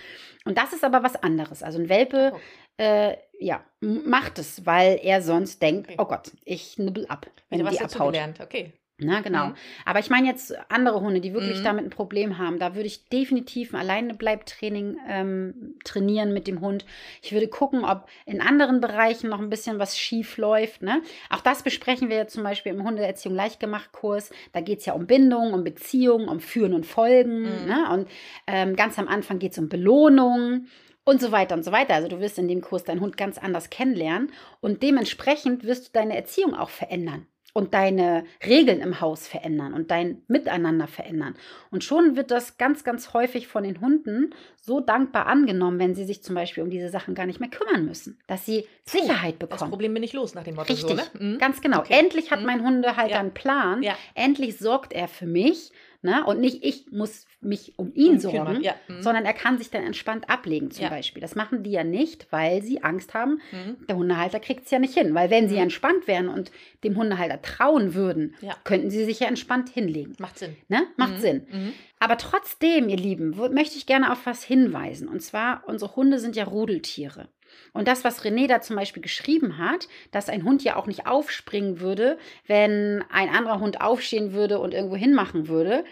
Und 0.46 0.58
das 0.58 0.72
ist 0.72 0.84
aber 0.84 1.04
was 1.04 1.16
anderes. 1.22 1.62
Also 1.64 1.80
ein 1.80 1.90
Welpe, 1.90 2.32
Oh. 2.34 2.40
äh, 2.82 3.18
ja, 3.40 3.64
macht 3.82 4.40
es, 4.40 4.66
weil 4.66 5.00
er 5.04 5.22
sonst 5.22 5.62
denkt, 5.62 5.88
Okay. 5.90 5.98
oh 6.00 6.06
Gott, 6.06 6.32
ich 6.46 6.78
nibbel 6.78 7.06
ab, 7.08 7.26
wenn 7.50 7.60
Wieder 7.60 7.70
was 7.70 7.78
die 7.78 7.84
dazu 7.84 7.98
abhaut. 8.00 8.14
gelernt. 8.14 8.40
Okay. 8.40 8.72
Na, 9.04 9.22
genau. 9.22 9.48
Mhm. 9.48 9.54
Aber 9.86 10.00
ich 10.00 10.10
meine 10.10 10.28
jetzt 10.28 10.54
andere 10.70 11.02
Hunde, 11.02 11.22
die 11.22 11.34
wirklich 11.34 11.60
Mhm. 11.60 11.64
damit 11.64 11.86
ein 11.86 11.90
Problem 11.90 12.38
haben. 12.38 12.60
Da 12.60 12.76
würde 12.76 12.86
ich 12.88 13.10
definitiv 13.10 13.74
ein 13.74 13.80
Alleinebleibtraining 13.80 14.98
ähm, 15.10 15.76
trainieren 15.84 16.34
mit 16.34 16.48
dem 16.48 16.62
Hund. 16.62 16.86
Ich 17.22 17.32
würde 17.32 17.48
gucken, 17.48 17.84
ob 17.84 18.08
in 18.26 18.42
anderen 18.42 18.80
Bereichen 18.80 19.30
noch 19.30 19.40
ein 19.40 19.50
bisschen 19.50 19.80
was 19.80 19.98
schief 19.98 20.38
läuft. 20.38 20.84
Ne? 20.84 21.02
Auch 21.30 21.42
das 21.42 21.64
besprechen 21.64 22.10
wir 22.10 22.18
ja 22.18 22.28
zum 22.28 22.44
Beispiel 22.44 22.74
im 22.74 22.84
Hundeerziehung 22.84 23.34
Leichtgemacht-Kurs. 23.36 24.30
Da 24.54 24.62
geht 24.62 24.80
es 24.80 24.86
ja 24.86 24.94
um 24.94 25.08
Bindung, 25.08 25.54
um 25.54 25.64
Beziehung, 25.64 26.28
um 26.28 26.40
Führen 26.40 26.74
und 26.74 26.86
Folgen. 26.86 27.42
Mhm. 27.42 27.66
Ne? 27.68 27.90
Und 27.92 28.08
ähm, 28.48 28.76
ganz 28.76 29.00
am 29.00 29.08
Anfang 29.08 29.40
geht 29.40 29.54
es 29.54 29.58
um 29.58 29.68
Belohnung. 29.70 30.68
Und 31.04 31.20
so 31.20 31.32
weiter 31.32 31.56
und 31.56 31.64
so 31.66 31.72
weiter. 31.72 31.96
Also 31.96 32.10
du 32.10 32.20
wirst 32.20 32.38
in 32.38 32.48
dem 32.48 32.62
Kurs 32.62 32.84
deinen 32.84 33.02
Hund 33.02 33.18
ganz 33.18 33.40
anders 33.40 33.72
kennenlernen 33.72 34.32
und 34.60 34.84
dementsprechend 34.84 35.64
wirst 35.64 35.88
du 35.88 35.92
deine 35.94 36.16
Erziehung 36.16 36.54
auch 36.54 36.70
verändern 36.70 37.26
und 37.54 37.74
deine 37.74 38.24
Regeln 38.46 38.80
im 38.82 39.02
Haus 39.02 39.28
verändern 39.28 39.74
und 39.74 39.92
dein 39.92 40.22
Miteinander 40.28 40.88
verändern. 40.88 41.36
Und 41.70 41.84
schon 41.84 42.16
wird 42.16 42.32
das 42.32 42.58
ganz, 42.58 42.84
ganz 42.84 43.14
häufig 43.14 43.48
von 43.48 43.64
den 43.64 43.82
Hunden 43.82 44.34
so 44.62 44.80
dankbar 44.80 45.26
angenommen, 45.28 45.80
wenn 45.80 45.96
sie 45.96 46.06
sich 46.06 46.24
zum 46.24 46.36
Beispiel 46.36 46.64
um 46.64 46.70
diese 46.70 46.90
Sachen 46.90 47.16
gar 47.16 47.26
nicht 47.26 47.40
mehr 47.40 47.50
kümmern 47.50 47.86
müssen, 47.86 48.20
dass 48.28 48.46
sie 48.46 48.66
Sicherheit 48.86 49.36
Das 49.40 49.50
bekommen. 49.50 49.72
Problem 49.72 49.94
bin 49.94 50.04
ich 50.04 50.14
los 50.14 50.34
nach 50.34 50.44
dem 50.44 50.56
Motto. 50.56 50.72
Richtig, 50.74 50.90
So, 50.90 50.96
ne? 50.96 51.04
Mhm. 51.34 51.38
ganz 51.40 51.62
genau. 51.62 51.80
Okay. 51.80 52.00
Endlich 52.00 52.32
hat 52.32 52.40
Mhm. 52.42 52.46
mein 52.46 52.64
Hundehalter 52.66 53.12
Ja. 53.16 53.20
einen 53.20 53.34
Plan. 53.34 53.84
Ja. 53.84 53.96
Endlich 54.16 54.58
sorgt 54.58 54.94
er 54.94 55.08
für 55.08 55.26
mich. 55.28 55.72
Ne? 56.04 56.26
Und 56.26 56.40
nicht 56.40 56.64
ich 56.64 56.92
muss 56.92 57.28
mich 57.42 57.74
um 57.78 57.94
ihn 57.94 58.14
Um 58.14 58.20
sorgen, 58.20 58.62
ja. 58.62 58.74
Mhm. 58.88 59.04
sondern 59.04 59.24
er 59.24 59.34
kann 59.34 59.60
sich 59.60 59.70
dann 59.70 59.84
entspannt 59.84 60.30
ablegen 60.32 60.72
zum 60.72 60.86
Ja. 60.86 60.90
Beispiel. 60.90 61.22
Das 61.22 61.36
machen 61.36 61.62
die 61.62 61.70
ja 61.72 61.84
nicht, 61.84 62.26
weil 62.32 62.64
sie 62.64 62.82
Angst 62.84 63.14
haben, 63.14 63.40
Mhm. 63.52 63.86
der 63.88 63.96
Hundehalter 63.98 64.40
kriegt 64.40 64.66
es 64.66 64.72
ja 64.72 64.80
nicht 64.80 64.96
hin. 64.98 65.14
Weil 65.14 65.30
wenn 65.30 65.48
sie 65.48 65.56
Mhm. 65.58 65.62
entspannt 65.64 66.08
wären 66.08 66.28
und 66.28 66.52
dem 66.84 66.96
Hundehalter 66.98 67.42
trauen 67.44 67.94
würden, 67.94 68.34
Ja. 68.42 68.56
könnten 68.64 68.90
sie 68.90 69.06
sich 69.06 69.20
ja 69.20 69.28
entspannt 69.28 69.70
hinlegen. 69.70 70.16
Macht 70.18 70.40
Sinn. 70.40 70.56
Ne? 70.70 70.88
Macht 70.98 71.18
Mhm. 71.18 71.20
Sinn. 71.20 71.48
Mhm. 71.52 71.74
Aber 72.00 72.18
trotzdem, 72.18 72.90
ihr 72.90 72.98
Lieben, 72.98 73.36
möchte 73.54 73.78
ich 73.78 73.86
gerne 73.86 74.12
auf 74.12 74.26
was 74.26 74.44
hinweisen. 74.44 75.08
Und 75.08 75.22
zwar, 75.22 75.62
unsere 75.68 75.96
Hunde 75.96 76.18
sind 76.18 76.36
ja 76.36 76.46
Rudeltiere. 76.46 77.28
Und 77.74 77.88
das, 77.88 78.04
was 78.04 78.24
René 78.24 78.48
da 78.48 78.62
zum 78.62 78.76
Beispiel 78.76 79.02
geschrieben 79.02 79.58
hat, 79.58 79.88
dass 80.12 80.30
ein 80.30 80.44
Hund 80.44 80.64
ja 80.64 80.76
auch 80.76 80.88
nicht 80.88 81.08
aufspringen 81.08 81.80
würde, 81.80 82.18
wenn 82.48 83.04
ein 83.10 83.30
anderer 83.30 83.60
Hund 83.60 83.82
aufstehen 83.82 84.34
würde 84.34 84.60
und 84.60 84.74
irgendwo 84.74 84.96
hinmachen 84.96 85.48
würde. 85.48 85.84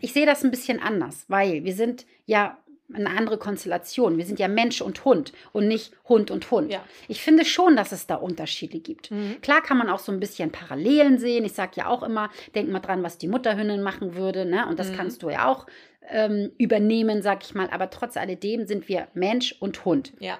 Ich 0.00 0.12
sehe 0.12 0.26
das 0.26 0.44
ein 0.44 0.50
bisschen 0.50 0.80
anders, 0.80 1.24
weil 1.28 1.64
wir 1.64 1.74
sind 1.74 2.06
ja 2.26 2.58
eine 2.92 3.08
andere 3.10 3.38
Konstellation. 3.38 4.18
Wir 4.18 4.26
sind 4.26 4.38
ja 4.38 4.46
Mensch 4.46 4.82
und 4.82 5.04
Hund 5.04 5.32
und 5.52 5.66
nicht 5.66 5.94
Hund 6.08 6.30
und 6.30 6.48
Hund. 6.50 6.70
Ja. 6.70 6.84
Ich 7.08 7.22
finde 7.22 7.44
schon, 7.44 7.76
dass 7.76 7.92
es 7.92 8.06
da 8.06 8.14
Unterschiede 8.16 8.78
gibt. 8.78 9.10
Mhm. 9.10 9.40
Klar 9.40 9.62
kann 9.62 9.78
man 9.78 9.88
auch 9.88 9.98
so 9.98 10.12
ein 10.12 10.20
bisschen 10.20 10.52
Parallelen 10.52 11.18
sehen. 11.18 11.44
Ich 11.44 11.54
sage 11.54 11.72
ja 11.76 11.86
auch 11.88 12.02
immer, 12.02 12.30
denk 12.54 12.68
mal 12.68 12.80
dran, 12.80 13.02
was 13.02 13.18
die 13.18 13.26
Mutterhündin 13.26 13.82
machen 13.82 14.14
würde. 14.14 14.44
Ne? 14.44 14.66
Und 14.68 14.78
das 14.78 14.90
Mhm. 14.90 14.96
kannst 14.96 15.22
du 15.22 15.30
ja 15.30 15.48
auch 15.48 15.66
ähm, 16.10 16.52
übernehmen, 16.58 17.22
sag 17.22 17.42
ich 17.42 17.54
mal. 17.54 17.70
Aber 17.70 17.88
trotz 17.88 18.16
alledem 18.18 18.66
sind 18.66 18.86
wir 18.88 19.08
Mensch 19.14 19.56
und 19.58 19.84
Hund. 19.86 20.12
Ja. 20.20 20.38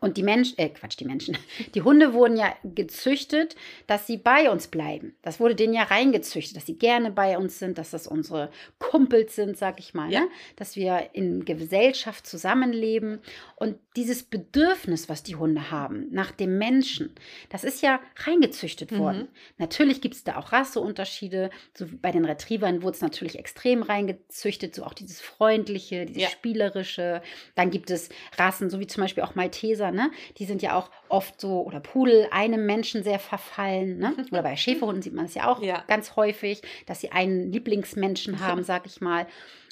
Und 0.00 0.16
die 0.16 0.22
Menschen, 0.22 0.56
äh, 0.58 0.70
Quatsch, 0.70 0.98
die 0.98 1.04
Menschen. 1.04 1.36
Die 1.74 1.82
Hunde 1.82 2.14
wurden 2.14 2.36
ja 2.36 2.54
gezüchtet, 2.64 3.54
dass 3.86 4.06
sie 4.06 4.16
bei 4.16 4.50
uns 4.50 4.66
bleiben. 4.68 5.14
Das 5.22 5.40
wurde 5.40 5.54
denen 5.54 5.74
ja 5.74 5.82
reingezüchtet, 5.82 6.56
dass 6.56 6.66
sie 6.66 6.78
gerne 6.78 7.10
bei 7.10 7.36
uns 7.36 7.58
sind, 7.58 7.76
dass 7.78 7.90
das 7.90 8.06
unsere 8.06 8.50
Kumpels 8.78 9.36
sind, 9.36 9.58
sag 9.58 9.78
ich 9.78 9.92
mal. 9.94 10.10
Ja. 10.10 10.20
Ne? 10.20 10.28
Dass 10.56 10.74
wir 10.76 11.10
in 11.12 11.44
Gesellschaft 11.44 12.26
zusammenleben. 12.26 13.20
Und 13.56 13.76
dieses 13.96 14.22
Bedürfnis, 14.22 15.08
was 15.08 15.22
die 15.22 15.36
Hunde 15.36 15.70
haben 15.70 16.06
nach 16.10 16.30
dem 16.30 16.56
Menschen, 16.58 17.14
das 17.50 17.62
ist 17.64 17.82
ja 17.82 18.00
reingezüchtet 18.24 18.92
Mhm. 18.92 18.98
worden. 18.98 19.28
Natürlich 19.58 20.00
gibt 20.00 20.14
es 20.14 20.24
da 20.24 20.36
auch 20.38 20.52
Rasseunterschiede. 20.52 21.50
So 21.76 21.90
wie 21.90 21.96
bei 21.96 22.10
den 22.10 22.24
Retrievern 22.24 22.82
wurde 22.82 22.96
es 22.96 23.02
natürlich 23.02 23.38
extrem 23.38 23.82
reingezüchtet, 23.82 24.74
so 24.74 24.84
auch 24.84 24.94
dieses 24.94 25.20
Freundliche, 25.20 26.06
dieses 26.06 26.22
Ja. 26.22 26.28
Spielerische. 26.30 27.22
Dann 27.54 27.70
gibt 27.70 27.90
es 27.90 28.08
Rassen, 28.38 28.70
so 28.70 28.80
wie 28.80 28.86
zum 28.86 29.02
Beispiel 29.02 29.22
auch 29.24 29.34
Malteser, 29.34 29.89
ne? 29.92 30.10
Die 30.38 30.44
sind 30.44 30.62
ja 30.62 30.76
auch 30.78 30.90
oft 31.08 31.40
so, 31.40 31.62
oder 31.62 31.80
Pudel, 31.80 32.26
einem 32.30 32.66
Menschen 32.66 33.02
sehr 33.02 33.18
verfallen. 33.18 33.98
Ne? 33.98 34.14
Oder 34.30 34.42
bei 34.42 34.56
Schäferhunden 34.56 35.02
sieht 35.02 35.14
man 35.14 35.24
es 35.26 35.34
ja 35.34 35.48
auch 35.48 35.62
Ja. 35.62 35.84
ganz 35.88 36.16
häufig, 36.16 36.62
dass 36.86 37.00
sie 37.00 37.12
einen 37.12 37.52
Lieblingsmenschen 37.52 38.40
haben, 38.46 38.62
sag 38.64 38.86
ich 38.86 39.00
mal. 39.00 39.26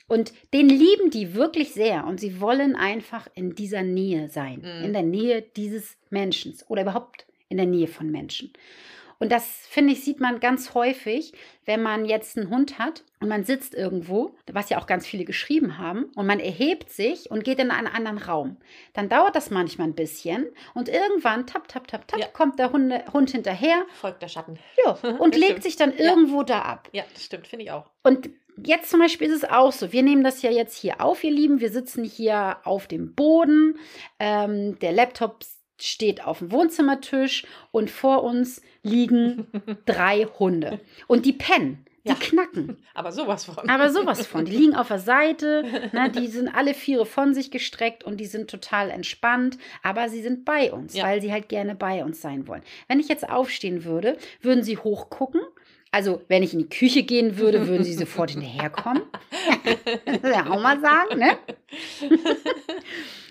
Und 0.06 0.32
den 0.54 0.68
lieben 0.70 1.10
die 1.10 1.34
wirklich 1.34 1.74
sehr 1.74 2.06
und 2.06 2.18
sie 2.18 2.40
wollen 2.40 2.76
einfach 2.76 3.28
in 3.34 3.54
dieser 3.54 3.82
Nähe 3.82 4.28
sein, 4.30 4.60
Mhm. 4.60 4.84
in 4.86 4.92
der 4.94 5.02
Nähe 5.02 5.42
dieses 5.42 5.96
Menschen 6.10 6.56
oder 6.68 6.82
überhaupt 6.82 7.26
in 7.50 7.56
der 7.58 7.66
Nähe 7.66 7.88
von 7.88 8.10
Menschen. 8.10 8.52
Und 9.20 9.32
das, 9.32 9.66
finde 9.68 9.92
ich, 9.92 10.04
sieht 10.04 10.20
man 10.20 10.38
ganz 10.38 10.74
häufig, 10.74 11.32
wenn 11.64 11.82
man 11.82 12.04
jetzt 12.04 12.38
einen 12.38 12.50
Hund 12.50 12.78
hat 12.78 13.02
und 13.18 13.28
man 13.28 13.42
sitzt 13.42 13.74
irgendwo, 13.74 14.36
was 14.52 14.70
ja 14.70 14.78
auch 14.78 14.86
ganz 14.86 15.06
viele 15.08 15.24
geschrieben 15.24 15.76
haben, 15.76 16.04
und 16.14 16.26
man 16.26 16.38
erhebt 16.38 16.90
sich 16.90 17.28
und 17.30 17.42
geht 17.42 17.58
in 17.58 17.72
einen 17.72 17.88
anderen 17.88 18.18
Raum. 18.18 18.58
Dann 18.94 19.08
dauert 19.08 19.34
das 19.34 19.50
manchmal 19.50 19.88
ein 19.88 19.94
bisschen 19.96 20.46
und 20.74 20.88
irgendwann, 20.88 21.46
tap, 21.48 21.66
tap, 21.66 21.88
tap, 21.88 22.06
tap, 22.06 22.20
Ja. 22.20 22.26
kommt 22.28 22.60
der 22.60 22.70
Hunde, 22.72 23.04
Hund 23.12 23.30
hinterher 23.32 23.84
Folgt 24.00 24.22
der 24.22 24.28
Schatten. 24.28 24.58
ja, 24.84 24.92
und 25.18 25.34
legt 25.34 25.46
stimmt. 25.46 25.62
sich 25.64 25.76
dann 25.76 25.90
Ja. 25.98 26.10
irgendwo 26.10 26.44
da 26.44 26.62
ab. 26.62 26.88
Ja, 26.92 27.02
das 27.12 27.24
stimmt, 27.24 27.48
finde 27.48 27.64
ich 27.64 27.72
auch. 27.72 27.90
Und 28.04 28.30
jetzt 28.64 28.88
zum 28.88 29.00
Beispiel 29.00 29.26
ist 29.28 29.42
es 29.42 29.50
auch 29.50 29.72
so. 29.72 29.92
Wir 29.92 30.04
nehmen 30.04 30.22
das 30.22 30.42
ja 30.42 30.50
jetzt 30.52 30.76
hier 30.76 31.00
auf, 31.00 31.24
ihr 31.24 31.32
Lieben. 31.32 31.58
Wir 31.60 31.70
sitzen 31.70 32.04
hier 32.04 32.58
auf 32.62 32.86
dem 32.86 33.14
Boden. 33.16 33.78
Ähm, 34.20 34.78
der 34.78 34.92
Laptop 34.92 35.40
steht 35.80 36.24
auf 36.24 36.38
dem 36.38 36.50
Wohnzimmertisch 36.52 37.44
und 37.70 37.90
vor 37.90 38.22
uns 38.24 38.60
liegen 38.82 39.46
drei 39.86 40.24
Hunde. 40.38 40.80
Und 41.06 41.26
die 41.26 41.32
pennen, 41.32 41.84
die 42.04 42.08
Ja. 42.10 42.14
knacken. 42.14 42.78
Aber 42.94 43.12
sowas 43.12 43.44
von. 43.44 43.68
Aber 43.68 43.90
sowas 43.90 44.26
von. 44.26 44.44
Die 44.44 44.56
liegen 44.56 44.74
auf 44.74 44.88
der 44.88 44.98
Seite, 44.98 45.64
ne, 45.92 46.10
die 46.10 46.26
sind 46.28 46.48
alle 46.48 46.74
Viere 46.74 47.06
von 47.06 47.34
sich 47.34 47.50
gestreckt 47.50 48.02
und 48.04 48.18
die 48.18 48.26
sind 48.26 48.50
total 48.50 48.90
entspannt, 48.90 49.58
aber 49.82 50.08
sie 50.08 50.22
sind 50.22 50.44
bei 50.44 50.72
uns, 50.72 50.94
Ja. 50.94 51.04
weil 51.04 51.20
sie 51.20 51.32
halt 51.32 51.48
gerne 51.48 51.74
bei 51.74 52.04
uns 52.04 52.20
sein 52.20 52.46
wollen. 52.48 52.62
Wenn 52.88 53.00
ich 53.00 53.08
jetzt 53.08 53.28
aufstehen 53.28 53.84
würde, 53.84 54.16
würden 54.40 54.62
sie 54.64 54.76
hochgucken. 54.78 55.40
Also, 55.90 56.20
wenn 56.28 56.42
ich 56.42 56.52
in 56.52 56.58
die 56.58 56.68
Küche 56.68 57.02
gehen 57.02 57.38
würde, 57.38 57.66
würden 57.66 57.82
sie 57.82 57.94
sofort 57.94 58.30
hinterherkommen. 58.32 59.02
Das 60.04 60.22
will 60.22 60.32
ja 60.32 60.50
auch 60.50 60.60
mal 60.60 60.78
sagen, 60.80 61.18
ne? 61.18 61.38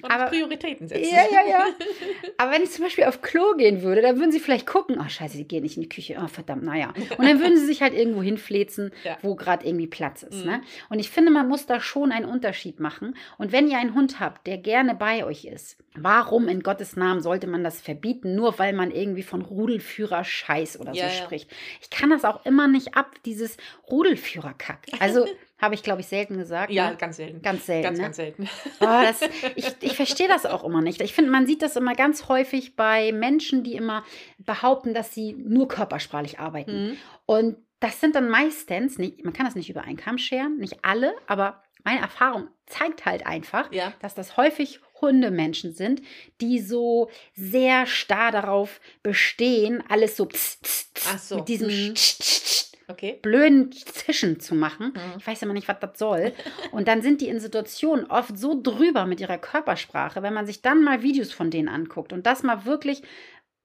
Und 0.01 0.11
aber- 0.11 0.25
Prioritäten 0.27 0.87
setzen. 0.87 1.09
Ja, 1.13 1.23
ja, 1.31 1.47
ja. 1.49 1.65
Aber 2.37 2.51
wenn 2.51 2.61
ich 2.61 2.71
zum 2.71 2.83
Beispiel 2.85 3.05
auf 3.05 3.21
Klo 3.21 3.55
gehen 3.57 3.81
würde, 3.81 4.01
dann 4.01 4.17
würden 4.19 4.31
sie 4.31 4.39
vielleicht 4.39 4.67
gucken, 4.67 4.97
oh 5.03 5.09
scheiße, 5.09 5.37
die 5.37 5.47
gehen 5.47 5.63
nicht 5.63 5.75
in 5.77 5.83
die 5.83 5.89
Küche, 5.89 6.17
oh 6.23 6.27
verdammt, 6.27 6.63
naja. 6.63 6.93
Und 7.17 7.25
dann 7.27 7.39
würden 7.39 7.57
sie 7.57 7.65
sich 7.65 7.81
halt 7.81 7.93
irgendwo 7.93 8.21
hinflezen, 8.21 8.91
Ja. 9.03 9.17
wo 9.23 9.35
gerade 9.35 9.65
irgendwie 9.65 9.87
Platz 9.87 10.21
ist. 10.23 10.45
Mhm. 10.45 10.51
Ne? 10.51 10.61
Und 10.89 10.99
ich 10.99 11.09
finde, 11.09 11.31
man 11.31 11.47
muss 11.47 11.65
da 11.65 11.79
schon 11.79 12.11
einen 12.11 12.25
Unterschied 12.25 12.79
machen. 12.79 13.15
Und 13.37 13.51
wenn 13.51 13.67
ihr 13.69 13.77
einen 13.79 13.95
Hund 13.95 14.19
habt, 14.19 14.45
der 14.45 14.57
gerne 14.57 14.93
bei 14.93 15.25
euch 15.25 15.45
ist, 15.45 15.77
warum 15.95 16.47
in 16.47 16.61
Gottes 16.61 16.95
Namen 16.95 17.21
sollte 17.21 17.47
man 17.47 17.63
das 17.63 17.81
verbieten, 17.81 18.35
nur 18.35 18.59
weil 18.59 18.73
man 18.73 18.91
irgendwie 18.91 19.23
von 19.23 19.41
Rudelführer 19.41 20.23
Scheiß 20.23 20.79
oder 20.79 20.93
Ja, 20.93 21.09
so 21.09 21.15
ja. 21.17 21.23
spricht? 21.23 21.49
Ich 21.81 21.89
kann 21.89 22.11
das 22.11 22.23
auch 22.23 22.45
immer 22.45 22.67
nicht 22.67 22.95
ab, 22.95 23.15
dieses 23.25 23.57
Rudelführerkack. 23.89 24.79
Also 24.99 25.25
habe 25.59 25.75
ich, 25.75 25.83
glaube 25.83 26.01
ich, 26.01 26.07
selten 26.07 26.37
gesagt. 26.37 26.71
Ja, 26.71 26.91
ne? 26.91 26.97
ganz 26.97 27.17
selten. 27.17 27.41
Ganz 27.41 27.65
selten. 27.65 27.83
Ganz, 27.83 27.97
ne? 27.97 28.03
ganz 28.03 28.15
selten. 28.15 28.49
Oh, 28.79 28.85
das, 28.85 29.21
ich 29.55 29.65
ich 29.81 29.95
verstehe 29.95 30.27
das 30.27 30.45
auch 30.45 30.63
immer 30.63 30.81
nicht. 30.81 31.01
Ich 31.01 31.13
finde, 31.13 31.31
man 31.31 31.47
sieht 31.47 31.61
das 31.61 31.75
immer 31.75 31.95
ganz 31.95 32.27
häufig 32.29 32.75
bei 32.75 33.11
Menschen, 33.11 33.63
die 33.63 33.73
immer 33.75 34.03
behaupten, 34.37 34.93
dass 34.93 35.13
sie 35.13 35.33
nur 35.33 35.67
körpersprachlich 35.67 36.39
arbeiten. 36.39 36.89
Mhm. 36.91 36.97
Und 37.25 37.57
das 37.79 37.99
sind 37.99 38.15
dann 38.15 38.29
meistens, 38.29 38.97
nicht, 38.97 39.23
man 39.23 39.33
kann 39.33 39.45
das 39.45 39.55
nicht 39.55 39.69
über 39.69 39.81
einen 39.83 39.97
Kamm 39.97 40.17
scheren, 40.17 40.57
nicht 40.57 40.83
alle, 40.83 41.13
aber 41.27 41.61
meine 41.83 42.01
Erfahrung 42.01 42.47
zeigt 42.65 43.05
halt 43.05 43.25
einfach, 43.25 43.71
Ja. 43.71 43.93
dass 44.01 44.13
das 44.15 44.35
häufig 44.37 44.79
Hundemenschen 44.99 45.73
sind, 45.73 46.01
die 46.41 46.59
so 46.59 47.09
sehr 47.33 47.85
starr 47.85 48.31
darauf 48.31 48.81
bestehen, 49.03 49.83
alles 49.89 50.17
so, 50.17 50.25
pss, 50.25 50.57
pss, 50.61 50.91
pss, 50.95 51.29
so. 51.29 51.35
mit 51.37 51.47
diesem 51.47 51.67
Mhm. 51.67 51.93
Tsch, 51.95 52.17
tsch, 52.19 52.41
tsch, 52.43 52.66
Okay. 52.89 53.19
blöden 53.21 53.71
Zischen 53.73 54.39
zu 54.39 54.55
machen. 54.55 54.93
Mhm. 54.95 55.17
Ich 55.19 55.27
weiß 55.27 55.41
immer 55.41 55.53
nicht, 55.53 55.67
was 55.67 55.79
das 55.81 55.99
soll. 55.99 56.31
Und 56.71 56.87
dann 56.87 57.01
sind 57.01 57.19
die 57.21 57.27
in 57.27 57.39
Situationen 57.39 58.05
oft 58.05 58.37
so 58.37 58.59
drüber 58.61 59.05
mit 59.05 59.19
ihrer 59.19 59.37
Körpersprache, 59.37 60.23
wenn 60.23 60.33
man 60.33 60.45
sich 60.45 60.61
dann 60.61 60.83
mal 60.83 61.03
Videos 61.03 61.33
von 61.33 61.51
denen 61.51 61.67
anguckt 61.67 62.13
und 62.13 62.25
das 62.25 62.43
mal 62.43 62.63
wirklich, 62.65 63.01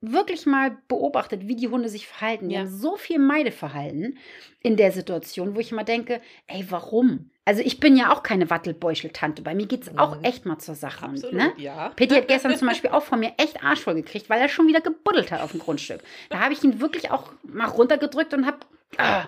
wirklich 0.00 0.44
mal 0.46 0.76
beobachtet, 0.88 1.46
wie 1.46 1.54
die 1.54 1.68
Hunde 1.68 1.88
sich 1.88 2.08
verhalten. 2.08 2.48
Die 2.48 2.56
Ja. 2.56 2.62
haben 2.62 2.68
so 2.68 2.96
viel 2.96 3.20
Meideverhalten 3.20 4.18
in 4.60 4.76
der 4.76 4.90
Situation, 4.90 5.54
wo 5.54 5.60
ich 5.60 5.70
immer 5.70 5.84
denke, 5.84 6.20
ey, 6.48 6.66
warum? 6.68 7.30
Also 7.44 7.62
ich 7.62 7.78
bin 7.78 7.96
ja 7.96 8.12
auch 8.12 8.24
keine 8.24 8.50
Wattelbeuschel-Tante. 8.50 9.42
Bei 9.42 9.54
mir 9.54 9.66
geht 9.66 9.82
es 9.82 9.98
auch 9.98 10.18
Mhm. 10.18 10.24
echt 10.24 10.46
mal 10.46 10.58
zur 10.58 10.74
Sache. 10.74 11.04
Und, 11.06 11.14
Absolut, 11.24 11.34
ne? 11.34 11.52
ja. 11.58 11.90
Pitti 11.90 12.16
hat 12.16 12.26
gestern 12.26 12.56
zum 12.56 12.66
Beispiel 12.66 12.90
auch 12.90 13.02
von 13.04 13.20
mir 13.20 13.32
echt 13.36 13.62
Arsch 13.62 13.80
voll 13.80 13.94
gekriegt, 13.94 14.28
weil 14.30 14.40
er 14.40 14.48
schon 14.48 14.66
wieder 14.66 14.80
gebuddelt 14.80 15.30
hat 15.30 15.40
auf 15.40 15.52
dem 15.52 15.60
Grundstück. 15.60 16.00
Da 16.30 16.40
habe 16.40 16.52
ich 16.52 16.64
ihn 16.64 16.80
wirklich 16.80 17.12
auch 17.12 17.32
mal 17.44 17.66
runtergedrückt 17.68 18.34
und 18.34 18.46
habe 18.46 18.58
ah, 18.98 19.24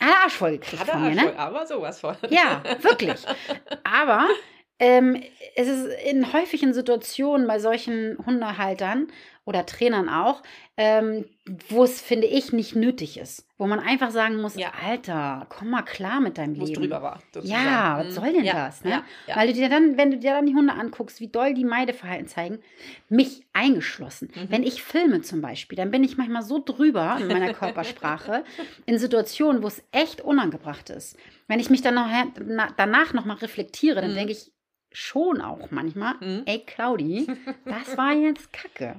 hat 0.00 0.22
Arsch 0.24 0.34
voll 0.34 0.52
gekriegt 0.52 0.88
von 0.88 1.02
mir, 1.02 1.14
ne? 1.14 1.22
voll, 1.22 1.36
aber 1.36 1.66
sowas 1.66 2.00
von. 2.00 2.16
Ja, 2.30 2.62
wirklich. 2.80 3.24
Aber 3.84 4.28
ähm, 4.78 5.22
es 5.56 5.68
ist 5.68 5.88
in 6.04 6.32
häufigen 6.32 6.72
Situationen 6.72 7.46
bei 7.46 7.58
solchen 7.58 8.16
Hundehaltern 8.24 9.08
oder 9.50 9.66
Trainern 9.66 10.08
auch, 10.08 10.42
ähm, 10.76 11.24
wo 11.68 11.82
es, 11.82 12.00
finde 12.00 12.28
ich, 12.28 12.52
nicht 12.52 12.76
nötig 12.76 13.18
ist. 13.18 13.46
Wo 13.58 13.66
man 13.66 13.80
einfach 13.80 14.10
sagen 14.12 14.36
muss, 14.40 14.54
Ja. 14.54 14.70
Alter, 14.88 15.44
komm 15.50 15.70
mal 15.70 15.82
klar 15.82 16.20
mit 16.20 16.38
deinem 16.38 16.56
Wo 16.58 16.62
es 16.62 16.68
Leben. 16.70 16.82
drüber 16.82 17.02
war. 17.02 17.20
Ja, 17.42 17.98
was 17.98 18.06
sozusagen. 18.06 18.10
soll 18.12 18.32
denn 18.32 18.44
ja, 18.44 18.54
das, 18.66 18.84
ne? 18.84 19.02
Ja. 19.26 19.36
Weil 19.36 19.48
du 19.48 19.54
dir 19.54 19.68
dann, 19.68 19.96
wenn 19.98 20.12
du 20.12 20.18
dir 20.18 20.30
dann 20.30 20.46
die 20.46 20.54
Hunde 20.54 20.72
anguckst, 20.72 21.20
wie 21.20 21.26
doll 21.28 21.52
die 21.52 21.64
Meideverhalten 21.64 22.28
zeigen, 22.28 22.60
mich 23.08 23.44
eingeschlossen. 23.52 24.30
Mhm. 24.34 24.46
Wenn 24.48 24.62
ich 24.62 24.82
filme 24.82 25.20
zum 25.22 25.42
Beispiel, 25.42 25.76
dann 25.76 25.90
bin 25.90 26.04
ich 26.04 26.16
manchmal 26.16 26.42
so 26.42 26.62
drüber 26.64 27.18
in 27.20 27.26
meiner 27.26 27.52
Körpersprache 27.54 28.44
in 28.86 28.96
Situationen, 28.98 29.62
wo 29.64 29.66
es 29.66 29.82
echt 29.90 30.20
unangebracht 30.22 30.88
ist. 30.90 31.16
Wenn 31.48 31.58
ich 31.60 31.68
mich 31.68 31.82
dann 31.82 31.96
na, 31.96 32.68
danach 32.76 33.12
nochmal 33.12 33.36
reflektiere, 33.38 34.00
dann 34.00 34.12
Mhm. 34.12 34.14
denke 34.14 34.32
ich 34.32 34.52
schon 34.92 35.40
auch 35.40 35.70
manchmal, 35.70 36.14
Mhm. 36.20 36.42
ey 36.46 36.60
Claudi, 36.66 37.26
das 37.64 37.96
war 37.96 38.12
jetzt 38.12 38.52
Kacke. 38.52 38.96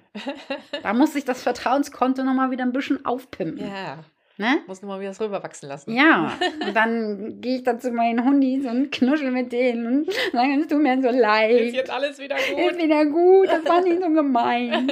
Da 0.83 0.93
muss 0.93 1.15
ich 1.15 1.25
das 1.25 1.43
Vertrauenskonto 1.43 2.23
nochmal 2.23 2.51
wieder 2.51 2.63
ein 2.63 2.71
bisschen 2.73 3.05
aufpimpen. 3.05 3.67
ja, 3.67 3.99
Ne? 4.37 4.57
muss 4.65 4.81
nochmal 4.81 4.99
wieder 5.01 5.09
das 5.09 5.21
rüberwachsen 5.21 5.69
lassen. 5.69 5.93
Ja, 5.93 6.33
und 6.67 6.73
dann 6.75 7.41
gehe 7.41 7.57
ich 7.57 7.63
dann 7.63 7.79
zu 7.79 7.91
meinen 7.91 8.23
Hundis 8.23 8.65
und 8.65 8.91
knuschel 8.91 9.29
mit 9.29 9.51
denen 9.51 9.85
und 10.05 10.13
sage, 10.31 10.59
es 10.61 10.67
tut 10.67 10.81
mir 10.81 10.99
so 11.01 11.09
leid. 11.11 11.51
Ist 11.61 11.75
jetzt 11.75 11.91
alles 11.91 12.17
wieder 12.17 12.37
Ist 12.37 12.49
gut. 12.55 12.81
wieder 12.81 13.05
gut, 13.05 13.47
das 13.49 13.63
war 13.65 13.81
nicht 13.81 14.01
so 14.01 14.09
gemein. 14.09 14.91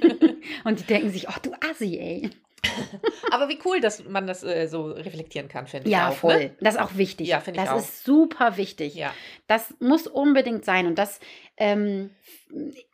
und 0.64 0.80
die 0.80 0.84
denken 0.84 1.10
sich, 1.10 1.28
ach 1.28 1.38
du 1.38 1.52
Assi, 1.70 1.98
ey. 1.98 2.30
Aber 3.30 3.48
wie 3.48 3.58
cool, 3.64 3.80
dass 3.80 4.04
man 4.04 4.26
das 4.26 4.42
äh, 4.42 4.66
so 4.68 4.86
reflektieren 4.90 5.48
kann, 5.48 5.66
finde 5.66 5.88
ich. 5.88 5.92
Ja, 5.92 6.08
auch, 6.08 6.14
voll. 6.14 6.38
Ne? 6.38 6.56
Das 6.60 6.74
ist 6.74 6.80
auch 6.80 6.96
wichtig. 6.96 7.28
Ja, 7.28 7.40
finde 7.40 7.60
ich 7.60 7.66
Das 7.66 7.74
auch. 7.74 7.78
ist 7.78 8.04
super 8.04 8.56
wichtig. 8.56 8.94
Ja. 8.94 9.12
Das 9.46 9.74
muss 9.80 10.06
unbedingt 10.06 10.64
sein. 10.64 10.86
Und 10.86 10.96
das, 10.98 11.20
ähm, 11.56 12.10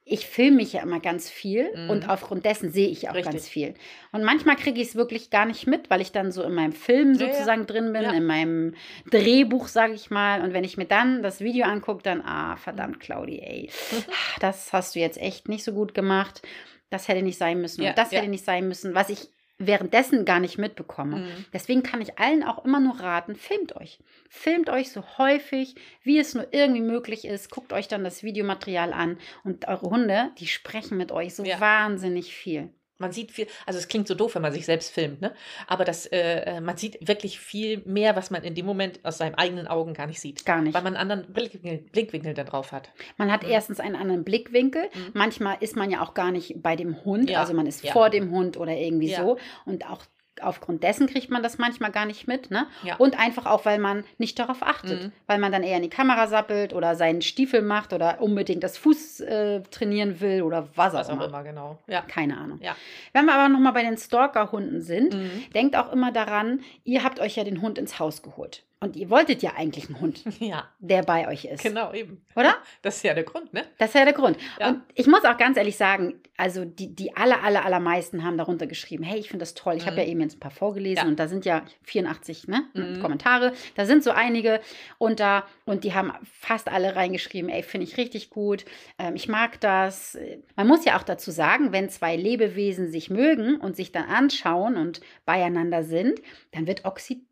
ich 0.04 0.26
filme 0.26 0.58
mich 0.58 0.72
ja 0.74 0.82
immer 0.82 1.00
ganz 1.00 1.28
viel 1.30 1.70
Mhm. 1.74 1.90
und 1.90 2.08
aufgrund 2.08 2.44
dessen 2.44 2.70
sehe 2.70 2.88
ich 2.88 3.08
auch 3.08 3.14
Richtig. 3.14 3.32
ganz 3.32 3.48
viel. 3.48 3.74
Und 4.12 4.22
manchmal 4.22 4.56
kriege 4.56 4.80
ich 4.80 4.88
es 4.88 4.94
wirklich 4.96 5.30
gar 5.30 5.46
nicht 5.46 5.66
mit, 5.66 5.90
weil 5.90 6.00
ich 6.00 6.12
dann 6.12 6.30
so 6.30 6.42
in 6.42 6.54
meinem 6.54 6.72
Film 6.72 7.14
Ja, 7.14 7.26
ja. 7.26 7.32
sozusagen 7.32 7.66
drin 7.66 7.92
bin, 7.92 8.02
Ja. 8.02 8.12
in 8.12 8.24
meinem 8.24 8.74
Drehbuch, 9.10 9.68
sage 9.68 9.94
ich 9.94 10.10
mal. 10.10 10.42
Und 10.42 10.52
wenn 10.52 10.64
ich 10.64 10.76
mir 10.76 10.84
dann 10.86 11.22
das 11.22 11.40
Video 11.40 11.64
angucke, 11.66 12.02
dann, 12.02 12.20
ah, 12.22 12.56
verdammt, 12.56 13.00
Claudi, 13.00 13.40
ey, 13.40 13.70
das 14.40 14.72
hast 14.72 14.94
du 14.94 15.00
jetzt 15.00 15.18
echt 15.18 15.48
nicht 15.48 15.64
so 15.64 15.72
gut 15.72 15.94
gemacht. 15.94 16.42
Das 16.90 17.08
hätte 17.08 17.22
nicht 17.22 17.36
sein 17.38 17.60
müssen. 17.60 17.82
Ja, 17.82 17.90
und 17.90 17.98
das 17.98 18.12
ja. 18.12 18.18
hätte 18.20 18.30
nicht 18.30 18.44
sein 18.44 18.68
müssen, 18.68 18.94
was 18.94 19.08
ich 19.08 19.28
währenddessen 19.58 20.24
gar 20.24 20.40
nicht 20.40 20.58
mitbekomme. 20.58 21.16
Mhm. 21.18 21.44
Deswegen 21.52 21.82
kann 21.82 22.00
ich 22.00 22.18
allen 22.18 22.42
auch 22.44 22.64
immer 22.64 22.80
nur 22.80 23.00
raten, 23.00 23.34
filmt 23.36 23.74
euch. 23.76 23.98
Filmt 24.28 24.68
euch 24.68 24.90
so 24.92 25.02
häufig, 25.18 25.74
wie 26.02 26.18
es 26.18 26.34
nur 26.34 26.46
irgendwie 26.52 26.82
möglich 26.82 27.24
ist. 27.24 27.50
Guckt 27.50 27.72
euch 27.72 27.88
dann 27.88 28.04
das 28.04 28.22
Videomaterial 28.22 28.92
an 28.92 29.18
und 29.44 29.66
eure 29.68 29.88
Hunde, 29.90 30.30
die 30.38 30.46
sprechen 30.46 30.96
mit 30.98 31.12
euch 31.12 31.34
so 31.34 31.44
Ja. 31.44 31.60
wahnsinnig 31.60 32.34
viel. 32.34 32.70
Man 32.98 33.12
sieht 33.12 33.30
viel, 33.32 33.46
also 33.66 33.78
es 33.78 33.88
klingt 33.88 34.08
so 34.08 34.14
doof, 34.14 34.34
wenn 34.34 34.42
man 34.42 34.52
sich 34.52 34.64
selbst 34.66 34.90
filmt, 34.92 35.20
ne? 35.20 35.34
Aber 35.66 35.84
das, 35.84 36.06
äh, 36.06 36.40
äh, 36.56 36.60
man 36.60 36.76
sieht 36.76 37.06
wirklich 37.06 37.38
viel 37.38 37.82
mehr, 37.84 38.16
was 38.16 38.30
man 38.30 38.42
in 38.42 38.54
dem 38.54 38.64
Moment 38.66 39.00
aus 39.04 39.18
seinen 39.18 39.34
eigenen 39.34 39.66
Augen 39.66 39.92
gar 39.94 40.06
nicht 40.06 40.20
sieht. 40.20 40.44
Gar 40.46 40.62
nicht. 40.62 40.74
Weil 40.74 40.82
man 40.82 40.96
einen 40.96 41.10
anderen 41.10 41.32
Blickwinkel, 41.32 41.78
Blickwinkel 41.92 42.34
da 42.34 42.44
drauf 42.44 42.72
hat. 42.72 42.90
Man 43.16 43.30
hat 43.30 43.42
Mhm. 43.42 43.50
erstens 43.50 43.80
einen 43.80 43.96
anderen 43.96 44.24
Blickwinkel. 44.24 44.84
Mhm. 44.94 45.10
Manchmal 45.14 45.56
ist 45.60 45.76
man 45.76 45.90
ja 45.90 46.02
auch 46.02 46.14
gar 46.14 46.30
nicht 46.32 46.62
bei 46.62 46.76
dem 46.76 47.04
Hund. 47.04 47.28
Ja, 47.30 47.40
Also 47.40 47.52
man 47.54 47.66
ist 47.66 47.84
ja. 47.84 47.92
vor 47.92 48.08
dem 48.10 48.30
Hund 48.30 48.56
oder 48.56 48.72
irgendwie 48.72 49.10
Ja. 49.10 49.22
so. 49.22 49.36
Und 49.66 49.86
auch 49.90 50.02
aufgrund 50.42 50.82
dessen 50.82 51.06
kriegt 51.06 51.30
man 51.30 51.42
das 51.42 51.58
manchmal 51.58 51.90
gar 51.90 52.06
nicht 52.06 52.26
mit. 52.26 52.50
Ne? 52.50 52.66
Ja. 52.82 52.96
Und 52.96 53.18
einfach 53.18 53.46
auch, 53.46 53.64
weil 53.64 53.78
man 53.78 54.04
nicht 54.18 54.38
darauf 54.38 54.62
achtet. 54.62 55.04
Mhm. 55.04 55.12
Weil 55.26 55.38
man 55.38 55.52
dann 55.52 55.62
eher 55.62 55.76
in 55.76 55.82
die 55.82 55.90
Kamera 55.90 56.26
sappelt 56.26 56.72
oder 56.72 56.94
seinen 56.96 57.22
Stiefel 57.22 57.62
macht 57.62 57.92
oder 57.92 58.20
unbedingt 58.20 58.62
das 58.62 58.76
Fuß 58.78 59.20
äh, 59.20 59.60
trainieren 59.70 60.20
will 60.20 60.42
oder 60.42 60.68
was 60.74 60.94
auch 60.94 60.98
Was 61.00 61.08
auch 61.08 61.14
immer. 61.14 61.24
immer, 61.26 61.42
genau. 61.42 61.78
Ja. 61.86 62.02
Keine 62.02 62.36
Ahnung. 62.36 62.58
Ja. 62.62 62.76
Wenn 63.12 63.24
wir 63.26 63.34
aber 63.34 63.48
nochmal 63.48 63.72
bei 63.72 63.82
den 63.82 63.96
Stalker-Hunden 63.96 64.82
sind, 64.82 65.14
Mhm. 65.14 65.44
denkt 65.54 65.76
auch 65.76 65.92
immer 65.92 66.12
daran, 66.12 66.60
ihr 66.84 67.02
habt 67.04 67.20
euch 67.20 67.36
ja 67.36 67.44
den 67.44 67.62
Hund 67.62 67.78
ins 67.78 67.98
Haus 67.98 68.22
geholt. 68.22 68.64
Und 68.78 68.94
ihr 68.94 69.08
wolltet 69.08 69.42
ja 69.42 69.52
eigentlich 69.56 69.86
einen 69.88 70.00
Hund, 70.00 70.22
Ja, 70.40 70.64
der 70.80 71.02
bei 71.02 71.26
euch 71.28 71.46
ist. 71.46 71.62
genau, 71.62 71.92
eben. 71.92 72.24
Oder? 72.34 72.54
Das 72.82 72.96
ist 72.96 73.02
ja 73.04 73.14
der 73.14 73.24
Grund, 73.24 73.52
ne? 73.54 73.64
Das 73.78 73.88
ist 73.88 73.94
ja 73.94 74.04
der 74.04 74.12
Grund. 74.12 74.36
Ja. 74.60 74.68
Und 74.68 74.82
ich 74.94 75.06
muss 75.06 75.24
auch 75.24 75.36
ganz 75.38 75.56
ehrlich 75.56 75.76
sagen, 75.76 76.20
also 76.36 76.64
die, 76.64 76.94
die 76.94 77.16
aller, 77.16 77.42
aller, 77.42 77.64
allermeisten 77.64 78.24
haben 78.24 78.36
darunter 78.36 78.66
geschrieben, 78.66 79.02
hey, 79.04 79.18
ich 79.18 79.28
finde 79.28 79.42
das 79.42 79.54
toll. 79.54 79.74
Ich 79.76 79.86
habe 79.86 79.92
Mhm. 79.96 80.02
ja 80.02 80.04
eben 80.08 80.20
jetzt 80.20 80.36
ein 80.36 80.40
paar 80.40 80.50
vorgelesen 80.50 81.04
Ja. 81.04 81.08
und 81.08 81.18
da 81.18 81.28
sind 81.28 81.44
ja 81.44 81.64
84 81.82 82.48
ne, 82.48 82.64
Mhm. 82.74 83.00
Kommentare. 83.00 83.52
Da 83.74 83.86
sind 83.86 84.04
so 84.04 84.10
einige 84.10 84.60
und 84.98 85.20
da 85.20 85.46
und 85.64 85.84
die 85.84 85.94
haben 85.94 86.12
fast 86.24 86.68
alle 86.68 86.96
reingeschrieben, 86.96 87.50
ey, 87.50 87.62
finde 87.62 87.86
ich 87.86 87.96
richtig 87.96 88.30
gut. 88.30 88.64
Ähm, 88.98 89.16
ich 89.16 89.28
mag 89.28 89.60
das. 89.60 90.18
Man 90.56 90.66
muss 90.66 90.84
ja 90.84 90.98
auch 90.98 91.02
dazu 91.02 91.30
sagen, 91.30 91.72
wenn 91.72 91.88
zwei 91.90 92.16
Lebewesen 92.16 92.90
sich 92.90 93.10
mögen 93.10 93.56
und 93.56 93.76
sich 93.76 93.92
dann 93.92 94.04
anschauen 94.04 94.76
und 94.76 95.00
beieinander 95.24 95.82
sind, 95.82 96.20
dann 96.52 96.66
wird 96.66 96.84
Oxytocin, 96.84 97.26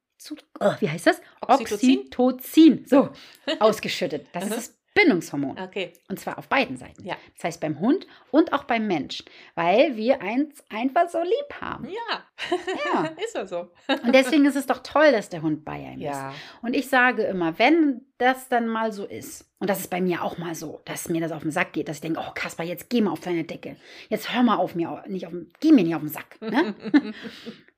oh, 0.61 0.73
wie 0.81 0.89
heißt 0.89 1.07
das? 1.07 1.21
Oxytocin? 1.43 1.99
Oxytocin, 1.99 2.85
so, 2.87 3.11
ausgeschüttet. 3.61 4.27
Das 4.33 4.45
ist 4.47 4.57
das 4.57 4.79
Bindungshormon. 4.95 5.59
Okay. 5.59 5.93
Und 6.09 6.21
zwar 6.21 6.39
auf 6.39 6.49
beiden 6.49 6.77
Seiten. 6.77 7.05
Ja. 7.05 7.17
Das 7.35 7.45
heißt 7.45 7.61
beim 7.61 7.81
Hund 7.81 8.07
und 8.31 8.53
auch 8.53 8.65
beim 8.65 8.87
Mensch. 8.87 9.25
Weil 9.57 9.97
wir 9.97 10.23
eins 10.23 10.63
einfach 10.71 11.09
so 11.09 11.21
lieb 11.21 11.61
haben. 11.61 11.89
Ja, 11.89 12.25
Ja. 12.93 13.05
ist 13.25 13.35
ja 13.35 13.45
so. 13.47 13.71
Und 13.89 14.15
deswegen 14.15 14.45
ist 14.47 14.57
es 14.57 14.67
doch 14.67 14.83
toll, 14.83 15.11
dass 15.13 15.29
der 15.29 15.43
Hund 15.43 15.65
bei 15.65 15.73
einem 15.73 15.99
ist. 15.99 16.05
Ja. 16.05 16.33
Und 16.63 16.75
ich 16.75 16.89
sage 16.89 17.25
immer, 17.25 17.59
wenn 17.59 18.03
das 18.19 18.49
dann 18.49 18.69
mal 18.69 18.93
so 18.93 19.05
ist, 19.05 19.51
und 19.59 19.69
das 19.69 19.81
ist 19.81 19.91
bei 19.91 20.01
mir 20.01 20.23
auch 20.23 20.39
mal 20.39 20.55
so, 20.55 20.81
dass 20.85 21.09
mir 21.09 21.21
das 21.21 21.33
auf 21.33 21.43
den 21.43 21.51
Sack 21.51 21.73
geht, 21.73 21.89
dass 21.89 21.97
ich 21.97 22.03
denke, 22.03 22.21
oh 22.21 22.31
Kasper, 22.35 22.63
jetzt 22.63 22.89
geh 22.91 23.01
mal 23.01 23.11
auf 23.11 23.21
deine 23.21 23.45
Decke. 23.45 23.77
Jetzt 24.09 24.33
hör 24.33 24.43
mal 24.43 24.57
auf 24.57 24.75
mir, 24.75 25.03
nicht 25.09 25.27
auf, 25.27 25.33
geh 25.61 25.73
mir 25.73 25.85
nicht 25.85 25.95
auf 25.95 26.03
den 26.03 26.11
Sack. 26.11 26.41
Ne? 26.41 26.75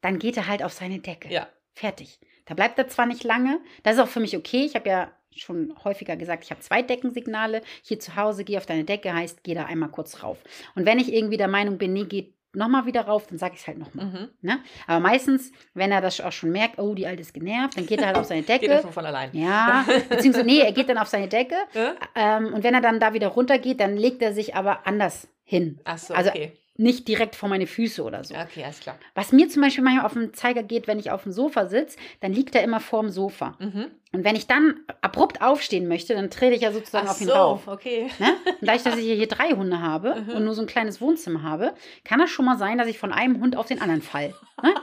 dann 0.02 0.18
geht 0.18 0.37
er 0.37 0.46
halt 0.48 0.62
auf 0.62 0.72
seine 0.72 0.98
Decke. 0.98 1.33
ja. 1.33 1.48
Fertig. 1.79 2.18
Da 2.46 2.55
bleibt 2.55 2.79
er 2.79 2.88
zwar 2.88 3.05
nicht 3.05 3.22
lange, 3.22 3.61
das 3.83 3.96
ist 3.96 4.00
auch 4.00 4.09
für 4.09 4.20
mich 4.20 4.35
okay. 4.35 4.64
Ich 4.64 4.74
habe 4.76 4.88
ja 4.88 5.12
schon 5.37 5.75
häufiger 5.85 6.16
gesagt, 6.16 6.44
ich 6.44 6.51
habe 6.51 6.61
zwei 6.61 6.83
Deckensignale. 6.83 7.62
Hier 7.83 7.99
zu 8.01 8.16
Hause, 8.16 8.44
geh 8.44 8.57
auf 8.59 8.66
deine 8.66 8.85
Decke, 8.85 9.12
heißt, 9.14 9.42
geh 9.44 9.55
da 9.55 9.64
einmal 9.64 9.88
kurz 9.90 10.22
rauf. 10.22 10.38
Und 10.75 10.87
wenn 10.87 10.99
ich 10.99 11.12
irgendwie 11.12 11.37
der 11.37 11.49
Meinung 11.49 11.79
bin, 11.79 11.92
nee, 11.92 12.05
geht 12.05 12.35
nochmal 12.53 12.87
wieder 12.87 13.03
rauf, 13.03 13.27
dann 13.27 13.37
sage 13.37 13.53
ich 13.55 13.61
es 13.61 13.66
halt 13.66 13.77
nochmal. 13.79 14.07
Mhm. 14.07 14.29
Ne? 14.40 14.59
Aber 14.87 15.01
meistens, 15.01 15.53
wenn 15.75 15.92
er 15.92 16.01
das 16.01 16.20
auch 16.22 16.33
schon 16.33 16.53
merkt, 16.53 16.79
oh, 16.79 16.94
die 16.94 17.07
Alte 17.07 17.20
ist 17.20 17.35
genervt, 17.35 17.77
dann 17.77 17.85
geht 17.87 18.01
er 18.01 18.07
halt 18.07 18.16
auf 18.16 18.25
seine 18.25 18.42
Geht 18.44 18.62
Decke. 18.62 18.81
schon 18.81 18.92
von 18.92 19.05
allein. 19.05 19.29
Ja, 19.35 19.85
beziehungsweise, 20.09 20.46
nee, 20.46 20.61
er 20.61 20.72
geht 20.72 20.88
dann 20.88 20.96
auf 20.99 21.09
seine 21.09 21.29
Decke. 21.29 21.57
Äh? 21.75 21.90
Ähm, 22.14 22.55
und 22.55 22.62
wenn 22.64 22.72
er 22.72 22.81
dann 22.81 22.99
da 22.99 23.12
wieder 23.12 23.29
runtergeht, 23.29 23.79
dann 23.81 23.96
legt 23.96 24.22
er 24.22 24.33
sich 24.33 24.55
aber 24.55 24.87
anders 24.87 25.29
hin. 25.44 25.81
Ach 25.85 25.99
so, 25.99 26.14
Also- 26.14 26.31
okay. 26.31 26.53
Nicht 26.79 27.09
direkt 27.09 27.37
vor 27.37 27.49
meine 27.49 27.67
Füße 27.67 28.03
oder 28.03 28.23
so. 28.25 28.35
Okay, 28.35 28.62
alles 28.65 28.81
klar. 28.81 28.97
Was 29.15 29.33
mir 29.33 29.49
zum 29.49 29.62
Beispiel 29.62 29.83
manchmal 29.83 30.05
auf 30.05 30.12
den 30.12 30.35
Zeiger 30.35 30.62
geht, 30.62 30.87
wenn 30.87 30.99
ich 30.99 31.11
auf 31.11 31.23
dem 31.23 31.33
Sofa 31.33 31.67
sitze, 31.67 31.97
dann 32.21 32.33
liegt 32.33 32.55
er 32.55 32.62
immer 32.62 32.81
vorm 32.81 33.09
Sofa. 33.11 33.55
Mhm. 33.59 33.87
Und 34.12 34.25
wenn 34.25 34.37
ich 34.37 34.47
dann 34.47 34.81
abrupt 35.01 35.43
aufstehen 35.43 35.89
möchte, 35.89 36.15
dann 36.15 36.31
trete 36.31 36.55
ich 36.55 36.62
ja 36.62 36.73
sozusagen 36.73 37.07
Ach 37.07 37.12
auf 37.12 37.21
ihn 37.21 37.27
so, 37.29 37.33
rauf. 37.33 37.67
okay. 37.69 38.11
Ne? 38.19 38.29
Und 38.61 38.69
dadurch, 38.69 38.83
dass 38.83 38.97
ich 38.97 39.05
hier 39.05 39.27
drei 39.29 39.51
Hunde 39.51 39.81
habe 39.81 40.15
Mhm. 40.27 40.35
und 40.37 40.45
nur 40.45 40.55
so 40.55 40.62
ein 40.62 40.67
kleines 40.67 41.01
Wohnzimmer 41.01 41.43
habe, 41.43 41.75
kann 42.05 42.19
das 42.19 42.31
schon 42.31 42.45
mal 42.45 42.57
sein, 42.59 42.79
dass 42.79 42.89
ich 42.89 42.99
von 42.99 43.12
einem 43.12 43.41
Hund 43.41 43.57
auf 43.57 43.67
den 43.67 43.81
anderen 43.81 44.03
fall. 44.03 44.35
Ne? 44.62 44.75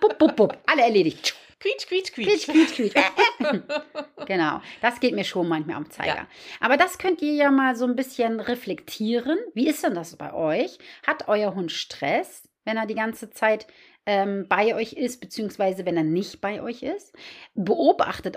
Bup, 0.00 0.18
bup, 0.18 0.36
bup. 0.36 0.58
Alle 0.66 0.82
erledigt. 0.82 1.34
Quietsch, 1.62 1.86
quietsch, 1.86 2.12
Quietsch, 2.12 2.46
quietsch. 2.46 2.74
quietsch, 2.74 2.92
quietsch. 2.92 3.62
genau, 4.26 4.60
das 4.80 4.98
geht 4.98 5.14
mir 5.14 5.22
schon 5.22 5.46
manchmal 5.46 5.76
am 5.76 5.88
Zeiger. 5.90 6.16
Ja. 6.16 6.26
Aber 6.58 6.76
das 6.76 6.98
könnt 6.98 7.22
ihr 7.22 7.34
ja 7.34 7.52
mal 7.52 7.76
so 7.76 7.84
ein 7.84 7.94
bisschen 7.94 8.40
reflektieren. 8.40 9.38
Wie 9.54 9.68
ist 9.68 9.84
denn 9.84 9.94
das 9.94 10.16
bei 10.16 10.34
euch? 10.34 10.78
Hat 11.06 11.28
euer 11.28 11.54
Hund 11.54 11.70
Stress, 11.70 12.48
wenn 12.64 12.76
er 12.76 12.86
die 12.86 12.96
ganze 12.96 13.30
Zeit 13.30 13.68
ähm, 14.06 14.46
bei 14.48 14.74
euch 14.74 14.94
ist, 14.94 15.20
beziehungsweise 15.20 15.86
wenn 15.86 15.96
er 15.96 16.02
nicht 16.02 16.40
bei 16.40 16.60
euch 16.60 16.82
ist? 16.82 17.14
Beobachtet 17.54 18.36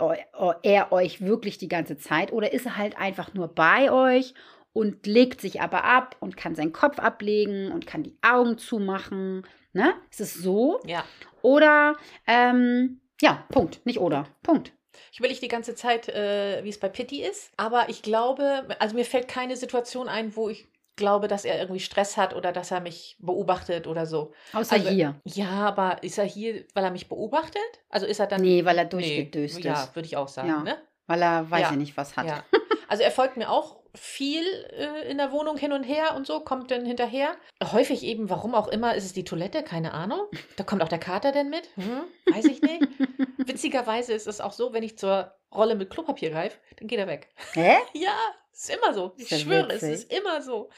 er 0.61 0.91
euch 0.91 1.21
wirklich 1.21 1.57
die 1.57 1.67
ganze 1.67 1.97
Zeit 1.97 2.31
oder 2.31 2.53
ist 2.53 2.67
er 2.67 2.77
halt 2.77 2.95
einfach 2.95 3.33
nur 3.33 3.47
bei 3.47 3.91
euch 3.91 4.35
und 4.71 5.07
legt 5.07 5.41
sich 5.41 5.61
aber 5.61 5.83
ab 5.83 6.15
und 6.19 6.37
kann 6.37 6.53
seinen 6.53 6.73
Kopf 6.73 6.99
ablegen 6.99 7.71
und 7.71 7.87
kann 7.87 8.03
die 8.03 8.19
Augen 8.21 8.59
zumachen. 8.59 9.47
Ne? 9.73 9.95
Ist 10.11 10.21
es 10.21 10.35
so? 10.35 10.79
Ja. 10.85 11.03
Oder, 11.41 11.95
ähm, 12.27 13.01
ja, 13.21 13.43
Punkt. 13.49 13.85
Nicht 13.85 13.99
oder. 13.99 14.25
Punkt. 14.43 14.71
Ich 15.11 15.19
will 15.19 15.29
nicht 15.29 15.41
die 15.41 15.47
ganze 15.49 15.75
Zeit, 15.75 16.07
äh, 16.09 16.63
wie 16.63 16.69
es 16.69 16.79
bei 16.79 16.87
Pitti 16.89 17.21
ist, 17.21 17.51
aber 17.57 17.89
ich 17.89 18.01
glaube, 18.01 18.65
also 18.79 18.95
mir 18.95 19.03
fällt 19.05 19.27
keine 19.27 19.57
Situation 19.57 20.07
ein, 20.07 20.35
wo 20.35 20.47
ich 20.49 20.67
glaube, 20.95 21.27
dass 21.27 21.43
er 21.43 21.59
irgendwie 21.59 21.81
Stress 21.81 22.15
hat 22.15 22.33
oder 22.33 22.53
dass 22.53 22.71
er 22.71 22.79
mich 22.79 23.17
beobachtet 23.19 23.87
oder 23.87 24.05
so. 24.05 24.31
Außer 24.53 24.75
Also, 24.77 24.89
hier. 24.89 25.15
Ja, 25.25 25.49
aber 25.67 26.01
ist 26.03 26.17
er 26.17 26.23
hier, 26.23 26.63
weil 26.73 26.85
er 26.85 26.91
mich 26.91 27.09
beobachtet? 27.09 27.61
Also 27.89 28.05
ist 28.05 28.19
er 28.21 28.27
dann. 28.27 28.39
Nee, 28.41 28.63
weil 28.63 28.77
er 28.77 28.85
Nee, 28.85 28.89
durchgedöst 28.89 29.61
Ja, 29.65 29.83
ist. 29.83 29.95
würde 29.95 30.05
ich 30.05 30.15
auch 30.15 30.29
sagen. 30.29 30.47
Ja. 30.47 30.63
Ne? 30.63 30.77
Weil 31.07 31.21
er 31.21 31.51
weiß 31.51 31.61
Ja. 31.63 31.71
ja 31.71 31.75
nicht, 31.75 31.97
was 31.97 32.15
hat. 32.15 32.27
Ja. 32.27 32.43
Also 32.87 33.01
er 33.03 33.09
folgt 33.11 33.35
mir 33.35 33.49
auch 33.49 33.77
viel 33.95 34.43
äh, 34.77 35.09
in 35.09 35.17
der 35.17 35.31
Wohnung 35.31 35.57
hin 35.57 35.71
und 35.73 35.83
her 35.83 36.15
und 36.15 36.27
so, 36.27 36.39
kommt 36.41 36.71
dann 36.71 36.85
hinterher. 36.85 37.35
Häufig 37.71 38.03
eben, 38.03 38.29
warum 38.29 38.55
auch 38.55 38.67
immer, 38.67 38.95
ist 38.95 39.05
es 39.05 39.13
die 39.13 39.23
Toilette, 39.23 39.63
keine 39.63 39.93
Ahnung. 39.93 40.21
Da 40.57 40.63
kommt 40.63 40.83
auch 40.83 40.87
der 40.89 40.99
Kater 40.99 41.31
denn 41.31 41.49
mit? 41.49 41.69
Hm, 41.75 42.03
weiß 42.33 42.45
ich 42.45 42.61
nicht. 42.61 42.87
Witzigerweise 43.37 44.13
ist 44.13 44.27
es 44.27 44.41
auch 44.41 44.53
so, 44.53 44.73
wenn 44.73 44.83
ich 44.83 44.97
zur 44.97 45.33
Rolle 45.53 45.75
mit 45.75 45.89
Klopapier 45.89 46.29
greife, 46.31 46.57
dann 46.77 46.87
geht 46.87 46.99
er 46.99 47.07
weg. 47.07 47.29
Hä? 47.53 47.77
Ja, 47.93 48.13
ist 48.51 48.69
immer 48.69 48.93
so. 48.93 49.13
Ich 49.17 49.23
Ist 49.23 49.31
ja 49.31 49.37
schwöre, 49.39 49.67
es 49.69 49.81
witzig. 49.81 49.91
ist 49.93 50.13
immer 50.13 50.41
so. 50.41 50.69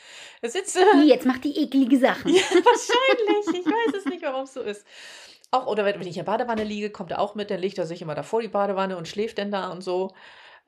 Er 0.42 0.50
sitzt 0.50 0.78
Nee, 0.96 1.04
jetzt 1.06 1.26
macht 1.26 1.44
die 1.44 1.58
eklige 1.58 1.98
Sachen. 1.98 2.34
ja, 2.34 2.42
wahrscheinlich. 2.42 3.60
Ich 3.62 3.66
weiß 3.66 3.96
es 4.00 4.06
nicht, 4.06 4.22
warum 4.24 4.44
es 4.44 4.54
so 4.54 4.62
ist. 4.62 4.86
Auch, 5.52 5.68
oder 5.68 5.86
wenn 5.86 5.96
wenn 5.96 6.02
ich 6.08 6.18
in 6.18 6.26
der 6.26 6.32
Badewanne 6.32 6.64
liege, 6.64 6.90
kommt 6.90 7.12
er 7.12 7.20
auch 7.20 7.34
mit, 7.36 7.50
dann 7.50 7.60
legt 7.60 7.78
er 7.78 7.86
sich 7.86 8.02
immer 8.02 8.16
davor 8.16 8.42
die 8.42 8.48
Badewanne 8.50 8.98
und 8.98 9.08
schläft 9.08 9.38
dann 9.38 9.52
da 9.52 9.70
und 9.72 9.82
so. 9.82 10.14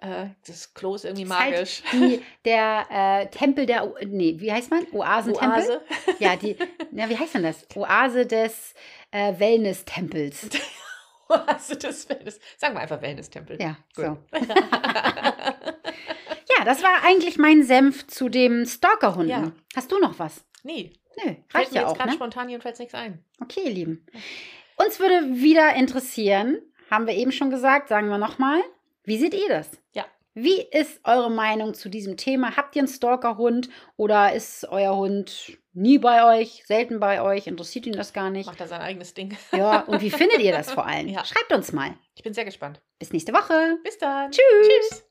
Äh, 0.01 0.27
das 0.47 0.73
Klo 0.73 0.95
ist 0.95 1.03
irgendwie 1.05 1.23
Ist 1.23 1.37
halt 1.37 1.51
magisch. 1.51 1.83
Die, 1.91 2.21
der 2.45 2.85
äh, 2.89 3.27
Tempel 3.27 3.65
der, 3.65 3.85
O- 3.85 3.95
nee, 4.05 4.35
wie 4.39 4.51
heißt 4.51 4.71
man? 4.71 4.85
Oasentempel? 4.93 5.59
Oase. 5.59 5.81
Ja, 6.19 6.35
die, 6.37 6.55
na, 6.91 7.09
wie 7.09 7.17
heißt 7.17 7.35
denn 7.35 7.43
das? 7.43 7.67
Oase 7.75 8.25
des 8.25 8.73
äh, 9.11 9.37
Wellness-Tempels. 9.37 10.49
Oase 11.29 11.75
des 11.77 12.07
Wellness. 12.09 12.39
Sagen 12.57 12.75
wir 12.75 12.79
einfach 12.81 13.01
Wellness-Tempel. 13.01 13.61
Ja, 13.61 13.77
Gut. 13.95 14.05
so. 14.05 14.17
Ja, 16.57 16.65
das 16.65 16.81
war 16.83 17.03
eigentlich 17.05 17.37
mein 17.37 17.63
Senf 17.63 18.07
zu 18.07 18.29
dem 18.29 18.65
Stalkerhunden. 18.65 19.29
Ja. 19.29 19.51
Hast 19.75 19.91
du 19.91 19.99
noch 19.99 20.17
was? 20.19 20.43
nee, 20.63 20.91
Nö, 21.17 21.23
fällt 21.23 21.53
reicht 21.53 21.71
mir 21.73 21.81
ja 21.81 21.87
jetzt 21.87 21.97
gerade 21.97 22.09
ne? 22.09 22.15
spontan 22.15 22.49
jedenfalls 22.49 22.79
nichts 22.79 22.93
ein. 22.93 23.23
Okay, 23.41 23.61
ihr 23.65 23.71
Lieben. 23.71 24.05
Uns 24.77 24.99
würde 24.99 25.33
wieder 25.41 25.73
interessieren, 25.75 26.59
haben 26.89 27.07
wir 27.07 27.13
eben 27.15 27.31
schon 27.31 27.49
gesagt, 27.49 27.89
sagen 27.89 28.09
wir 28.09 28.17
nochmal, 28.17 28.61
wie 29.09 29.17
seht 29.17 29.33
ihr 29.33 29.49
das? 29.49 29.71
Ja. 29.93 30.05
Wie 30.35 30.61
ist 30.61 31.01
eure 31.03 31.31
Meinung 31.31 31.73
zu 31.73 31.89
diesem 31.89 32.15
Thema? 32.15 32.55
Habt 32.55 32.75
ihr 32.75 32.81
einen 32.81 32.87
Stalkerhund 32.87 33.69
oder 33.97 34.31
ist 34.33 34.65
euer 34.69 34.95
Hund 34.95 35.57
nie 35.73 35.97
bei 35.97 36.39
euch, 36.39 36.63
selten 36.65 36.99
bei 36.99 37.21
euch? 37.21 37.47
Interessiert 37.47 37.87
ihn 37.87 37.93
das 37.93 38.13
gar 38.13 38.29
nicht? 38.29 38.45
Macht 38.45 38.61
er 38.61 38.67
sein 38.67 38.81
eigenes 38.81 39.13
Ding. 39.15 39.35
Ja, 39.51 39.81
und 39.81 40.01
wie 40.01 40.11
findet 40.11 40.39
ihr 40.39 40.51
das 40.51 40.71
vor 40.71 40.85
allem? 40.85 41.07
Ja. 41.07 41.25
Schreibt 41.25 41.51
uns 41.51 41.73
mal. 41.73 41.95
Ich 42.15 42.23
bin 42.23 42.33
sehr 42.33 42.45
gespannt. 42.45 42.81
Bis 42.99 43.11
nächste 43.11 43.33
Woche. 43.33 43.79
Bis 43.83 43.97
dann. 43.97 44.31
Tschüss. 44.31 44.43
Tschüss. 44.89 45.03